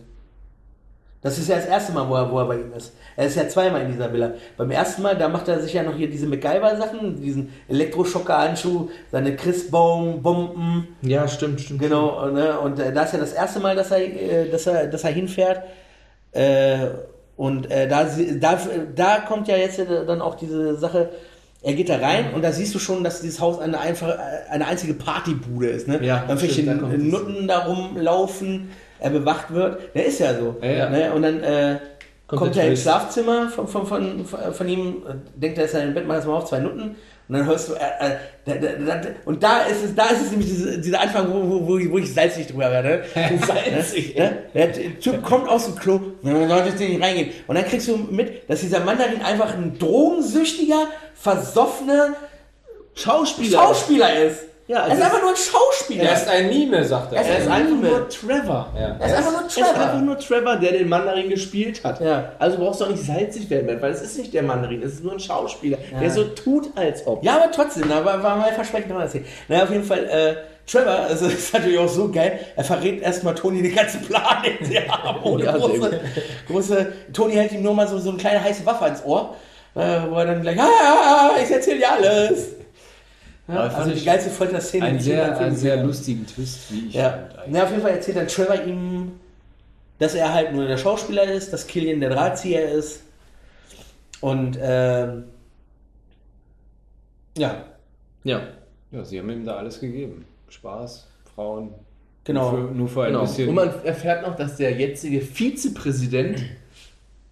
Das 1.20 1.38
ist 1.38 1.48
ja 1.48 1.56
das 1.56 1.66
erste 1.66 1.92
Mal, 1.92 2.06
wo 2.08 2.16
er, 2.16 2.30
wo 2.30 2.38
er 2.38 2.44
bei 2.46 2.56
ihm 2.56 2.72
ist. 2.76 2.92
Er 3.16 3.26
ist 3.26 3.36
ja 3.36 3.48
zweimal 3.48 3.82
in 3.82 3.92
dieser 3.92 4.12
Villa. 4.12 4.32
Beim 4.58 4.70
ersten 4.70 5.00
Mal, 5.00 5.16
da 5.16 5.28
macht 5.28 5.48
er 5.48 5.58
sich 5.60 5.72
ja 5.72 5.82
noch 5.82 5.96
hier 5.96 6.10
diese 6.10 6.26
MacGyver-Sachen, 6.26 7.20
diesen 7.22 7.50
Elektroschocker-Handschuh, 7.68 8.90
seine 9.10 9.34
Christbaum-Bomben, 9.34 10.88
Ja, 11.00 11.26
stimmt, 11.26 11.62
stimmt. 11.62 11.80
genau. 11.80 12.26
Ne? 12.30 12.58
Und 12.58 12.78
äh, 12.78 12.92
das 12.92 13.06
ist 13.06 13.12
ja 13.14 13.20
das 13.20 13.32
erste 13.32 13.60
Mal, 13.60 13.74
dass 13.74 13.90
er, 13.90 14.00
äh, 14.00 14.50
dass 14.50 14.66
er, 14.66 14.86
dass 14.86 15.04
er 15.04 15.12
hinfährt. 15.12 15.62
Äh, 16.32 16.88
und 17.36 17.70
äh, 17.70 17.88
da, 17.88 18.08
da, 18.40 18.58
da 18.94 19.20
kommt 19.20 19.48
ja 19.48 19.56
jetzt 19.56 19.78
dann 19.78 20.20
auch 20.20 20.36
diese 20.36 20.76
Sache, 20.76 21.10
er 21.62 21.72
geht 21.72 21.88
da 21.88 21.96
rein 21.96 22.34
und 22.34 22.42
da 22.42 22.52
siehst 22.52 22.74
du 22.74 22.78
schon, 22.78 23.02
dass 23.02 23.22
dieses 23.22 23.40
Haus 23.40 23.58
eine, 23.58 23.80
einfach, 23.80 24.16
eine 24.50 24.66
einzige 24.66 24.94
Partybude 24.94 25.68
ist. 25.68 25.88
Ne? 25.88 26.04
Ja, 26.04 26.24
Dann 26.28 26.38
stimmt, 26.38 26.82
da. 26.82 26.86
Nutten 26.86 27.48
da 27.48 27.60
rumlaufen, 27.60 28.70
er 29.00 29.10
bewacht 29.10 29.52
wird. 29.52 29.94
Der 29.94 30.04
ist 30.04 30.20
ja 30.20 30.34
so. 30.38 30.56
Ja, 30.60 30.70
ja. 30.70 30.90
Ne? 30.90 31.12
Und 31.12 31.22
dann 31.22 31.42
äh, 31.42 31.78
Kommt 32.26 32.40
kommt, 32.40 32.56
er 32.56 32.68
ins. 32.68 32.82
Schlafzimmer 32.82 33.48
von, 33.48 33.66
von, 33.66 33.86
von, 33.86 34.24
von 34.24 34.68
ihm, 34.68 35.02
denkt 35.34 35.58
er 35.58 35.64
ist 35.64 35.74
in 35.74 35.88
im 35.88 35.94
Bett, 35.94 36.06
macht 36.06 36.18
das 36.18 36.26
mal 36.26 36.36
auf, 36.36 36.46
zwei 36.46 36.60
Nutten. 36.60 36.96
Und 37.26 37.38
dann 37.38 37.46
hörst 37.46 37.70
du, 37.70 37.72
äh, 37.74 37.78
äh, 37.78 38.16
da, 38.44 38.54
da, 38.54 38.96
da, 38.96 39.08
und 39.24 39.42
da 39.42 39.60
ist 39.62 39.82
es, 39.82 39.94
da 39.94 40.06
ist 40.08 40.22
es 40.22 40.30
nämlich 40.30 40.48
diese, 40.48 40.78
dieser 40.78 41.00
Anfang, 41.00 41.32
wo, 41.32 41.48
wo, 41.48 41.66
wo, 41.66 41.78
ich, 41.78 41.90
wo 41.90 41.96
ich 41.96 42.12
salzig 42.12 42.48
drüber 42.48 42.70
werde. 42.70 43.04
salzig. 43.46 44.14
Ne? 44.14 44.38
Der 44.52 44.72
Typ 45.00 45.22
kommt 45.22 45.48
aus 45.48 45.64
dem 45.64 45.76
Klo, 45.76 46.00
dann 46.22 46.48
solltest 46.48 46.80
du 46.80 46.84
nicht 46.84 47.02
reingehen. 47.02 47.30
Und 47.46 47.54
dann 47.54 47.64
kriegst 47.64 47.88
du 47.88 47.96
mit, 47.96 48.48
dass 48.48 48.60
dieser 48.60 48.80
Mandarin 48.80 49.22
einfach 49.22 49.54
ein 49.54 49.78
drogensüchtiger, 49.78 50.88
versoffener 51.14 52.14
Schauspieler. 52.94 53.58
Schauspieler 53.58 54.24
ist. 54.24 54.40
Ja, 54.66 54.78
er 54.78 54.82
also 54.84 54.96
ist 54.96 55.02
einfach 55.02 55.20
nur 55.20 55.30
ein 55.30 55.36
Schauspieler. 55.36 56.04
Er 56.04 56.14
ist 56.14 56.28
ein 56.28 56.48
Mime, 56.48 56.84
sagt 56.84 57.12
er. 57.12 57.18
Er 57.20 57.28
er 57.28 57.38
ist 57.38 57.48
einfach 57.48 57.76
nur 57.76 58.08
Trevor. 58.08 58.72
Ja. 58.74 58.96
Er 58.98 59.06
ist 59.06 59.14
einfach 59.14 59.32
nur 59.32 59.40
Er 59.42 59.46
ist 59.46 59.58
einfach 59.58 59.84
Trevor. 59.90 60.00
nur 60.00 60.18
Trevor, 60.18 60.56
der 60.56 60.72
den 60.72 60.88
Mandarin 60.88 61.28
gespielt 61.28 61.84
hat. 61.84 62.00
Ja. 62.00 62.32
Also 62.38 62.56
brauchst 62.56 62.80
du 62.80 62.86
auch 62.86 62.88
nicht 62.88 63.04
salzig 63.04 63.50
werden, 63.50 63.78
weil 63.82 63.92
es 63.92 64.00
ist 64.00 64.16
nicht 64.16 64.32
der 64.32 64.42
Mandarin, 64.42 64.82
es 64.82 64.94
ist 64.94 65.04
nur 65.04 65.12
ein 65.12 65.20
Schauspieler, 65.20 65.76
der 66.00 66.10
so 66.10 66.24
tut, 66.24 66.68
als 66.76 67.06
ob. 67.06 67.22
Ja, 67.22 67.36
aber 67.36 67.50
trotzdem, 67.52 67.88
da 67.90 68.02
war, 68.02 68.22
war 68.22 68.36
mein 68.36 68.54
Versprechen 68.54 68.88
noch 68.88 69.00
erzählt. 69.00 69.26
Naja, 69.48 69.64
auf 69.64 69.70
jeden 69.70 69.84
Fall, 69.84 70.04
äh, 70.08 70.34
Trevor, 70.66 70.92
also 71.10 71.26
ist 71.26 71.52
natürlich 71.52 71.78
auch 71.78 71.88
so 71.88 72.10
geil, 72.10 72.40
er 72.56 72.64
verrät 72.64 73.02
erstmal 73.02 73.34
Toni 73.34 73.60
den 73.60 73.74
ganzen 73.74 74.00
Plan, 74.00 74.42
den 74.42 74.66
sie 74.66 74.80
haben. 74.80 75.22
Ohne 75.24 75.44
Ja, 75.44 75.52
große, 75.58 76.00
große, 76.48 76.92
Toni 77.12 77.34
hält 77.34 77.52
ihm 77.52 77.62
nur 77.62 77.74
mal 77.74 77.86
so, 77.86 77.98
so 77.98 78.08
eine 78.08 78.18
kleine 78.18 78.42
heiße 78.42 78.64
Waffe 78.64 78.84
ans 78.84 79.04
Ohr, 79.04 79.36
äh, 79.74 79.80
wo 80.08 80.16
er 80.16 80.24
dann 80.24 80.40
gleich, 80.40 80.58
ah, 80.58 81.32
ich 81.42 81.50
erzähl 81.50 81.76
dir 81.76 81.92
alles. 81.92 82.63
Ja, 83.46 83.54
also 83.60 83.90
die 83.90 84.04
geilste 84.04 84.30
Folter-Szene. 84.30 84.86
Ein 84.86 84.98
die 84.98 85.04
sehr, 85.04 85.38
einen 85.38 85.54
sehr 85.56 85.82
lustigen 85.84 86.26
Twist, 86.26 86.72
wie 86.72 86.88
ich 86.88 86.94
Ja. 86.94 87.12
eigentlich. 87.14 87.40
Na, 87.48 87.64
auf 87.64 87.70
jeden 87.70 87.82
Fall 87.82 87.90
erzählt 87.92 88.16
dann 88.16 88.26
Trevor 88.28 88.62
ihm, 88.64 89.12
dass 89.98 90.14
er 90.14 90.32
halt 90.32 90.52
nur 90.54 90.66
der 90.66 90.78
Schauspieler 90.78 91.24
ist, 91.24 91.52
dass 91.52 91.66
Killian 91.66 92.00
der 92.00 92.10
Drahtzieher 92.10 92.70
ist. 92.72 93.02
Und, 94.20 94.58
ähm, 94.60 95.24
ja, 97.36 97.64
Ja. 98.24 98.40
Ja, 98.90 99.04
sie 99.04 99.18
haben 99.18 99.28
ihm 99.30 99.44
da 99.44 99.56
alles 99.56 99.80
gegeben. 99.80 100.24
Spaß, 100.48 101.06
Frauen. 101.34 101.74
Genau. 102.22 102.52
Nur 102.52 102.68
für, 102.68 102.74
nur 102.74 102.88
für 102.88 103.02
ein 103.02 103.06
Genau. 103.08 103.20
bisschen. 103.22 103.48
Und 103.50 103.54
man 103.56 103.84
erfährt 103.84 104.22
noch, 104.26 104.36
dass 104.36 104.56
der 104.56 104.70
jetzige 104.72 105.20
Vizepräsident 105.20 106.42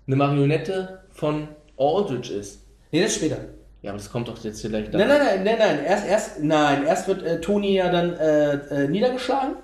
eine 0.06 0.16
Marionette 0.16 1.00
von 1.12 1.48
Aldrich 1.78 2.30
ist. 2.32 2.60
nee, 2.90 3.00
das 3.00 3.12
ist 3.12 3.16
später. 3.18 3.38
Ja, 3.82 3.90
aber 3.90 3.98
das 3.98 4.10
kommt 4.10 4.28
doch 4.28 4.38
jetzt 4.44 4.62
vielleicht 4.62 4.92
Nein, 4.92 5.08
nein, 5.08 5.18
nein, 5.18 5.44
nein, 5.44 5.56
nein, 5.58 5.84
erst, 5.84 6.06
erst, 6.06 6.42
nein, 6.42 6.86
erst 6.86 7.08
wird 7.08 7.22
äh, 7.24 7.40
Toni 7.40 7.74
ja 7.74 7.90
dann 7.90 8.14
äh, 8.14 8.54
äh, 8.54 8.88
niedergeschlagen 8.88 9.56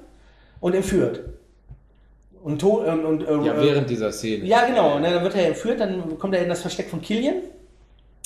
und 0.60 0.74
entführt. 0.74 1.20
Und, 2.42 2.60
to 2.60 2.80
und, 2.80 3.04
und 3.04 3.22
äh, 3.22 3.46
ja, 3.46 3.62
während 3.62 3.88
dieser 3.90 4.10
Szene. 4.10 4.44
ja, 4.44 4.66
genau, 4.66 4.96
und 4.96 5.02
dann 5.04 5.22
wird 5.22 5.36
er 5.36 5.48
entführt, 5.48 5.80
dann 5.80 6.18
kommt 6.18 6.34
er 6.34 6.42
in 6.42 6.48
das 6.48 6.62
Versteck 6.62 6.88
von 6.90 7.00
Killian. 7.00 7.36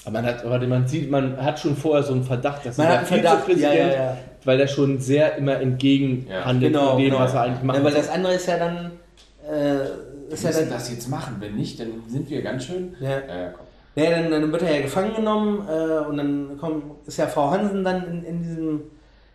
Aber 0.05 0.21
man 0.21 0.27
hat, 0.27 0.45
aber 0.45 0.67
man 0.67 0.89
sieht, 0.89 1.11
man 1.11 1.37
hat 1.37 1.61
schon 1.61 1.77
vorher 1.77 2.03
so 2.03 2.15
einen 2.15 2.25
Verdacht, 2.25 2.65
dass 2.67 2.77
Man 2.77 2.89
hat 2.89 2.99
einen 2.99 3.07
Verdacht, 3.07 3.49
ja, 3.51 3.73
ja, 3.73 3.87
ja. 3.87 4.19
weil 4.45 4.59
der 4.59 4.67
schon 4.67 4.99
sehr 4.99 5.37
immer 5.37 5.61
entgegenhandelt 5.61 6.73
Genau, 6.73 6.91
von 6.91 6.99
dem, 6.99 7.11
genau. 7.11 7.21
was 7.21 7.35
er 7.35 7.43
eigentlich 7.43 7.63
macht. 7.63 7.79
Ja, 7.79 7.85
weil 7.85 7.95
das 7.95 8.09
andere 8.09 8.35
ist 8.35 8.47
ja 8.47 8.59
dann, 8.59 8.93
äh, 9.49 9.85
ist 10.33 10.43
Wir 10.43 10.51
ja 10.51 10.57
müssen 10.57 10.59
dann, 10.61 10.71
das 10.71 10.91
jetzt 10.91 11.09
machen. 11.09 11.37
Wenn 11.39 11.55
nicht, 11.55 11.79
dann 11.79 11.89
sind 12.09 12.31
wir 12.31 12.43
ganz 12.43 12.65
schön. 12.65 12.97
Ja. 13.01 13.11
ja 13.11 13.49
komm. 13.57 13.67
Ja, 13.95 14.11
dann, 14.11 14.31
dann 14.31 14.51
wird 14.53 14.63
er 14.63 14.77
ja 14.77 14.83
gefangen 14.83 15.15
genommen 15.15 15.69
äh, 15.69 16.07
und 16.09 16.17
dann 16.17 16.59
kommt, 16.59 17.07
ist 17.07 17.19
ja 17.19 17.27
Frau 17.27 17.51
Hansen 17.51 17.85
dann 17.85 18.07
in, 18.07 18.25
in 18.25 18.43
diesem 18.43 18.81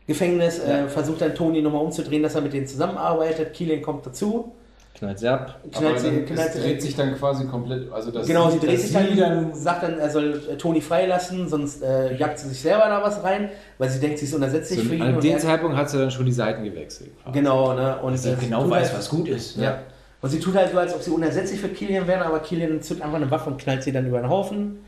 Gefängnis, 0.08 0.60
äh, 0.60 0.88
versucht 0.88 1.22
dann 1.22 1.36
Toni 1.36 1.62
nochmal 1.62 1.84
umzudrehen, 1.84 2.24
dass 2.24 2.34
er 2.36 2.41
mit 2.41 2.54
denen 2.54 2.65
zusammenarbeitet. 2.65 3.54
Kilian 3.54 3.82
kommt 3.82 4.06
dazu. 4.06 4.54
Knallt 4.98 5.20
sie 5.20 5.28
ab. 5.28 5.60
Knallt 5.72 6.00
sie, 6.00 6.08
dann, 6.08 6.26
knallt 6.26 6.54
sie, 6.54 6.62
dreht 6.62 6.82
sich 6.82 6.96
dann 6.96 7.15
quasi 7.15 7.46
komplett. 7.46 7.91
Also 7.91 8.10
das, 8.10 8.26
genau, 8.26 8.50
sie 8.50 8.58
dreht 8.58 8.74
dass 8.74 8.82
sich 8.82 8.98
sie 8.98 9.15
dann, 9.15 9.54
sagt 9.54 9.84
dann, 9.84 10.00
er 10.00 10.10
soll 10.10 10.41
äh, 10.50 10.56
Toni 10.56 10.82
freilassen, 10.82 11.48
sonst 11.48 11.84
äh, 11.84 12.15
jagt 12.15 12.39
sie 12.39 12.50
sich 12.50 12.60
selber 12.60 12.86
da 12.88 13.04
was 13.04 13.24
rein, 13.24 13.50
weil 13.78 13.89
sie 13.91 14.00
denkt, 14.00 14.17
sie 14.17 14.26
ist 14.26 14.34
unersetzlich 14.34 14.80
So, 14.80 14.86
für 14.86 14.96
ihn. 14.96 15.02
an 15.04 15.15
und 15.15 15.24
dem 15.24 15.38
Zeitpunkt 15.38 15.78
hat 15.78 15.91
sie 15.91 16.00
dann 16.00 16.10
schon 16.10 16.26
die 16.26 16.32
Seiten 16.32 16.63
gewechselt. 16.63 17.12
Genau, 17.32 17.74
ne? 17.74 18.00
Und 18.02 18.13
Dass 18.13 18.26
äh, 18.26 18.36
genau 18.39 18.67
weiß, 18.67 18.96
was 18.96 19.08
gut 19.10 19.28
ist. 19.28 19.58
Ja. 19.58 19.82
Und 20.21 20.30
sie 20.30 20.39
tut 20.39 20.56
halt 20.56 20.71
so, 20.71 20.80
als 20.80 20.93
ob 20.95 21.01
sie 21.01 21.12
unersetzlich 21.12 21.60
für 21.60 21.69
Killian 21.69 22.08
wäre, 22.08 22.25
aber 22.25 22.39
Killian 22.39 22.82
zückt 22.82 23.01
einfach 23.01 23.17
eine 23.17 23.30
Waffe 23.30 23.49
und 23.49 23.58
knallt 23.62 23.84
sie 23.84 23.91
dann 23.91 24.08
über 24.08 24.19
den 24.19 24.30
Haufen. 24.30 24.84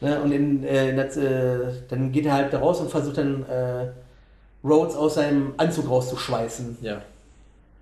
Ne? 0.00 0.20
Und 0.20 0.32
in, 0.32 0.64
äh, 0.64 0.90
in 0.90 0.96
das, 0.96 1.16
äh, 1.16 1.58
dann 1.88 2.12
geht 2.12 2.26
er 2.26 2.32
halt 2.34 2.52
da 2.52 2.58
raus 2.58 2.80
und 2.80 2.90
versucht 2.90 3.18
dann 3.18 3.44
äh, 3.48 3.88
Rhodes 4.66 4.96
aus 4.96 5.14
seinem 5.14 5.54
Anzug 5.58 5.88
rauszuschweißen. 5.90 6.78
Ja. 6.80 7.02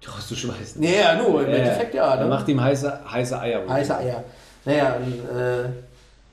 Rauszuschmeißen. 0.07 0.83
Ja, 0.83 0.91
ja, 0.91 1.23
nur, 1.23 1.47
im 1.47 1.53
Endeffekt 1.53 1.95
ja. 1.95 2.15
Er 2.15 2.25
Ne? 2.25 2.29
macht 2.29 2.49
ihm 2.49 2.61
heiße, 2.61 3.01
heiße 3.11 3.39
Eier. 3.39 3.69
Heiße 3.69 3.97
Eier. 3.97 4.25
Naja, 4.65 4.97
und, 4.97 5.39
äh, 5.39 5.65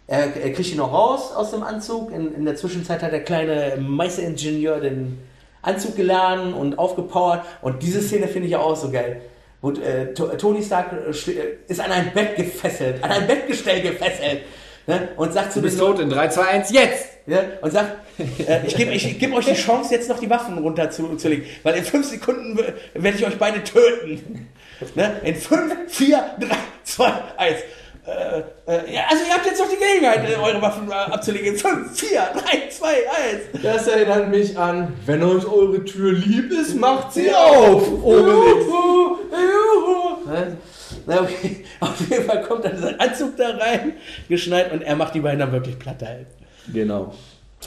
er, 0.08 0.36
er 0.36 0.54
kriegt 0.54 0.72
ihn 0.72 0.78
noch 0.78 0.92
raus 0.92 1.32
aus 1.36 1.52
dem 1.52 1.62
Anzug. 1.62 2.12
In, 2.12 2.34
in 2.34 2.46
der 2.46 2.56
Zwischenzeit 2.56 3.04
hat 3.04 3.12
der 3.12 3.24
kleine 3.24 3.78
Meisteringenieur 3.80 4.80
den 4.80 5.20
Anzug 5.62 5.96
geladen 5.96 6.54
und 6.56 6.80
aufgepowert. 6.80 7.46
Und 7.62 7.84
diese 7.84 8.02
Szene 8.02 8.28
finde 8.28 8.48
ich 8.48 8.54
ja 8.54 8.60
auch 8.60 8.76
so 8.76 8.90
geil. 8.92 9.22
Wo, 9.62 9.72
äh, 9.72 10.14
To- 10.14 10.28
Tony 10.38 10.64
Stark 10.64 10.92
äh, 10.94 11.10
äh, 11.32 11.58
ist 11.68 11.80
an 11.82 11.92
ein 11.92 12.14
Bett 12.14 12.36
gefesselt, 12.38 13.04
an 13.04 13.12
ein 13.12 13.28
Bettgestell 13.28 13.82
gefesselt. 13.82 14.42
Ne? 14.88 15.10
Und 15.18 15.34
sagt 15.34 15.52
zu 15.54 15.60
Du 15.60 15.66
bist 15.66 15.78
Leuten- 15.80 15.96
tot 15.98 16.02
in 16.04 16.10
3, 16.10 16.28
2, 16.30 16.42
1, 16.48 16.72
jetzt! 16.72 17.06
ja, 17.28 17.44
und 17.62 17.72
sagt, 17.72 17.98
äh, 18.18 18.66
ich 18.66 18.76
gebe 18.76 18.92
ich 18.92 19.20
geb 19.20 19.34
euch 19.36 19.46
die 19.46 19.54
Chance, 19.54 19.94
jetzt 19.94 20.10
noch 20.10 20.20
die 20.20 20.30
Waffen 20.30 20.58
runterzulegen, 20.58 21.46
weil 21.62 21.76
in 21.76 21.84
fünf 21.84 22.08
Sekunden 22.10 22.58
w- 22.58 22.64
werde 22.96 23.18
ich 23.18 23.26
euch 23.28 23.38
beide 23.38 23.64
töten. 23.64 24.48
Ne? 24.96 25.20
In 25.24 25.36
fünf, 25.36 25.76
vier, 25.90 26.24
drei, 26.40 26.56
zwei, 26.84 27.12
eins. 27.38 27.58
Äh, 28.10 28.40
äh, 28.66 28.94
ja, 28.94 29.02
also 29.10 29.24
ihr 29.26 29.34
habt 29.34 29.46
jetzt 29.46 29.60
noch 29.60 29.70
die 29.70 29.78
Gelegenheit, 29.78 30.38
eure 30.38 30.62
Waffen 30.62 30.90
äh, 30.90 30.94
abzulegen. 30.94 31.54
In 31.54 31.58
fünf, 31.58 32.00
vier, 32.00 32.22
drei, 32.34 32.70
zwei, 32.70 32.96
eins. 33.10 33.62
Das 33.62 33.88
erinnert 33.88 34.30
mich 34.30 34.58
an, 34.58 34.94
wenn 35.06 35.22
euch 35.24 35.46
eure 35.46 35.84
Tür 35.86 36.14
lieb 36.14 36.52
ist, 36.52 36.76
macht 36.76 37.14
sie 37.14 37.32
auf. 37.34 38.04
Obelix. 38.04 38.66
Ne? 40.26 40.58
Na, 41.06 41.22
okay. 41.22 41.66
Auf 41.80 42.10
jeden 42.10 42.26
Fall 42.26 42.42
kommt 42.44 42.66
dann 42.66 42.78
sein 42.78 43.00
Anzug 43.00 43.38
da 43.38 43.50
rein, 43.50 43.94
geschneit, 44.28 44.72
und 44.72 44.82
er 44.82 44.96
macht 44.96 45.16
die 45.16 45.22
beiden 45.22 45.40
dann 45.40 45.52
wirklich 45.52 45.80
platt 45.80 46.04
halt. 46.06 46.28
Genau. 46.72 47.14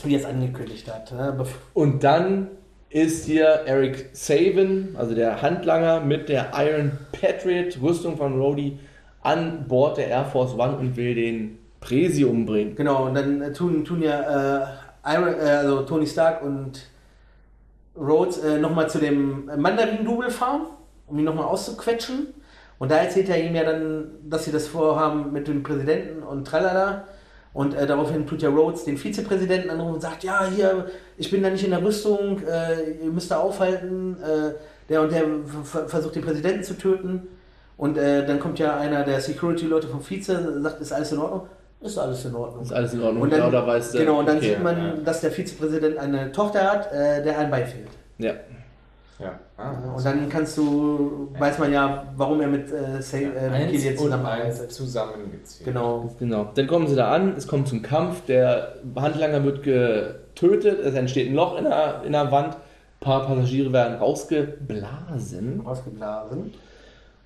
Wie 0.05 0.15
er 0.15 0.21
es 0.21 0.27
angekündigt 0.27 0.89
hat. 0.93 1.13
Ne? 1.13 1.45
Und 1.75 2.05
dann 2.05 2.49
ist 2.91 3.25
hier 3.25 3.63
Eric 3.67 4.11
Saven, 4.13 4.97
also 4.99 5.15
der 5.15 5.41
Handlanger 5.41 6.01
mit 6.01 6.29
der 6.29 6.51
Iron 6.57 6.99
Patriot 7.13 7.79
Rüstung 7.81 8.17
von 8.17 8.39
Rhodey 8.41 8.79
an 9.23 9.67
Bord 9.69 9.97
der 9.97 10.09
Air 10.09 10.25
Force 10.25 10.55
One 10.55 10.77
und 10.77 10.97
will 10.97 11.15
den 11.15 11.59
Presi 11.81 12.25
umbringen. 12.25 12.75
Genau, 12.77 13.07
und 13.07 13.15
dann 13.15 13.41
äh, 13.41 13.53
tun, 13.53 13.85
tun 13.85 14.03
ja 14.03 14.63
äh, 14.63 14.67
Iron, 15.05 15.35
äh, 15.35 15.49
also 15.49 15.83
Tony 15.83 16.07
Stark 16.07 16.43
und 16.43 16.83
Rhodes 17.97 18.39
äh, 18.39 18.59
nochmal 18.59 18.89
zu 18.89 18.99
dem 18.99 19.51
Mandarin-Double 19.57 20.31
fahren, 20.31 20.67
um 21.07 21.19
ihn 21.19 21.25
nochmal 21.25 21.47
auszuquetschen. 21.47 22.29
Und 22.79 22.91
da 22.91 22.97
erzählt 22.97 23.29
er 23.29 23.45
ihm 23.45 23.55
ja 23.55 23.65
dann, 23.65 24.11
dass 24.25 24.45
sie 24.45 24.53
das 24.53 24.67
vorhaben 24.67 25.33
mit 25.33 25.47
dem 25.47 25.63
Präsidenten 25.63 26.23
und 26.23 26.47
tralala. 26.47 27.05
Und 27.53 27.75
äh, 27.75 27.87
daraufhin 27.87 28.27
tut 28.27 28.43
ja 28.43 28.49
Rhodes 28.49 28.85
den 28.85 28.97
Vizepräsidenten 28.97 29.71
anrufen 29.71 29.95
und 29.95 30.01
sagt, 30.01 30.25
ja, 30.25 30.47
hier, 30.47 30.87
ich 31.19 31.31
bin 31.31 31.43
da 31.43 31.51
nicht 31.51 31.65
in 31.65 31.71
der 31.71 31.85
Rüstung, 31.85 32.41
äh, 32.45 33.05
ihr 33.05 33.11
müsst 33.11 33.31
da 33.31 33.41
aufhalten. 33.41 34.17
Äh, 34.23 34.55
der 34.89 35.03
und 35.03 35.13
der 35.13 35.25
versucht 35.87 36.17
den 36.17 36.23
Präsidenten 36.23 36.65
zu 36.65 36.77
töten. 36.77 37.29
Und 37.77 37.97
äh, 37.99 38.27
dann 38.27 38.39
kommt 38.39 38.59
ja 38.59 38.77
einer 38.77 39.05
der 39.05 39.21
Security-Leute 39.21 39.89
vom 39.89 40.01
Vize, 40.01 40.61
sagt, 40.63 40.81
ist 40.81 40.93
alles 40.93 41.13
in 41.13 41.19
Ordnung? 41.19 41.49
Ist 41.81 41.99
alles 41.99 42.25
in 42.25 42.35
Ordnung. 42.35 42.63
Ist 42.63 42.73
alles 42.73 42.95
in 42.95 43.03
Ordnung. 43.03 43.23
Und 43.23 43.33
dann, 43.33 43.41
ja, 43.41 43.49
oder 43.49 43.67
weißt 43.67 43.95
du, 43.95 43.99
genau, 43.99 44.21
und 44.21 44.29
dann 44.29 44.37
okay, 44.37 44.51
sieht 44.51 44.63
man, 44.63 44.79
ja. 44.79 44.95
dass 45.05 45.21
der 45.21 45.33
Vizepräsident 45.33 45.99
eine 45.99 46.31
Tochter 46.31 46.63
hat, 46.63 46.93
äh, 46.93 47.23
der 47.23 47.39
ein 47.39 47.51
Bein 47.51 47.67
fehlt. 47.67 47.89
Ja. 48.19 48.35
Ja. 49.19 49.39
Ah, 49.57 49.95
Und 49.95 50.05
dann 50.05 50.29
kannst 50.29 50.57
du, 50.59 51.29
weiß 51.39 51.59
man 51.59 51.73
ja, 51.73 52.05
warum 52.17 52.41
er 52.41 52.49
mit 52.49 52.73
äh, 52.73 53.01
Say, 53.01 53.25
äh, 53.25 53.69
und 53.69 53.99
zusammenarbeitet. 53.99 54.73
zusammengezählt. 54.73 55.65
Genau. 55.65 56.11
Genau. 56.19 56.51
Dann 56.55 56.67
kommen 56.67 56.89
sie 56.89 56.97
da 56.97 57.13
an, 57.13 57.35
es 57.37 57.47
kommt 57.47 57.69
zum 57.69 57.83
Kampf, 57.83 58.25
der 58.27 58.75
Handlanger 58.97 59.45
wird 59.45 59.63
getötet, 59.63 60.81
es 60.81 60.95
entsteht 60.95 61.29
ein 61.29 61.35
Loch 61.35 61.57
in 61.57 61.65
der, 61.65 62.03
in 62.05 62.13
der 62.13 62.33
Wand, 62.33 62.55
ein 62.55 62.61
paar 63.01 63.27
Passagiere 63.27 63.73
werden 63.73 63.99
rausgeblasen 63.99 65.65
Ausgeblasen. 65.65 66.55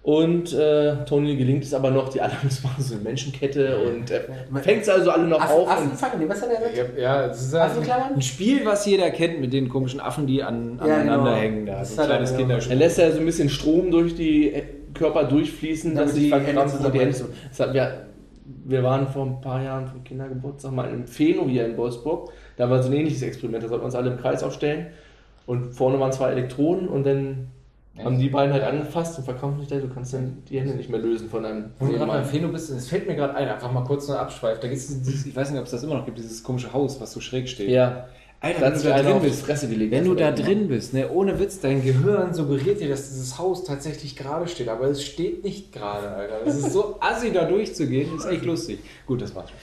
Und 0.06 0.52
äh, 0.52 1.04
Tony 1.04 1.34
gelingt 1.34 1.64
es 1.64 1.74
aber 1.74 1.90
noch, 1.90 2.08
die 2.10 2.20
anderen 2.20 2.48
das 2.48 2.62
machen 2.62 2.80
so 2.80 2.94
eine 2.94 3.02
Menschenkette 3.02 3.76
und 3.80 4.08
äh, 4.08 4.20
fängt 4.62 4.84
sie 4.84 4.92
also 4.92 5.10
alle 5.10 5.26
noch 5.26 5.40
Affen, 5.40 5.56
auf. 5.56 5.68
Affen 5.68 5.90
und, 5.90 5.96
fangen 5.98 6.20
die, 6.20 6.28
was 6.28 6.42
hat 6.42 6.48
er 6.48 6.68
gesagt? 6.70 6.96
Ja, 6.96 7.02
ja, 7.02 7.26
es 7.26 7.42
ist 7.42 7.54
ein, 7.56 7.62
Affenklammern? 7.62 8.14
Ein 8.14 8.22
Spiel, 8.22 8.64
was 8.64 8.86
jeder 8.86 9.10
kennt 9.10 9.40
mit 9.40 9.52
den 9.52 9.68
komischen 9.68 9.98
Affen, 9.98 10.28
die 10.28 10.44
an, 10.44 10.78
Ja, 10.78 10.94
aneinander 10.94 11.30
genau. 11.30 11.36
hängen. 11.36 11.66
Da. 11.66 11.80
Das 11.80 11.96
So 11.96 12.02
ein 12.02 12.04
er, 12.04 12.06
kleines 12.14 12.30
ja. 12.30 12.36
Kinderspiel. 12.36 12.72
er 12.72 12.78
lässt 12.78 12.98
ja 12.98 13.10
so 13.10 13.18
ein 13.18 13.26
bisschen 13.26 13.48
Strom 13.48 13.90
durch 13.90 14.14
die 14.14 14.52
äh, 14.54 14.62
Körper 14.94 15.24
durchfließen, 15.24 15.96
Damit 15.96 16.10
dass 16.10 16.14
sie 16.14 16.28
verkrampfen 16.28 16.86
und 16.86 16.94
die 16.94 17.00
Hände. 17.00 17.24
Das 17.48 17.58
hat, 17.58 17.74
wir, 17.74 18.06
wir 18.64 18.82
waren 18.84 19.08
vor 19.08 19.26
ein 19.26 19.40
paar 19.40 19.60
Jahren 19.60 19.88
vom 19.88 20.04
Kindergeburtstag 20.04 20.70
mal 20.70 20.88
im 20.88 21.08
Feno 21.08 21.48
hier 21.48 21.66
in 21.66 21.76
Wolfsburg. 21.76 22.30
Da 22.56 22.70
war 22.70 22.80
so 22.80 22.90
ein 22.90 22.94
ähnliches 22.96 23.22
Experiment. 23.22 23.64
Da 23.64 23.68
sollten 23.68 23.82
wir 23.82 23.86
uns 23.86 23.96
alle 23.96 24.12
im 24.12 24.18
Kreis 24.18 24.44
aufstellen. 24.44 24.86
Und 25.46 25.72
vorne 25.72 25.98
waren 25.98 26.12
zwei 26.12 26.30
Elektroden 26.30 26.86
und 26.86 27.04
dann 27.04 27.48
haben 28.04 28.18
die 28.18 28.28
beiden 28.28 28.52
halt 28.52 28.62
angefasst 28.64 29.18
und 29.18 29.24
verkrampfen 29.24 29.60
sich 29.60 29.68
da. 29.70 29.76
Du 29.76 29.88
kannst 29.88 30.12
dann 30.14 30.42
die 30.48 30.60
Hände 30.60 30.74
nicht 30.74 30.90
mehr 30.90 31.00
lösen 31.00 31.28
von 31.30 31.44
einem 31.44 31.70
Wo 31.78 31.86
du 31.86 31.92
gerade 31.92 32.06
beim. 32.12 32.24
Phäno 32.24 32.48
bist, 32.48 32.70
es 32.70 32.88
fällt 32.88 33.06
mir 33.08 33.14
gerade 33.16 33.34
ein, 33.34 33.48
einfach 33.48 33.72
mal 33.72 33.84
kurz 33.84 34.06
nur 34.08 34.18
abschweift. 34.18 34.62
Da 34.62 34.68
gibt's 34.68 34.88
Dieses, 34.88 35.26
ich 35.26 35.34
weiß 35.34 35.50
nicht, 35.50 35.58
ob 35.58 35.64
es 35.66 35.70
das 35.72 35.82
immer 35.82 35.94
noch 35.94 36.04
gibt, 36.04 36.18
dieses 36.18 36.42
komische 36.42 36.72
Haus, 36.72 37.00
was 37.00 37.12
so 37.12 37.20
schräg 37.20 37.48
steht. 37.48 37.70
Ja, 37.70 38.06
Alter, 38.38 38.60
wenn 38.60 38.74
du 38.74 38.80
da 38.82 39.02
drin 39.02 39.20
bist, 39.22 39.42
Fresse 39.46 39.66
gelegt. 39.66 39.92
wenn 39.92 40.04
du 40.04 40.14
da 40.14 40.30
drin 40.30 40.68
bist, 40.68 40.92
ne, 40.92 41.08
ohne 41.10 41.40
Witz, 41.40 41.58
dein 41.60 41.82
Gehirn 41.82 42.34
suggeriert 42.34 42.80
dir, 42.80 42.88
dass 42.90 43.08
dieses 43.08 43.38
Haus 43.38 43.64
tatsächlich 43.64 44.14
gerade 44.14 44.46
steht, 44.46 44.68
aber 44.68 44.88
es 44.88 45.02
steht 45.02 45.42
nicht 45.42 45.72
gerade, 45.72 46.06
Alter. 46.08 46.40
Es 46.44 46.56
ist 46.56 46.72
so 46.74 46.96
assi, 47.00 47.32
da 47.32 47.46
durchzugehen, 47.46 48.14
ist 48.14 48.26
echt 48.26 48.44
lustig. 48.44 48.80
Gut, 49.06 49.22
das 49.22 49.34
war's 49.34 49.48
schon. 49.50 49.58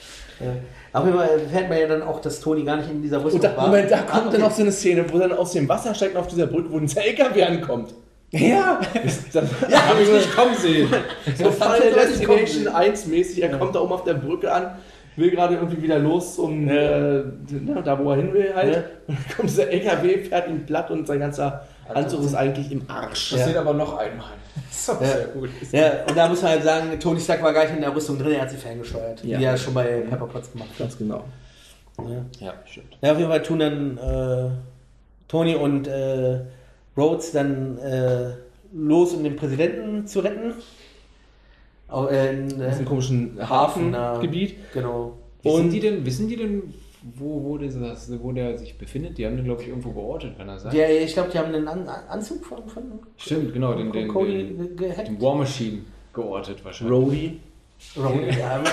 Auf 0.92 1.04
jeden 1.04 1.16
Fall 1.16 1.28
erfährt 1.28 1.68
man 1.68 1.78
ja 1.78 1.86
dann 1.86 2.02
auch, 2.02 2.20
dass 2.20 2.40
Toni 2.40 2.64
gar 2.64 2.76
nicht 2.76 2.90
in 2.90 3.00
dieser 3.00 3.18
Rüstung 3.24 3.40
Und 3.40 3.44
da, 3.44 3.56
war. 3.56 3.66
Moment, 3.68 3.90
da 3.90 3.98
Ah, 3.98 4.02
kommt 4.02 4.26
okay. 4.26 4.36
dann 4.38 4.46
auch 4.46 4.50
so 4.50 4.62
eine 4.62 4.72
Szene, 4.72 5.04
wo 5.12 5.18
dann 5.18 5.32
aus 5.32 5.52
dem 5.52 5.68
Wasser 5.68 5.94
steigt 5.94 6.14
und 6.16 6.20
auf 6.20 6.26
dieser 6.26 6.48
Brücke, 6.48 6.70
wo 6.72 6.76
ein 6.78 6.88
LKW 6.88 7.42
ankommt. 7.44 7.94
Ja, 8.40 8.80
Das 8.92 9.44
Ja, 9.68 9.82
habe 9.88 10.02
ich 10.02 10.10
nicht 10.10 10.34
kommen 10.34 10.54
sehen. 10.56 10.88
so 11.36 11.50
Final 11.50 11.92
das 11.94 12.18
Destination 12.18 12.68
1 12.68 13.06
mäßig. 13.06 13.42
Er 13.42 13.56
kommt 13.56 13.74
da 13.74 13.80
oben 13.80 13.92
auf 13.92 14.04
der 14.04 14.14
Brücke 14.14 14.52
an, 14.52 14.76
will 15.16 15.30
gerade 15.30 15.54
irgendwie 15.54 15.82
wieder 15.82 15.98
los, 15.98 16.38
um 16.38 16.68
äh, 16.68 17.22
na, 17.50 17.80
da 17.82 17.98
wo 17.98 18.10
er 18.10 18.16
hin 18.16 18.32
will 18.32 18.52
halt. 18.54 18.74
Ja. 18.74 18.82
Und 19.06 19.16
dann 19.28 19.36
kommt 19.36 19.50
dieser 19.50 19.68
LKW, 19.68 20.24
fährt 20.24 20.48
ihn 20.48 20.66
platt 20.66 20.90
und 20.90 21.06
sein 21.06 21.20
ganzer 21.20 21.64
Anzug 21.88 22.22
ist 22.22 22.34
eigentlich 22.34 22.72
im 22.72 22.82
Arsch. 22.88 23.32
Passiert 23.32 23.56
aber 23.56 23.72
noch 23.74 23.96
einmal. 23.98 24.30
Das 24.68 24.88
ist 24.88 24.98
sehr 24.98 25.26
gut. 25.26 25.50
Ja, 25.70 25.92
und 26.08 26.16
da 26.16 26.28
muss 26.28 26.42
man 26.42 26.52
halt 26.52 26.64
sagen, 26.64 26.98
Tony 26.98 27.20
Stark 27.20 27.42
war 27.42 27.52
gar 27.52 27.64
nicht 27.64 27.74
in 27.74 27.80
der 27.82 27.94
Rüstung 27.94 28.18
drin, 28.18 28.32
er 28.32 28.42
hat 28.42 28.50
sie 28.50 28.56
ferngesteuert. 28.56 29.22
Ja. 29.24 29.38
Wie 29.38 29.44
er 29.44 29.56
schon 29.56 29.74
bei 29.74 29.84
Pepper 30.08 30.26
Potts 30.26 30.50
gemacht 30.52 30.70
hat. 30.70 30.78
Ganz 30.78 30.98
genau. 30.98 31.24
Ja, 32.40 32.54
stimmt. 32.64 32.96
Ja, 33.00 33.12
auf 33.12 33.18
jeden 33.18 33.30
Fall 33.30 33.42
tun 33.42 33.58
dann 33.60 33.98
äh, 33.98 34.50
Tony 35.28 35.54
und 35.54 35.86
äh, 35.86 36.40
Rhodes 36.96 37.32
dann 37.32 37.78
äh, 37.78 38.30
los, 38.72 39.12
um 39.14 39.24
den 39.24 39.36
Präsidenten 39.36 40.06
zu 40.06 40.20
retten. 40.20 40.54
Auch, 41.88 42.10
äh, 42.10 42.32
in, 42.32 42.60
äh, 42.60 42.72
komischen 42.84 43.36
Hafen, 43.40 43.94
Hafengebiet. 43.96 44.56
genau. 44.72 45.18
Wissen 45.42 45.60
Und- 45.66 45.70
die 45.70 45.80
denn, 45.80 46.06
wissen 46.06 46.28
die 46.28 46.36
denn, 46.36 46.74
wo, 47.16 47.42
wo, 47.44 47.58
das, 47.58 48.10
wo 48.22 48.32
der 48.32 48.56
sich 48.56 48.78
befindet? 48.78 49.18
Die 49.18 49.26
haben 49.26 49.36
den, 49.36 49.44
glaube 49.44 49.60
ich, 49.62 49.68
irgendwo 49.68 49.90
geortet, 49.90 50.38
kann 50.38 50.48
er 50.48 50.58
sein. 50.58 50.74
Ja, 50.74 50.88
ich 50.88 51.12
glaube, 51.12 51.30
die 51.30 51.38
haben 51.38 51.54
einen 51.54 51.68
An 51.68 51.86
Anzug 51.86 52.44
von, 52.46 52.66
von 52.66 52.82
Stimmt, 53.18 53.52
genau, 53.52 53.74
den, 53.74 53.92
den, 53.92 54.08
Cody 54.08 54.54
den, 54.54 54.76
den 54.76 55.20
War 55.20 55.34
Machine 55.36 55.80
geortet 56.14 56.64
wahrscheinlich. 56.64 56.96
Rhodey. 56.98 57.40
Rhodey, 57.98 58.38
ja, 58.38 58.64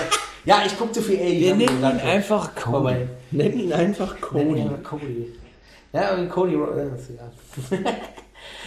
ja, 0.46 0.62
ich 0.64 0.78
gucke 0.78 0.92
zu 0.92 1.02
viel 1.02 1.18
Alien. 1.20 1.58
Wir 1.58 1.66
nennen 1.66 1.78
ihn 1.80 1.84
einfach 2.00 2.54
Cody. 2.54 2.94
Nenn 3.32 3.52
ihn 3.60 3.72
einfach 3.74 4.16
Nennen 4.32 4.48
Cody. 4.48 4.60
ihn 4.60 4.68
einfach 4.68 4.82
Cody. 4.82 5.26
Ja, 5.92 6.10
aber 6.12 6.26
Cody, 6.26 6.54
Ro- 6.54 6.72
äh, 6.72 6.94
ist 6.94 7.10
egal. 7.10 7.30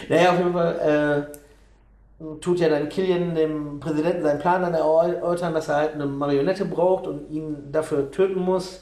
naja, 0.10 0.32
auf 0.32 0.38
jeden 0.38 0.54
Fall 0.54 1.28
äh, 2.20 2.26
tut 2.40 2.60
ja 2.60 2.70
dann 2.70 2.88
Killian 2.90 3.34
dem 3.36 3.80
Präsidenten 3.80 4.22
seinen 4.24 4.40
Plan 4.40 4.62
dann 4.62 4.74
erläutern, 4.74 5.54
dass 5.54 5.68
er 5.70 5.76
halt 5.78 5.94
eine 5.96 6.06
Marionette 6.06 6.66
braucht 6.66 7.08
und 7.08 7.30
ihn 7.32 7.72
dafür 7.72 8.12
töten 8.12 8.40
muss. 8.40 8.82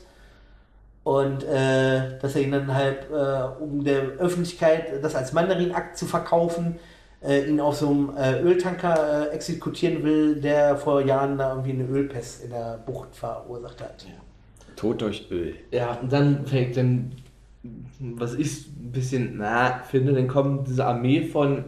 Und 1.03 1.43
äh, 1.43 2.17
dass 2.19 2.35
er 2.35 2.43
ihn 2.43 2.51
dann 2.53 2.73
halt, 2.73 3.09
äh, 3.11 3.61
um 3.61 3.83
der 3.83 4.01
Öffentlichkeit 4.19 5.03
das 5.03 5.15
als 5.15 5.33
Mandarin-Akt 5.33 5.97
zu 5.97 6.05
verkaufen, 6.05 6.79
äh, 7.21 7.43
ihn 7.49 7.59
auf 7.59 7.75
so 7.75 7.89
einem 7.89 8.13
äh, 8.17 8.39
Öltanker 8.41 9.29
äh, 9.29 9.33
exekutieren 9.35 10.03
will, 10.03 10.35
der 10.39 10.77
vor 10.77 11.01
Jahren 11.01 11.37
da 11.37 11.49
irgendwie 11.51 11.71
eine 11.71 11.85
Ölpest 11.85 12.45
in 12.45 12.51
der 12.51 12.79
Bucht 12.85 13.13
verursacht 13.15 13.81
hat. 13.81 14.05
Tod 14.77 15.01
durch 15.01 15.27
Öl. 15.29 15.55
Ja, 15.71 15.97
und 16.01 16.11
dann 16.11 16.45
fängt 16.45 16.77
dann, 16.77 17.11
was 17.99 18.33
ich 18.35 18.67
ein 18.67 18.91
bisschen, 18.91 19.37
na, 19.37 19.81
finde, 19.89 20.13
dann 20.13 20.27
kommt 20.27 20.67
diese 20.67 20.85
Armee 20.85 21.23
von 21.23 21.65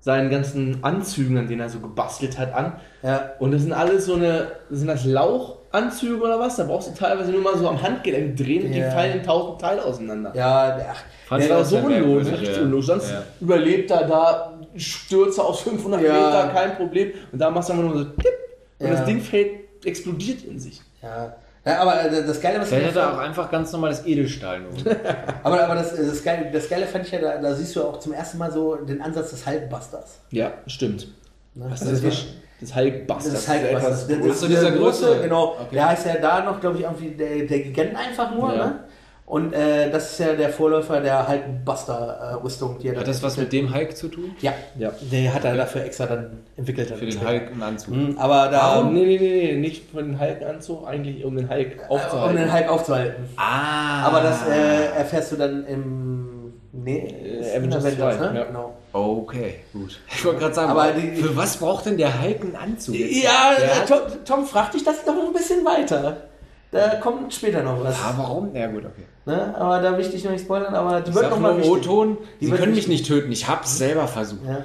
seinen 0.00 0.30
ganzen 0.30 0.82
Anzügen, 0.82 1.36
an 1.36 1.48
denen 1.48 1.60
er 1.60 1.68
so 1.68 1.80
gebastelt 1.80 2.38
hat, 2.38 2.54
an. 2.54 2.74
Ja, 3.02 3.32
Und 3.38 3.50
das 3.52 3.62
sind 3.62 3.72
alles 3.72 4.06
so 4.06 4.14
eine, 4.14 4.52
sind 4.70 4.86
das 4.86 5.04
Lauchanzüge 5.04 6.22
oder 6.22 6.38
was? 6.38 6.56
Da 6.56 6.64
brauchst 6.64 6.88
du 6.88 6.94
teilweise 6.94 7.32
nur 7.32 7.42
mal 7.42 7.58
so 7.58 7.68
am 7.68 7.82
Handgelenk 7.82 8.36
drehen 8.36 8.66
und 8.66 8.72
die 8.72 8.78
Ja. 8.78 8.90
fallen 8.90 9.18
in 9.18 9.22
tausend 9.24 9.60
Teile 9.60 9.84
auseinander. 9.84 10.32
ja, 10.34 10.76
der, 10.76 10.86
ach, 10.92 11.02
Das 11.36 11.46
du 11.48 11.54
war 11.54 11.64
so 11.64 11.76
unlogisch, 11.78 12.32
richtig 12.32 12.56
ja. 12.56 12.62
unlogisch. 12.62 12.86
Sonst 12.86 13.10
Ja. 13.10 13.22
überlebt 13.40 13.90
er 13.90 14.06
da, 14.06 14.54
Stürze 14.76 15.42
aus 15.44 15.60
500 15.62 16.00
Ja. 16.00 16.12
Meter, 16.12 16.48
kein 16.54 16.76
Problem. 16.76 17.10
Und 17.32 17.38
da 17.40 17.50
machst 17.50 17.68
du 17.68 17.72
einfach 17.74 17.84
nur 17.86 17.98
so 17.98 18.04
tipp 18.04 18.32
und 18.78 18.86
Ja. 18.86 18.92
das 18.92 19.04
Ding 19.04 19.20
fällt, 19.20 19.50
explodiert 19.84 20.44
in 20.44 20.58
sich. 20.58 20.80
Ja. 21.02 21.34
Ja, 21.68 21.80
aber 21.80 22.04
äh, 22.04 22.26
das 22.26 22.40
Geile, 22.40 22.60
was 22.60 22.68
Vielleicht 22.68 22.88
hat 22.88 22.96
er 22.96 23.14
auch 23.14 23.18
einfach 23.18 23.50
ganz 23.50 23.72
normales 23.72 24.04
Edelstahl 24.06 24.60
nur. 24.60 24.72
aber, 25.42 25.64
aber 25.64 25.74
das, 25.74 25.94
das, 25.94 26.24
Geile, 26.24 26.50
das 26.50 26.68
Geile 26.68 26.86
fand 26.86 27.06
ich 27.06 27.12
ja, 27.12 27.20
da, 27.20 27.38
da 27.38 27.54
siehst 27.54 27.76
du 27.76 27.82
auch 27.82 27.98
zum 27.98 28.12
ersten 28.12 28.38
Mal 28.38 28.50
so 28.50 28.76
den 28.76 29.00
Ansatz 29.02 29.30
des 29.30 29.46
Hulkbusters. 29.46 30.20
Ja, 30.30 30.52
stimmt. 30.66 31.08
Ne? 31.54 31.66
Das 31.70 31.82
ist 31.82 32.04
das, 32.04 32.26
das 32.60 32.74
Hulkbuster. 32.74 33.32
Das 33.32 33.40
ist 33.40 33.48
Hulkbusters. 33.48 34.06
Der, 34.06 34.18
Ach 34.28 34.34
so, 34.34 34.46
dieser 34.46 34.70
große. 34.72 35.20
Genau. 35.22 35.56
Okay. 35.60 35.74
Der 35.74 35.88
heißt 35.88 36.06
ja 36.06 36.16
da 36.16 36.42
noch, 36.42 36.60
glaube 36.60 36.78
ich, 36.78 36.84
irgendwie 36.84 37.10
der, 37.10 37.46
der 37.46 37.60
Gigant 37.60 37.96
einfach 37.96 38.34
nur. 38.34 38.54
Ja. 38.54 38.66
Ne? 38.66 38.80
Und 39.28 39.52
äh, 39.52 39.90
das 39.90 40.12
ist 40.12 40.20
ja 40.20 40.32
der 40.32 40.48
Vorläufer 40.48 41.02
der 41.02 41.28
Hulkbuster-Rüstung. 41.28 42.78
die 42.78 42.86
er 42.88 42.92
Hat 42.92 43.00
dann 43.02 43.06
das 43.06 43.22
was 43.22 43.36
mit 43.36 43.52
dem 43.52 43.74
Hulk 43.74 43.94
zu 43.96 44.08
tun? 44.08 44.34
Ja, 44.40 44.52
Ja. 44.78 44.90
der 45.00 45.34
hat 45.34 45.44
er 45.44 45.54
dafür 45.56 45.84
extra 45.84 46.06
dann 46.06 46.38
entwickelt. 46.56 46.88
Für 46.88 47.04
den. 47.06 47.20
Hulk 47.26 47.52
einen 47.52 47.62
Anzug. 47.62 47.94
Mhm, 47.94 48.16
aber 48.18 48.48
da, 48.48 48.82
Nee, 48.84 49.04
nee, 49.04 49.18
nee, 49.18 49.52
nee, 49.52 49.56
nicht 49.58 49.90
von 49.90 50.06
den 50.12 50.20
Hulk-Anzug, 50.20 50.86
eigentlich 50.86 51.24
um 51.24 51.36
den 51.36 51.50
Hulk 51.50 51.78
um 51.88 51.96
aufzuhalten. 51.98 52.36
den 52.38 52.52
Hulk 52.54 52.68
aufzuhalten. 52.70 53.24
Ah. 53.36 54.04
Aber 54.06 54.20
das 54.22 54.46
äh, 54.48 54.96
erfährst 54.98 55.32
du 55.32 55.36
dann 55.36 55.66
im 55.66 56.52
nee, 56.72 57.38
ist 57.40 57.54
in 57.54 57.60
Avengers 57.72 57.82
2, 57.96 58.14
ne? 58.14 58.32
ja. 58.34 58.44
Genau. 58.44 58.74
Okay, 58.94 59.56
gut. 59.74 60.00
Ich 60.10 60.24
wollte 60.24 60.40
gerade 60.40 60.54
sagen, 60.54 60.70
Aber 60.70 60.92
die- 60.92 61.16
für 61.20 61.36
was 61.36 61.58
braucht 61.58 61.84
denn 61.86 61.98
der 61.98 62.22
Hulk 62.22 62.40
einen 62.40 62.56
Anzug? 62.56 62.94
jetzt? 62.94 63.22
Ja, 63.22 63.52
äh, 63.58 63.86
Tom, 63.86 63.98
Tom 64.24 64.46
fragt 64.46 64.72
dich 64.74 64.84
das 64.84 65.04
noch 65.04 65.14
ein 65.26 65.32
bisschen 65.34 65.62
weiter. 65.66 66.16
Da 66.70 66.96
kommt 66.96 67.32
später 67.32 67.62
noch 67.62 67.82
was. 67.82 67.96
Ah, 67.96 68.14
warum? 68.16 68.54
Ja, 68.54 68.66
gut, 68.66 68.84
okay. 68.84 69.04
Ne? 69.24 69.54
Aber 69.58 69.80
da 69.80 69.92
will 69.92 70.00
ich 70.00 70.10
dich 70.10 70.24
noch 70.24 70.32
nicht 70.32 70.44
spoilern, 70.44 70.74
aber 70.74 71.00
die 71.00 71.08
Ich 71.10 71.14
wird 71.14 71.24
sag 71.24 71.30
noch 71.32 71.38
nur 71.40 71.48
mal 71.50 71.56
im 71.56 71.62
wichtig. 71.62 71.88
O-Ton, 71.88 72.18
Die 72.40 72.46
Sie 72.46 72.52
können 72.52 72.74
mich 72.74 72.88
nicht 72.88 73.06
töten, 73.06 73.32
ich 73.32 73.48
hab's 73.48 73.78
selber 73.78 74.06
versucht. 74.06 74.40
Ja, 74.46 74.64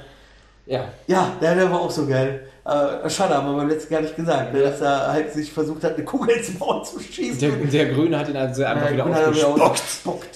Ja. 0.65 0.85
ja 1.07 1.31
der, 1.41 1.55
der 1.55 1.71
war 1.71 1.79
auch 1.81 1.91
so 1.91 2.05
geil. 2.05 2.47
Äh, 2.65 3.09
schade, 3.09 3.35
haben 3.35 3.47
wir 3.51 3.57
beim 3.57 3.69
letzten 3.69 3.93
gar 3.93 4.01
nicht 4.01 4.15
gesagt, 4.15 4.53
ne, 4.53 4.61
dass 4.61 4.79
er 4.81 5.11
halt 5.11 5.33
sich 5.33 5.51
versucht 5.51 5.83
hat, 5.83 5.95
eine 5.95 6.05
Kugel 6.05 6.35
ins 6.35 6.57
Maul 6.57 6.83
zu 6.85 6.99
schießen. 6.99 7.39
Der, 7.39 7.51
der 7.51 7.93
Grüne 7.93 8.17
hat 8.19 8.29
ihn 8.29 8.37
also 8.37 8.63
einfach 8.63 8.89
Ja, 8.91 9.05
er 9.05 9.33
wieder 9.35 9.47
ausgespuckt. 9.71 10.29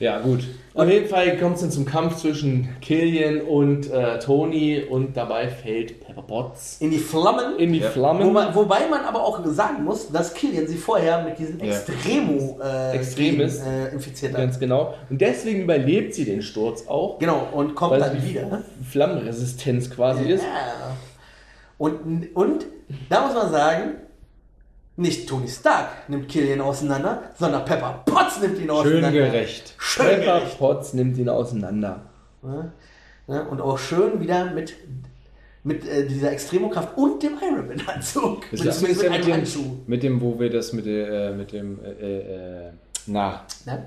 Ja, 0.00 0.18
gut. 0.20 0.40
Auf 0.72 0.88
jeden 0.88 1.08
Fall 1.08 1.36
kommt 1.36 1.56
es 1.56 1.60
dann 1.62 1.70
zum 1.70 1.84
Kampf 1.84 2.16
zwischen 2.16 2.68
Killian 2.80 3.42
und 3.42 3.90
äh, 3.90 4.18
Tony 4.18 4.80
und 4.88 5.14
dabei 5.16 5.48
fällt 5.48 6.00
Pepper 6.06 6.22
Potts 6.22 6.78
In 6.80 6.90
die 6.90 6.98
Flammen. 6.98 7.58
in 7.58 7.72
die 7.72 7.80
Ja. 7.80 7.90
Flammen. 7.90 8.24
Wo 8.26 8.30
man, 8.30 8.54
wobei 8.54 8.86
man 8.88 9.04
aber 9.04 9.22
auch 9.22 9.44
sagen 9.46 9.84
muss, 9.84 10.10
dass 10.10 10.32
Killian 10.32 10.66
sie 10.66 10.76
vorher 10.78 11.22
mit 11.22 11.38
diesem 11.38 11.58
Ja. 11.58 11.66
Extremo 11.76 12.58
äh, 12.64 12.96
Extremis. 12.96 13.62
Gen, 13.62 13.66
äh, 13.72 13.88
infiziert 13.90 14.32
hat. 14.32 14.40
Ganz 14.40 14.58
genau. 14.58 14.94
Und 15.10 15.20
deswegen 15.20 15.62
überlebt 15.62 16.14
sie 16.14 16.24
den 16.24 16.40
Sturz 16.40 16.86
auch, 16.88 17.18
Genau, 17.18 17.48
und 17.52 17.74
kommt 17.74 17.92
weil 17.92 18.00
dann 18.00 18.20
sie 18.20 18.28
wieder. 18.30 18.62
Flammenresistenz 18.90 19.90
quasi 19.90 20.24
ist. 20.30 20.42
Ja. 20.44 20.96
Und, 21.78 22.34
und 22.34 22.66
da 23.08 23.26
muss 23.26 23.34
man 23.34 23.50
sagen, 23.50 23.94
nicht 25.00 25.28
Tony 25.28 25.48
Stark 25.48 26.08
nimmt 26.08 26.28
Killian 26.28 26.60
auseinander, 26.60 27.22
sondern 27.38 27.64
Pepper 27.64 28.02
Potts 28.06 28.40
nimmt 28.40 28.56
ihn 28.58 28.62
Schön 28.64 28.70
auseinander. 28.70 29.10
gerecht. 29.12 29.74
Schön 29.78 30.06
Pepper 30.06 30.38
gerecht. 30.40 30.58
Potts 30.58 30.92
nimmt 30.94 31.16
ihn 31.18 31.28
auseinander. 31.28 32.02
Ja, 33.26 33.42
und 33.42 33.60
auch 33.60 33.78
schön 33.78 34.20
wieder 34.20 34.46
mit, 34.52 34.74
mit 35.62 35.86
äh, 35.86 36.06
dieser 36.06 36.32
Extremokraft 36.32 36.96
und 36.96 37.22
dem 37.22 37.32
Ironman-Anzug. 37.40 38.42
Das 38.50 38.60
Mit, 38.60 38.68
ist 38.70 38.82
mit, 38.82 38.90
mit 39.02 39.10
mit 39.10 39.26
dem, 39.26 39.32
Handschuh. 39.34 39.76
mit 39.86 40.02
dem, 40.02 40.20
wo 40.20 40.38
wir 40.40 40.50
das 40.50 40.72
mit, 40.72 40.86
äh, 40.86 41.32
mit 41.32 41.52
dem, 41.52 41.78
äh, 41.84 42.18
äh, 42.68 42.70
na, 43.06 43.42
Ne? 43.66 43.84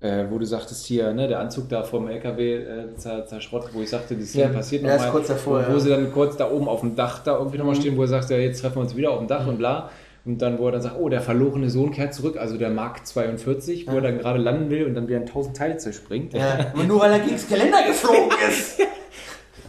äh, 0.00 0.24
wo 0.30 0.38
du 0.38 0.44
sagtest 0.44 0.84
hier, 0.86 1.12
ne, 1.12 1.28
der 1.28 1.40
Anzug 1.40 1.68
da 1.68 1.82
vom 1.82 2.08
LKW 2.08 2.54
äh, 2.56 2.96
zer, 2.96 3.24
zerschrottet, 3.26 3.70
wo 3.72 3.80
ich 3.82 3.90
sagte, 3.90 4.14
die 4.16 4.24
Szene 4.24 4.44
Ja, 4.44 4.50
passiert 4.50 4.82
nochmal. 4.82 5.10
kurz 5.10 5.28
davor, 5.28 5.62
wo, 5.66 5.68
wo 5.70 5.74
ja. 5.74 5.78
sie 5.80 5.90
dann 5.90 6.12
kurz 6.12 6.36
da 6.36 6.50
oben 6.50 6.68
auf 6.68 6.80
dem 6.80 6.94
Dach 6.96 7.20
da 7.24 7.38
irgendwie 7.38 7.58
nochmal 7.58 7.74
Mhm. 7.76 7.80
stehen, 7.80 7.96
wo 7.96 8.02
er 8.02 8.08
sagt, 8.08 8.30
ja, 8.30 8.36
jetzt 8.36 8.60
treffen 8.60 8.76
wir 8.76 8.82
uns 8.82 8.94
wieder 8.96 9.10
auf 9.12 9.18
dem 9.18 9.28
Dach 9.28 9.46
und 9.46 9.58
bla. 9.58 9.90
Und 10.24 10.40
dann, 10.40 10.58
wo 10.58 10.66
er 10.66 10.72
dann 10.72 10.82
sagt, 10.82 10.96
oh, 11.00 11.08
der 11.08 11.20
verlorene 11.20 11.68
Sohn 11.68 11.90
kehrt 11.90 12.14
zurück, 12.14 12.36
also 12.38 12.56
der 12.56 12.70
Mark 12.70 13.04
42, 13.06 13.88
wo 13.88 13.96
er 13.96 14.02
dann 14.02 14.18
gerade 14.18 14.38
landen 14.38 14.70
will 14.70 14.84
und 14.86 14.94
dann 14.94 15.08
wieder 15.08 15.18
in 15.18 15.26
tausend 15.26 15.56
Teile 15.56 15.76
zerspringt. 15.78 16.32
Ja, 16.32 16.66
aber 16.72 16.84
nur 16.84 17.00
weil 17.00 17.10
er 17.12 17.18
gegen 17.18 17.32
das 17.32 17.48
Geländer 17.48 17.78
geflogen 17.86 18.30
ist. 18.48 18.80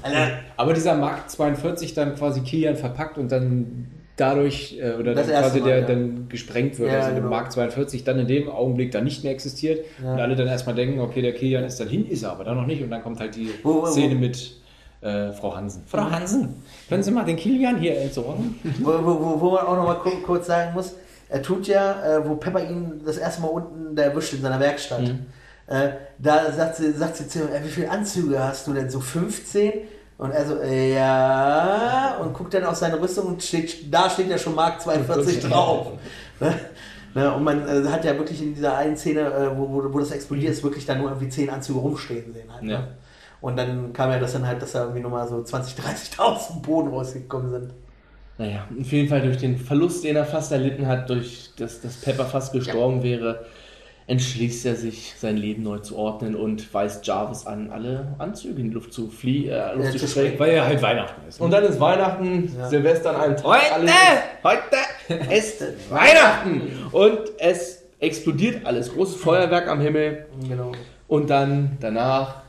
Alter, 0.03 0.31
Aber 0.57 0.73
dieser 0.73 0.95
Mark 0.95 1.29
42 1.29 1.93
dann 1.93 2.15
quasi 2.15 2.41
Kilian 2.41 2.75
verpackt 2.75 3.17
und 3.17 3.31
dann 3.31 3.87
dadurch, 4.15 4.77
äh, 4.79 4.93
oder 4.99 5.15
Das 5.15 5.27
dann 5.27 5.41
quasi 5.41 5.59
Mal, 5.61 5.65
der 5.69 5.79
ja. 5.79 5.85
dann 5.87 6.27
gesprengt 6.29 6.77
wird, 6.77 6.89
Ja, 6.91 6.97
also 6.97 7.07
der 7.11 7.17
genau. 7.19 7.29
Mark 7.31 7.51
42 7.51 8.03
dann 8.03 8.19
in 8.19 8.27
dem 8.27 8.47
Augenblick 8.49 8.91
dann 8.91 9.05
nicht 9.05 9.23
mehr 9.23 9.31
existiert 9.33 9.83
Ja. 10.03 10.13
und 10.13 10.19
alle 10.19 10.35
dann 10.35 10.45
erstmal 10.47 10.75
denken, 10.75 10.99
okay, 10.99 11.21
der 11.23 11.33
Kilian 11.33 11.63
ist 11.63 11.79
dann 11.79 11.87
hin, 11.87 12.05
ist 12.07 12.21
er 12.23 12.31
aber 12.31 12.43
dann 12.43 12.57
noch 12.57 12.67
nicht 12.67 12.83
und 12.83 12.91
dann 12.91 13.01
kommt 13.01 13.19
halt 13.19 13.35
die 13.35 13.49
Wo- 13.63 13.81
wo- 13.81 13.85
Szene 13.87 14.13
mit 14.15 14.57
äh, 15.03 15.31
Frau 15.33 15.55
Hansen. 15.55 15.83
Frau 15.87 16.09
Hansen, 16.09 16.61
können 16.89 17.03
Sie 17.03 17.11
mal 17.11 17.25
den 17.25 17.35
Kilian 17.37 17.77
hier 17.77 17.99
entsorgen? 17.99 18.59
wo, 18.79 18.91
wo, 18.91 19.19
wo, 19.19 19.41
wo 19.41 19.51
man 19.51 19.65
auch 19.65 19.75
noch 19.77 19.85
mal 19.85 19.95
kur- 19.95 20.23
kurz 20.23 20.47
sagen 20.47 20.73
muss, 20.73 20.93
er 21.29 21.41
tut 21.41 21.67
ja, 21.67 22.17
äh, 22.17 22.27
wo 22.27 22.35
Pepper 22.35 22.63
ihn 22.63 23.01
das 23.05 23.17
erste 23.17 23.41
Mal 23.41 23.47
unten 23.47 23.95
da 23.95 24.03
erwischt 24.03 24.33
in 24.33 24.41
seiner 24.41 24.59
Werkstatt. 24.59 25.01
Äh, 25.67 25.89
da 26.19 26.51
sagt 26.51 26.75
sie, 26.75 26.91
sagt 26.91 27.15
sie 27.17 27.27
zu 27.27 27.39
ihm, 27.39 27.47
äh, 27.47 27.63
wie 27.63 27.69
viele 27.69 27.89
Anzüge 27.89 28.37
hast 28.43 28.67
du 28.67 28.73
denn? 28.73 28.89
So 28.89 28.99
15? 28.99 29.71
Und 30.17 30.31
er 30.31 30.45
so, 30.45 30.57
äh, 30.59 30.93
ja, 30.93 32.17
und 32.21 32.33
guckt 32.33 32.53
dann 32.53 32.65
auf 32.65 32.75
seine 32.75 32.99
Rüstung 33.01 33.25
und 33.27 33.43
steht, 33.43 33.91
da 33.93 34.09
steht 34.09 34.29
ja 34.29 34.37
schon 34.37 34.55
Mark 34.55 34.79
42 34.81 35.39
drauf. 35.49 35.87
Ne? 36.39 36.53
Ne, 37.15 37.31
und 37.33 37.43
man 37.43 37.67
äh, 37.67 37.87
hat 37.89 38.03
ja 38.05 38.17
wirklich 38.17 38.41
in 38.41 38.55
dieser 38.55 38.75
einen 38.75 38.97
Szene, 38.97 39.21
äh, 39.21 39.57
wo, 39.57 39.69
wo, 39.69 39.93
wo 39.93 39.99
das 39.99 40.11
explodiert 40.11 40.51
ist, 40.53 40.63
wirklich 40.63 40.85
dann 40.85 40.97
nur 40.99 41.09
irgendwie 41.09 41.29
zehn 41.29 41.49
Anzüge 41.49 41.79
rumstehen 41.79 42.33
sehen. 42.33 42.51
Halt, 42.51 42.63
Ja. 42.63 42.87
Und 43.43 43.57
dann 43.57 43.91
kam 43.91 44.09
ja 44.09 44.19
das 44.19 44.31
dann 44.31 44.47
halt, 44.47 44.61
dass 44.61 44.71
da 44.71 44.83
irgendwie 44.83 45.01
nochmal 45.01 45.27
so 45.27 45.35
20.000, 45.35 46.15
30.000 46.17 46.61
Boden 46.61 46.87
rausgekommen 46.87 47.51
sind. 47.51 47.73
Naja, 48.37 48.65
auf 48.79 48.89
jeden 48.89 49.09
Fall 49.09 49.19
durch 49.19 49.35
den 49.35 49.57
Verlust, 49.57 50.05
den 50.05 50.15
er 50.15 50.23
fast 50.23 50.53
erlitten 50.53 50.87
hat, 50.87 51.09
durch 51.09 51.49
das, 51.57 51.81
dass 51.81 51.97
Pepper 51.97 52.23
fast 52.23 52.53
gestorben 52.53 53.03
wäre, 53.03 53.45
entschließt 54.07 54.65
er 54.65 54.75
sich, 54.77 55.15
sein 55.17 55.35
Leben 55.35 55.63
neu 55.63 55.79
zu 55.79 55.97
ordnen 55.97 56.35
und 56.35 56.73
weist 56.73 57.05
Jarvis 57.05 57.45
an, 57.45 57.69
alle 57.69 58.15
Anzüge 58.17 58.61
in 58.61 58.69
die 58.69 58.73
Luft 58.75 58.93
zu 58.93 59.09
fliehen, 59.09 59.51
äh, 59.51 59.73
Luft 59.73 59.93
Ja, 59.93 59.99
zu 59.99 60.07
sprengen. 60.07 60.39
Weil 60.39 60.55
ja 60.55 60.63
halt 60.65 60.81
Weihnachten 60.81 61.27
ist. 61.27 61.41
Und 61.41 61.51
dann 61.51 61.65
ist 61.65 61.81
Weihnachten, 61.81 62.49
Ja. 62.57 62.69
Silvester 62.69 63.09
an 63.09 63.21
einem 63.23 63.35
Tag. 63.35 63.61
Heute! 63.75 63.91
heute 65.11 65.23
ist 65.35 65.65
Weihnachten! 65.89 66.61
Und 66.93 67.19
es 67.39 67.83
explodiert 67.99 68.65
alles. 68.65 68.93
Großes 68.93 69.17
Feuerwerk 69.17 69.67
am 69.67 69.81
Himmel. 69.81 70.27
Genau. 70.47 70.71
Und 71.09 71.29
dann 71.29 71.77
danach 71.81 72.42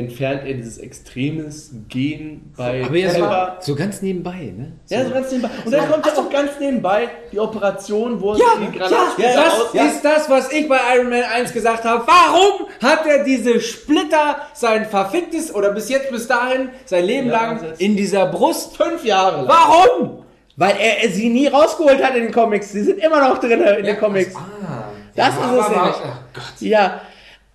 entfernt 0.00 0.42
er 0.44 0.54
dieses 0.54 0.78
extremes 0.78 1.70
Gen 1.88 2.52
bei 2.56 2.82
Aber 2.84 2.96
ja, 2.96 3.10
Pepper. 3.12 3.56
so, 3.60 3.72
so 3.72 3.78
ganz 3.78 4.02
nebenbei, 4.02 4.52
ne? 4.56 4.72
Ja, 4.88 5.04
so 5.04 5.10
ganz 5.10 5.30
nebenbei. 5.30 5.50
Und 5.64 5.72
dann 5.72 5.88
kommt 5.90 6.06
ja 6.06 6.12
auch 6.14 6.30
ganz 6.30 6.50
nebenbei 6.58 7.08
die 7.30 7.38
Operation, 7.38 8.20
wo 8.20 8.32
er 8.32 8.38
die 8.60 8.76
Granatsplitter 8.78 9.34
Das 9.34 9.52
aus... 9.60 9.74
ist 9.74 10.04
das, 10.04 10.28
was 10.28 10.52
ich 10.52 10.68
bei 10.68 10.78
Iron 10.96 11.10
Man 11.10 11.22
1 11.22 11.52
gesagt 11.52 11.84
habe. 11.84 12.04
Warum 12.06 12.66
hat 12.82 13.06
er 13.06 13.22
diese 13.24 13.60
Splitter 13.60 14.36
sein 14.54 14.86
verficktes 14.86 15.54
oder 15.54 15.70
bis 15.72 15.88
jetzt, 15.88 16.10
bis 16.10 16.26
dahin, 16.26 16.70
sein 16.86 17.04
Leben 17.04 17.28
Ja, 17.28 17.32
lang 17.42 17.60
das 17.62 17.78
in 17.78 17.96
dieser 17.96 18.26
Brust? 18.26 18.76
Fünf 18.76 19.04
Jahre 19.04 19.44
lang. 19.44 19.48
Warum? 19.48 20.24
Weil 20.56 20.74
er 20.78 21.08
sie 21.10 21.28
nie 21.28 21.46
rausgeholt 21.46 22.02
hat 22.02 22.16
in 22.16 22.24
den 22.24 22.32
Comics. 22.32 22.72
Sie 22.72 22.82
sind 22.82 22.98
immer 22.98 23.26
noch 23.28 23.38
drin 23.38 23.60
in 23.62 23.84
den 23.84 23.98
Comics. 23.98 24.34
Ah, 24.36 24.84
Das 25.16 25.28
ist 25.34 25.40
es 25.40 25.68
nämlich. 25.68 25.94
Oh 26.04 26.08
Gott. 26.34 26.44
Ja. 26.60 27.00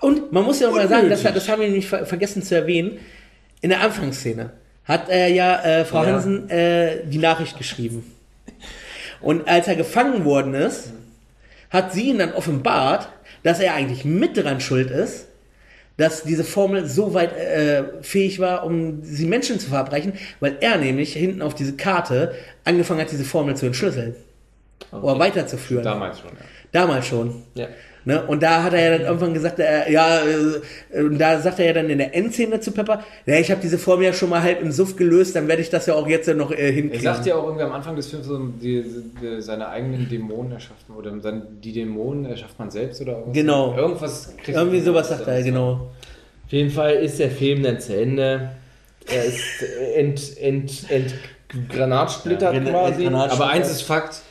Und 0.01 0.31
man 0.31 0.43
muss 0.43 0.59
ja 0.59 0.69
auch 0.69 0.73
mal 0.73 0.87
sagen, 0.87 1.09
das, 1.09 1.23
das 1.23 1.49
haben 1.49 1.61
wir 1.61 1.67
nämlich 1.67 1.87
ver 1.87 2.05
vergessen 2.05 2.43
zu 2.43 2.55
erwähnen. 2.55 2.99
In 3.61 3.69
der 3.69 3.81
Anfangsszene 3.81 4.51
hat 4.83 5.09
er 5.09 5.29
ja 5.29 5.61
äh, 5.63 5.85
Frau 5.85 6.03
Ja. 6.03 6.11
Hansen 6.11 6.49
äh, 6.49 7.05
die 7.05 7.17
Nachricht 7.17 7.57
geschrieben. 7.57 8.11
Und 9.21 9.47
als 9.47 9.67
er 9.67 9.75
gefangen 9.75 10.25
worden 10.25 10.53
ist, 10.53 10.91
hat 11.69 11.93
sie 11.93 12.09
ihn 12.09 12.19
dann 12.19 12.33
offenbart, 12.33 13.09
dass 13.43 13.59
er 13.59 13.73
eigentlich 13.73 14.05
mit 14.05 14.37
dran 14.37 14.59
schuld 14.59 14.91
ist, 14.91 15.27
dass 15.97 16.23
diese 16.23 16.43
Formel 16.43 16.85
so 16.87 17.13
weit 17.13 17.35
äh, 17.37 17.83
fähig 18.01 18.39
war, 18.39 18.65
um 18.65 19.03
sie 19.03 19.25
Menschen 19.25 19.59
zu 19.59 19.69
verabreichen, 19.69 20.13
weil 20.41 20.57
er 20.59 20.77
nämlich 20.77 21.13
hinten 21.13 21.41
auf 21.41 21.55
diese 21.55 21.75
Karte 21.77 22.35
angefangen 22.65 22.99
hat, 23.01 23.11
diese 23.11 23.23
Formel 23.23 23.55
zu 23.55 23.65
entschlüsseln. 23.65 24.15
Oder 24.91 25.17
weiterzuführen. 25.19 25.83
Damals 25.83 26.19
schon, 26.19 26.31
ja. 26.31 26.45
Damals 26.71 27.07
schon. 27.07 27.43
Ja. 27.55 27.67
Ne? 28.05 28.23
Und 28.27 28.43
da 28.43 28.61
hat 28.63 28.73
er 28.73 28.91
ja 28.91 28.97
dann 28.97 29.07
irgendwann 29.07 29.33
gesagt, 29.33 29.59
äh, 29.59 29.91
ja, 29.91 30.19
äh, 30.21 31.01
und 31.01 31.17
da 31.17 31.39
sagt 31.39 31.57
er 31.59 31.65
ja 31.65 31.73
dann 31.73 31.89
in 31.89 31.97
der 31.97 32.13
Endszene 32.15 32.59
zu 32.59 32.71
Pepper, 32.71 33.03
ja, 33.25 33.35
ich 33.39 33.49
habe 33.49 33.59
diese 33.61 33.79
Formel 33.79 34.05
ja 34.05 34.13
schon 34.13 34.29
mal 34.29 34.43
halb 34.43 34.61
im 34.61 34.71
Suff 34.71 34.95
gelöst, 34.95 35.35
dann 35.35 35.47
werde 35.47 35.63
ich 35.63 35.71
das 35.71 35.87
ja 35.87 35.95
auch 35.95 36.07
jetzt 36.07 36.27
ja 36.27 36.35
noch 36.35 36.51
äh, 36.51 36.55
Er 36.67 36.71
hinkriegen. 36.71 37.03
sagt 37.03 37.25
ja 37.25 37.35
auch 37.35 37.43
irgendwie 37.45 37.63
am 37.63 37.71
Anfang 37.71 37.95
des 37.95 38.07
Films, 38.07 38.27
so, 38.27 38.37
die, 38.37 38.83
die, 39.21 39.41
seine 39.41 39.69
eigenen 39.69 40.07
Dämonen 40.07 40.51
erschafft 40.51 40.87
man, 40.87 40.99
oder 40.99 41.11
dann 41.11 41.47
die 41.63 41.73
Dämonen 41.73 42.25
erschafft 42.25 42.59
man 42.59 42.69
selbst 42.69 43.01
oder 43.01 43.13
irgendwas. 43.13 43.33
Genau. 43.33 43.75
Irgendwas 43.75 44.33
kriegt 44.37 44.55
Irgendwie 44.57 44.81
sowas 44.81 45.09
sagt 45.09 45.27
er, 45.27 45.41
genau. 45.41 45.89
Auf 46.45 46.51
jeden 46.51 46.69
Fall 46.69 46.93
ist 46.93 47.17
der 47.17 47.31
Film 47.31 47.63
dann 47.63 47.79
zu 47.79 47.99
Ende. 47.99 48.51
Er 49.11 49.25
ist 49.25 49.63
ent, 49.95 50.37
ent, 50.39 50.85
ent, 50.91 51.13
Granatsplitter 51.69 52.53
Ja, 52.53 52.59
quasi. 52.59 53.03
Granat- 53.05 53.31
Aber 53.31 53.47
eins 53.49 53.69
ist 53.71 53.81
Fakt. 53.83 54.21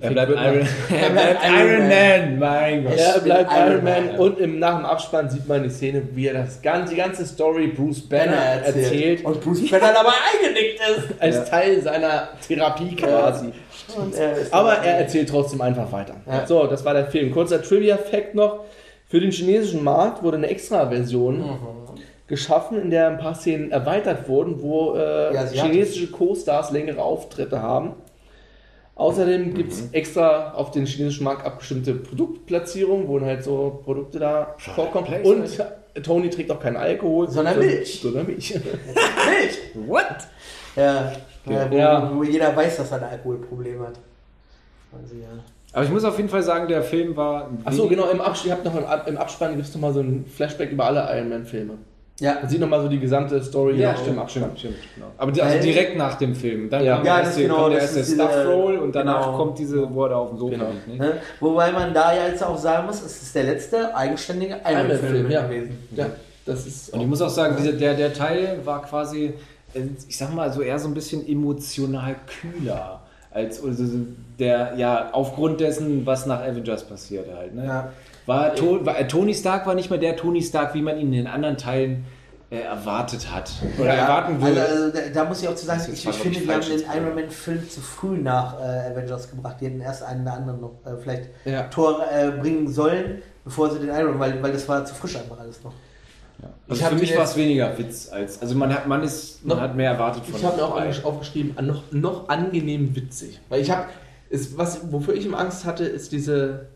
Er 0.00 0.10
bleibt 0.10 0.30
Iron, 0.30 0.66
er 1.00 1.10
bleibt 1.10 1.40
Iron 1.44 1.68
Iron 1.68 1.88
Man, 1.88 2.38
mein 2.38 2.84
Gott. 2.84 2.96
Er 2.96 3.20
bleibt 3.20 3.50
Iron 3.52 3.72
Iron 3.72 3.84
Man 3.84 4.06
Man. 4.06 4.18
und 4.18 4.38
im, 4.38 4.58
nach 4.60 4.76
dem 4.76 4.86
Abspann 4.86 5.28
sieht 5.28 5.48
man 5.48 5.62
die 5.64 5.68
Szene, 5.68 6.02
wie 6.14 6.28
er 6.28 6.34
das 6.34 6.62
ganze, 6.62 6.94
die 6.94 7.00
ganze 7.00 7.26
Story 7.26 7.66
Bruce 7.68 8.00
Banner 8.08 8.36
erzählt, 8.64 9.24
Und 9.24 9.40
Bruce 9.42 9.68
Banner 9.68 9.92
dabei 9.92 10.12
eingenickt 10.32 10.80
ist. 10.80 11.08
als 11.20 11.50
Teil 11.50 11.82
seiner 11.82 12.28
Therapie 12.46 12.94
quasi. 12.94 13.52
Er 14.16 14.36
Aber 14.52 14.74
er 14.74 14.98
erzählt 15.00 15.28
trotzdem 15.28 15.60
einfach 15.60 15.90
weiter. 15.90 16.14
Ja. 16.26 16.46
So, 16.46 16.66
das 16.68 16.84
war 16.84 16.94
der 16.94 17.06
Film. 17.06 17.32
Kurzer 17.32 17.60
Trivia-Fact 17.60 18.34
noch. 18.36 18.60
Für 19.08 19.18
den 19.18 19.32
chinesischen 19.32 19.82
Markt 19.82 20.22
wurde 20.22 20.36
eine 20.36 20.46
Extra-Version 20.46 21.38
Mhm. 21.40 21.56
geschaffen, 22.28 22.80
in 22.80 22.90
der 22.90 23.08
ein 23.08 23.18
paar 23.18 23.34
Szenen 23.34 23.72
erweitert 23.72 24.28
wurden, 24.28 24.62
wo 24.62 24.94
äh, 24.94 25.34
Ja, 25.34 25.44
chinesische 25.46 26.06
Co-Stars 26.12 26.70
längere 26.70 27.02
Auftritte 27.02 27.60
haben. 27.60 27.94
Außerdem 29.00 29.54
gibt 29.54 29.68
Mhm. 29.72 29.78
es 29.78 29.88
extra 29.92 30.52
auf 30.52 30.72
den 30.72 30.84
chinesischen 30.84 31.24
Markt 31.24 31.46
abgestimmte 31.46 31.94
Produktplatzierungen, 31.94 33.08
wo 33.08 33.18
halt 33.20 33.42
so 33.42 33.80
Produkte 33.82 34.18
da 34.18 34.54
vorkommen. 34.58 35.06
Und 35.24 35.58
Tony 36.02 36.28
trinkt 36.28 36.50
auch 36.52 36.60
keinen 36.60 36.76
Alkohol. 36.76 37.28
Sondern 37.30 37.58
Milch. 37.58 38.00
Sondern 38.02 38.26
Milch. 38.26 38.54
Milch. 38.54 39.88
What? 39.88 40.04
Ja, 40.76 41.12
ja, 41.46 41.70
wo, 41.70 41.76
Ja. 41.76 42.12
wo 42.14 42.22
jeder 42.22 42.54
weiß, 42.54 42.76
dass 42.76 42.90
er 42.92 42.98
ein 42.98 43.04
Alkoholproblem 43.04 43.80
hat. 43.80 43.94
Also, 44.92 45.14
ja. 45.14 45.28
Aber 45.72 45.84
ich 45.84 45.90
muss 45.90 46.04
auf 46.04 46.16
jeden 46.18 46.28
Fall 46.28 46.42
sagen, 46.42 46.68
der 46.68 46.82
Film 46.82 47.16
war. 47.16 47.48
Achso, 47.64 47.88
genau, 47.88 48.10
im, 48.10 48.20
Abs 48.20 48.44
ihr 48.44 48.52
habt 48.52 48.64
noch 48.66 48.76
im, 48.76 48.84
Ab- 48.84 49.08
im 49.08 49.16
Abspann 49.16 49.54
gibt 49.56 49.66
es 49.66 49.72
nochmal 49.74 49.94
so 49.94 50.00
ein 50.00 50.26
Flashback 50.26 50.72
über 50.72 50.84
alle 50.84 51.08
Iron 51.16 51.28
Man-Filme. 51.30 51.74
Ja, 52.20 52.34
Man 52.40 52.48
sieht 52.50 52.60
nochmal 52.60 52.82
so 52.82 52.88
die 52.88 52.98
gesamte 53.00 53.42
Story 53.42 53.80
Ja, 53.80 53.92
im 53.92 53.96
stimmt, 53.96 54.30
stimmt, 54.30 54.58
stimmt, 54.58 54.74
genau. 54.94 55.06
Aber 55.16 55.32
die, 55.32 55.40
also 55.42 55.54
Weil- 55.56 55.62
direkt 55.62 55.96
nach 55.96 56.16
dem 56.18 56.34
Film. 56.34 56.68
Dann 56.70 56.84
Ja. 56.84 56.96
kam 56.96 57.06
Ja, 57.06 57.16
der 57.16 57.24
erste, 57.24 57.42
genau, 57.42 57.56
kommt 57.56 57.72
der 57.72 57.80
erste 57.80 58.00
ist 58.00 58.10
diese- 58.10 58.22
Stuff-Roll 58.22 58.76
und 58.78 58.94
danach 58.94 59.24
genau. 59.26 59.36
kommt 59.38 59.58
diese, 59.58 59.94
wo 59.94 60.02
er 60.04 60.08
da 60.10 60.16
auf 60.16 60.28
dem 60.28 60.38
Sofa 60.38 60.52
Genau. 60.54 60.66
liegt. 60.86 61.00
Ne? 61.00 61.12
Wobei 61.40 61.72
man 61.72 61.94
da 61.94 62.14
ja 62.14 62.26
jetzt 62.28 62.44
auch 62.44 62.58
sagen 62.58 62.86
muss, 62.86 63.02
es 63.02 63.22
ist 63.22 63.34
der 63.34 63.44
letzte 63.44 63.96
eigenständige 63.96 64.56
Iron 64.64 64.88
Man-Film 64.88 65.12
Film, 65.12 65.30
ja. 65.30 65.42
gewesen. 65.46 65.78
ja. 65.96 66.06
Das 66.46 66.66
ist 66.66 66.92
Und 66.92 67.00
ich 67.00 67.06
muss 67.06 67.20
auch 67.22 67.28
sagen, 67.30 67.56
dieser, 67.58 67.72
der, 67.72 67.94
der 67.94 68.12
Teil 68.12 68.58
war 68.64 68.82
quasi, 68.82 69.34
äh, 69.74 69.80
ich 70.08 70.16
sag 70.16 70.34
mal, 70.34 70.52
so 70.52 70.62
eher 70.62 70.78
so 70.78 70.88
ein 70.88 70.94
bisschen 70.94 71.26
emotional 71.28 72.16
kühler. 72.26 73.00
Als 73.32 73.62
also 73.64 73.84
der, 74.38 74.72
ja, 74.76 75.10
aufgrund 75.12 75.60
dessen, 75.60 76.04
was 76.04 76.26
nach 76.26 76.40
Avengers 76.42 76.82
passierte 76.84 77.36
halt. 77.36 77.54
Ne? 77.54 77.64
Ja. 77.64 77.92
War, 78.30 78.54
to, 78.54 78.86
war, 78.86 78.98
äh, 78.98 79.06
Tony 79.08 79.34
Stark 79.34 79.66
war 79.66 79.74
nicht 79.74 79.90
mehr 79.90 79.98
der 79.98 80.16
Tony 80.16 80.40
Stark, 80.42 80.72
wie 80.74 80.82
man 80.82 80.96
ihn 80.96 81.06
in 81.08 81.12
den 81.12 81.26
anderen 81.26 81.56
Teilen 81.56 82.04
äh, 82.50 82.58
erwartet 82.60 83.32
hat. 83.32 83.50
Oder 83.78 83.88
Ja, 83.88 83.94
erwarten 83.94 84.40
würde. 84.40 84.60
Also, 84.62 84.84
also 84.84 84.96
da, 84.98 85.00
da 85.12 85.24
muss 85.28 85.42
ich 85.42 85.48
auch 85.48 85.54
zu 85.54 85.66
sagen, 85.66 85.80
ich, 85.92 86.06
ich 86.08 86.16
finde, 86.16 86.40
die 86.40 86.48
haben 86.48 86.60
den 86.62 86.80
Iron 86.80 87.14
Man-Film 87.14 87.68
zu 87.68 87.80
früh 87.80 88.18
nach 88.18 88.58
äh, 88.60 88.90
Avengers 88.92 89.30
gebracht. 89.30 89.56
Die 89.60 89.66
hätten 89.66 89.80
erst 89.80 90.02
einen 90.02 90.22
oder 90.22 90.34
anderen 90.34 90.60
noch 90.60 90.72
äh, 90.84 90.96
vielleicht 91.02 91.30
Ja. 91.44 91.62
Tor 91.64 92.04
äh, 92.12 92.30
bringen 92.30 92.68
sollen, 92.68 93.22
bevor 93.44 93.70
sie 93.70 93.78
den 93.80 93.88
Iron 93.88 94.16
Man, 94.16 94.20
weil, 94.20 94.42
weil 94.42 94.52
das 94.52 94.68
war 94.68 94.84
zu 94.84 94.94
frisch 94.94 95.16
einfach 95.16 95.38
alles 95.40 95.62
noch. 95.64 95.72
Also 96.68 96.80
Ich 96.80 96.82
hab 96.84 96.92
für 96.92 96.98
mich 96.98 97.16
war 97.16 97.24
es 97.24 97.36
weniger 97.36 97.76
Witz 97.78 98.08
als. 98.10 98.40
Also 98.40 98.54
man 98.54 98.72
hat, 98.72 98.86
man 98.86 99.02
ist, 99.02 99.44
man 99.44 99.56
Noch- 99.56 99.62
hat 99.64 99.76
mehr 99.76 99.90
erwartet 99.90 100.24
von 100.24 100.34
Ich 100.38 100.44
habe 100.44 100.56
mir 100.56 100.64
auch 100.64 101.04
aufgeschrieben, 101.04 101.54
noch, 101.66 101.82
noch 101.92 102.28
angenehm 102.28 102.94
witzig. 102.96 103.40
Weil 103.48 103.60
ich 103.60 103.70
habe, 103.70 103.84
was, 104.56 104.90
wofür 104.90 105.14
ich 105.14 105.26
immer 105.26 105.38
Angst 105.38 105.64
hatte, 105.64 105.84
ist 105.84 106.12
diese 106.12 106.66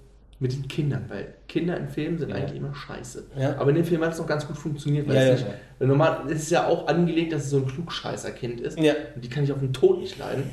mit 0.40 0.52
den 0.52 0.66
Kindern, 0.68 1.04
weil 1.08 1.34
Kinder 1.48 1.76
in 1.76 1.88
Filmen 1.88 2.18
sind 2.18 2.30
Ja. 2.30 2.36
eigentlich 2.36 2.56
immer 2.58 2.74
scheiße. 2.74 3.24
Ja. 3.38 3.56
Aber 3.58 3.70
in 3.70 3.76
dem 3.76 3.84
Film 3.84 4.02
hat 4.04 4.12
es 4.12 4.18
noch 4.18 4.26
ganz 4.26 4.46
gut 4.46 4.56
funktioniert, 4.56 5.08
weil 5.08 5.14
Ja, 5.16 5.22
es 5.22 5.40
ja. 5.40 5.46
nicht, 5.46 5.56
normal 5.80 6.22
es 6.26 6.42
ist 6.42 6.50
ja 6.50 6.66
auch 6.66 6.86
angelegt, 6.88 7.32
dass 7.32 7.44
es 7.44 7.50
so 7.50 7.58
ein 7.58 7.66
Klugscheißer-Kind 7.66 8.60
ist. 8.60 8.78
Ja. 8.78 8.94
Und 9.14 9.24
die 9.24 9.28
kann 9.28 9.44
ich 9.44 9.52
auf 9.52 9.60
den 9.60 9.72
Tod 9.72 10.00
nicht 10.00 10.18
leiden. 10.18 10.44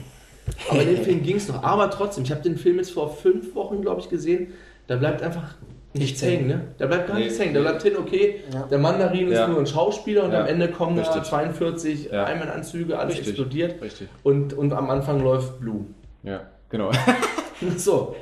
Aber 0.69 0.82
in 0.82 0.95
dem 0.95 1.03
Film 1.03 1.23
ging 1.23 1.38
es 1.38 1.47
noch. 1.47 1.63
Aber 1.63 1.89
trotzdem, 1.89 2.23
ich 2.23 2.32
habe 2.32 2.41
den 2.41 2.57
Film 2.57 2.77
jetzt 2.77 2.91
vor 2.91 3.15
fünf 3.15 3.53
Wochen, 3.55 3.82
glaube 3.82 4.01
ich, 4.01 4.09
gesehen. 4.09 4.47
Da 4.88 4.95
bleibt 4.97 5.21
einfach 5.21 5.55
nichts 5.93 6.21
hängen, 6.21 6.47
ne? 6.47 6.61
Da 6.77 6.88
bleibt 6.88 7.07
gar 7.07 7.17
Nee. 7.17 7.25
nichts 7.25 7.39
hängen. 7.39 7.53
Da 7.53 7.61
bleibt 7.61 7.84
hin, 7.84 7.93
okay, 7.97 8.41
Ja. 8.53 8.63
der 8.63 8.77
Mandarin 8.79 9.27
ist 9.27 9.38
Ja. 9.38 9.47
nur 9.47 9.59
ein 9.59 9.67
Schauspieler 9.67 10.23
und 10.25 10.32
Ja. 10.32 10.41
am 10.41 10.47
Ende 10.47 10.69
kommen 10.69 10.95
da 10.95 11.03
Richtig. 11.03 11.23
42 11.23 12.09
Ja. 12.11 12.25
Einmannanzüge, 12.25 12.97
alles 12.97 13.15
Richtig. 13.15 13.29
explodiert. 13.29 13.82
Richtig. 13.82 14.07
Und, 14.23 14.53
und 14.53 14.73
am 14.73 14.89
Anfang 14.89 15.21
läuft 15.21 15.59
Blue. 15.59 15.86
Ja, 16.23 16.41
genau. 16.69 16.91
So, 17.77 18.15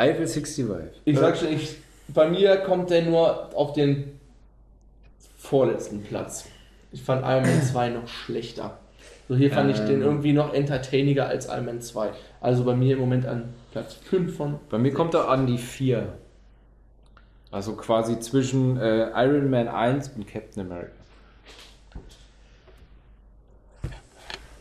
Eiffel 0.00 0.26
65. 0.26 0.66
ich 1.04 1.18
sag 1.18 1.36
schon, 1.36 1.52
ich, 1.52 1.76
bei 2.08 2.28
mir 2.28 2.56
kommt 2.56 2.90
der 2.90 3.02
nur 3.02 3.54
auf 3.54 3.74
den 3.74 4.18
vorletzten 5.36 6.02
Platz. 6.02 6.46
Ich 6.92 7.02
fand 7.02 7.22
Iron 7.24 7.42
Man 7.42 7.62
2 7.62 7.90
noch 7.90 8.08
schlechter. 8.08 8.78
So 9.28 9.36
hier 9.36 9.52
fand 9.52 9.70
ich 9.70 9.78
den 9.78 9.96
Ähm. 9.96 10.02
irgendwie 10.02 10.32
noch 10.32 10.52
entertainiger 10.54 11.28
als 11.28 11.46
Iron 11.46 11.66
Man 11.66 11.80
2. 11.80 12.10
Also 12.40 12.64
bei 12.64 12.74
mir 12.74 12.94
im 12.94 13.00
Moment 13.00 13.26
an 13.26 13.54
Platz 13.70 13.94
5 13.94 14.36
von. 14.36 14.58
Bei 14.70 14.78
mir 14.78 14.92
kommt 14.92 15.14
er 15.14 15.28
an 15.28 15.46
die 15.46 15.58
4. 15.58 16.08
Also 17.50 17.74
quasi 17.74 18.18
zwischen 18.20 18.76
äh, 18.78 19.10
Iron 19.14 19.50
Man 19.50 19.68
1 19.68 20.12
und 20.16 20.26
Captain 20.26 20.66
America. 20.66 20.92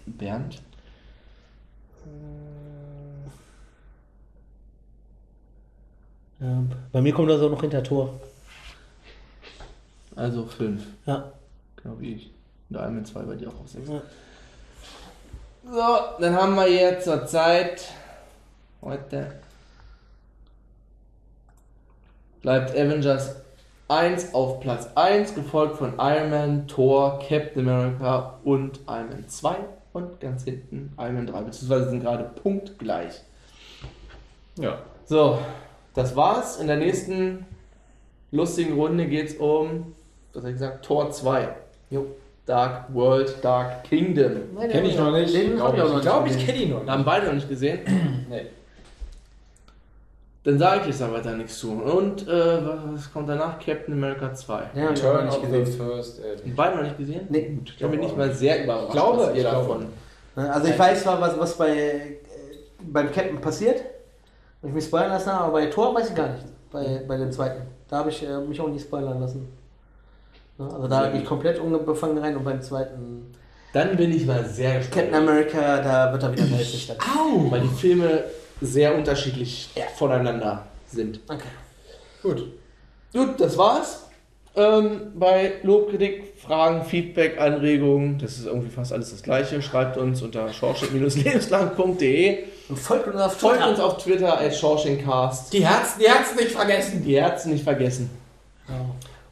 Bernd. 0.06 0.62
Ja, 6.40 6.64
bei 6.92 7.02
mir 7.02 7.14
kommt 7.14 7.30
das 7.30 7.42
auch 7.42 7.50
noch 7.50 7.62
hinter 7.62 7.84
Tor. 7.84 8.20
Also 10.16 10.46
5. 10.46 10.82
Ja. 11.06 11.32
Genau 11.82 12.00
wie 12.00 12.14
ich. 12.14 12.32
Und 12.70 12.76
der 12.76 12.84
Iron 12.84 12.96
Man 12.96 13.06
2 13.06 13.22
bei 13.24 13.36
dir 13.36 13.50
auch 13.50 13.60
auf 13.60 13.68
6. 13.68 13.90
Ja. 13.90 14.02
So, 15.72 16.22
dann 16.22 16.36
haben 16.36 16.56
wir 16.56 16.72
jetzt 16.72 17.06
zur 17.06 17.26
Zeit 17.26 17.90
heute 18.82 19.40
bleibt 22.42 22.72
Avengers 22.72 23.36
1 23.90 24.34
auf 24.34 24.60
Platz 24.60 24.90
1, 24.96 25.36
gefolgt 25.36 25.78
von 25.78 25.96
Iron 25.98 26.30
Man, 26.30 26.68
Thor, 26.68 27.20
Captain 27.28 27.68
America 27.68 28.40
und 28.44 28.80
Iron 28.88 29.10
Man 29.10 29.28
2 29.28 29.56
und 29.94 30.20
ganz 30.20 30.44
hinten 30.44 30.94
Iron 30.98 31.16
Man 31.16 31.28
3, 31.28 31.42
beziehungsweise 31.42 31.90
sind 31.90 32.02
gerade 32.02 32.24
punktgleich. 32.24 33.22
Ja. 34.58 34.80
So, 35.06 35.40
das 35.94 36.16
war's. 36.16 36.58
In 36.58 36.68
der 36.68 36.78
nächsten 36.78 37.46
lustigen 38.32 38.74
Runde 38.74 39.06
geht's 39.06 39.36
um, 39.36 39.94
was 40.34 40.44
hab 40.44 40.50
ich 40.50 40.56
gesagt, 40.56 40.86
Tor 40.86 41.12
2. 41.12 41.50
Jo. 41.90 42.06
Dark 42.46 42.94
World, 42.94 43.36
Dark 43.44 43.84
Kingdom. 43.84 44.58
Kenn 44.72 44.86
ich 44.86 44.98
noch 44.98 45.12
nicht. 45.12 45.36
Den 45.36 45.62
hab 45.62 45.76
ich 45.76 45.82
auch 45.82 45.90
noch 45.90 45.98
ich 45.98 46.02
glaube, 46.02 46.30
ich 46.30 46.46
kenne 46.46 46.58
ihn 46.58 46.70
noch 46.72 46.80
nicht. 46.80 46.90
Haben 46.90 47.06
beide 47.06 47.28
noch 47.28 47.34
nicht 47.34 47.50
gesehen. 47.50 47.80
Nee. 48.30 48.46
Dann 50.44 50.58
sage 50.58 50.82
ich 50.82 50.88
jetzt 50.88 51.02
da 51.02 51.12
weiter 51.12 51.36
nichts 51.36 51.60
zu. 51.60 51.72
Und 51.72 52.28
äh, 52.28 52.58
was 52.94 53.12
kommt 53.12 53.28
danach? 53.28 53.60
Captain 53.60 53.94
America 53.94 54.34
2. 54.34 54.54
Ja, 54.54 54.84
hab 54.84 54.94
ich 54.94 55.04
noch 55.04 55.12
Turn 55.12 55.26
nicht 55.26 55.42
gesehen. 55.42 55.66
First 55.66 56.20
Avenger. 56.22 56.56
Beide 56.56 56.76
noch 56.78 56.84
nicht 56.84 56.98
gesehen? 56.98 57.28
Nee. 57.30 57.60
Ich 57.66 57.78
bin 57.78 58.00
nicht 58.00 58.18
mal 58.18 58.32
sehr 58.34 58.64
überrascht. 58.64 58.88
Ich 58.88 58.94
glaube, 58.94 59.18
was 59.20 59.36
ihr 59.36 59.44
davon. 59.44 59.86
Also 60.36 60.68
ich 60.70 60.80
weiß 60.80 61.04
zwar, 61.04 61.20
was, 61.20 61.38
was 61.38 61.58
bei, 61.58 61.72
äh, 61.72 62.18
beim 62.80 63.12
Captain 63.12 63.42
passiert, 63.42 63.84
ich 64.64 64.74
mich 64.74 64.86
spoilern 64.86 65.12
lassen 65.12 65.30
aber 65.30 65.54
bei 65.54 65.66
Thor 65.68 65.96
weiß 65.96 66.10
ich 66.10 66.16
gar 66.16 66.30
nicht. 66.30 66.46
Bei, 66.72 67.02
bei 67.08 67.18
dem 67.18 67.32
zweiten. 67.32 67.62
Da 67.88 67.98
habe 67.98 68.10
ich 68.10 68.24
äh, 68.24 68.40
mich 68.42 68.60
auch 68.62 68.68
nicht 68.68 68.84
spoilern 68.84 69.20
lassen. 69.20 69.48
Ne, 70.58 70.70
Also 70.72 70.88
da 70.88 71.10
gehe 71.10 71.22
ich 71.22 71.28
komplett 71.28 71.60
unbefangen 71.60 72.18
rein 72.20 72.36
und 72.38 72.44
beim 72.44 72.62
zweiten 72.62 73.32
Dann 73.74 73.96
bin 73.96 74.12
ich 74.14 74.26
mal 74.26 74.46
sehr 74.46 74.78
gespannt. 74.78 74.96
Captain 74.96 75.16
America, 75.16 75.82
da 75.82 76.12
wird 76.12 76.22
er 76.24 76.34
wieder 76.34 76.46
nötig. 76.46 76.92
Au! 77.00 77.50
Weil 77.50 77.62
die 77.62 77.70
Filme 77.70 78.26
sehr 78.62 78.94
unterschiedlich 78.96 79.70
voneinander 79.96 80.66
sind. 80.88 81.22
Okay. 81.28 81.48
Gut. 82.22 82.46
Gut, 83.14 83.40
das 83.40 83.58
war's. 83.58 84.06
Ähm, 84.56 85.14
bei 85.16 85.54
Lob, 85.64 85.90
Kritik, 85.90 86.34
Fragen, 86.38 86.84
Feedback, 86.84 87.40
Anregungen, 87.40 88.20
das 88.20 88.38
ist 88.38 88.46
irgendwie 88.46 88.70
fast 88.70 88.92
alles 88.92 89.12
das 89.12 89.24
gleiche. 89.24 89.62
Schreibt 89.62 89.96
uns 89.98 90.22
unter 90.22 90.52
schorschnitt-lebenslang.de. 90.52 92.44
Und 92.70 92.78
folgt 92.78 93.08
uns 93.08 93.20
auf 93.20 93.34
Folgt 93.38 93.58
Twitter. 93.58 93.70
uns 93.72 93.80
auf 93.80 93.98
Twitter 93.98 94.38
als 94.38 94.60
Schorschencast. 94.60 95.52
Die 95.54 95.66
Herzen, 95.66 96.00
die 96.00 96.08
Herzen 96.08 96.36
nicht 96.38 96.52
vergessen. 96.52 97.04
Die 97.04 97.20
Herzen 97.20 97.52
nicht 97.52 97.64
vergessen. 97.64 98.10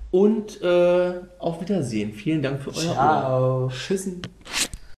Und 0.09 0.61
äh, 0.61 1.13
auf 1.37 1.61
Wiedersehen. 1.61 2.13
Vielen 2.13 2.41
Dank 2.41 2.61
für 2.61 2.71
euer 2.71 2.87
Ohr. 2.89 2.93
Ciao. 2.93 3.69
Tschüssen. 3.69 4.21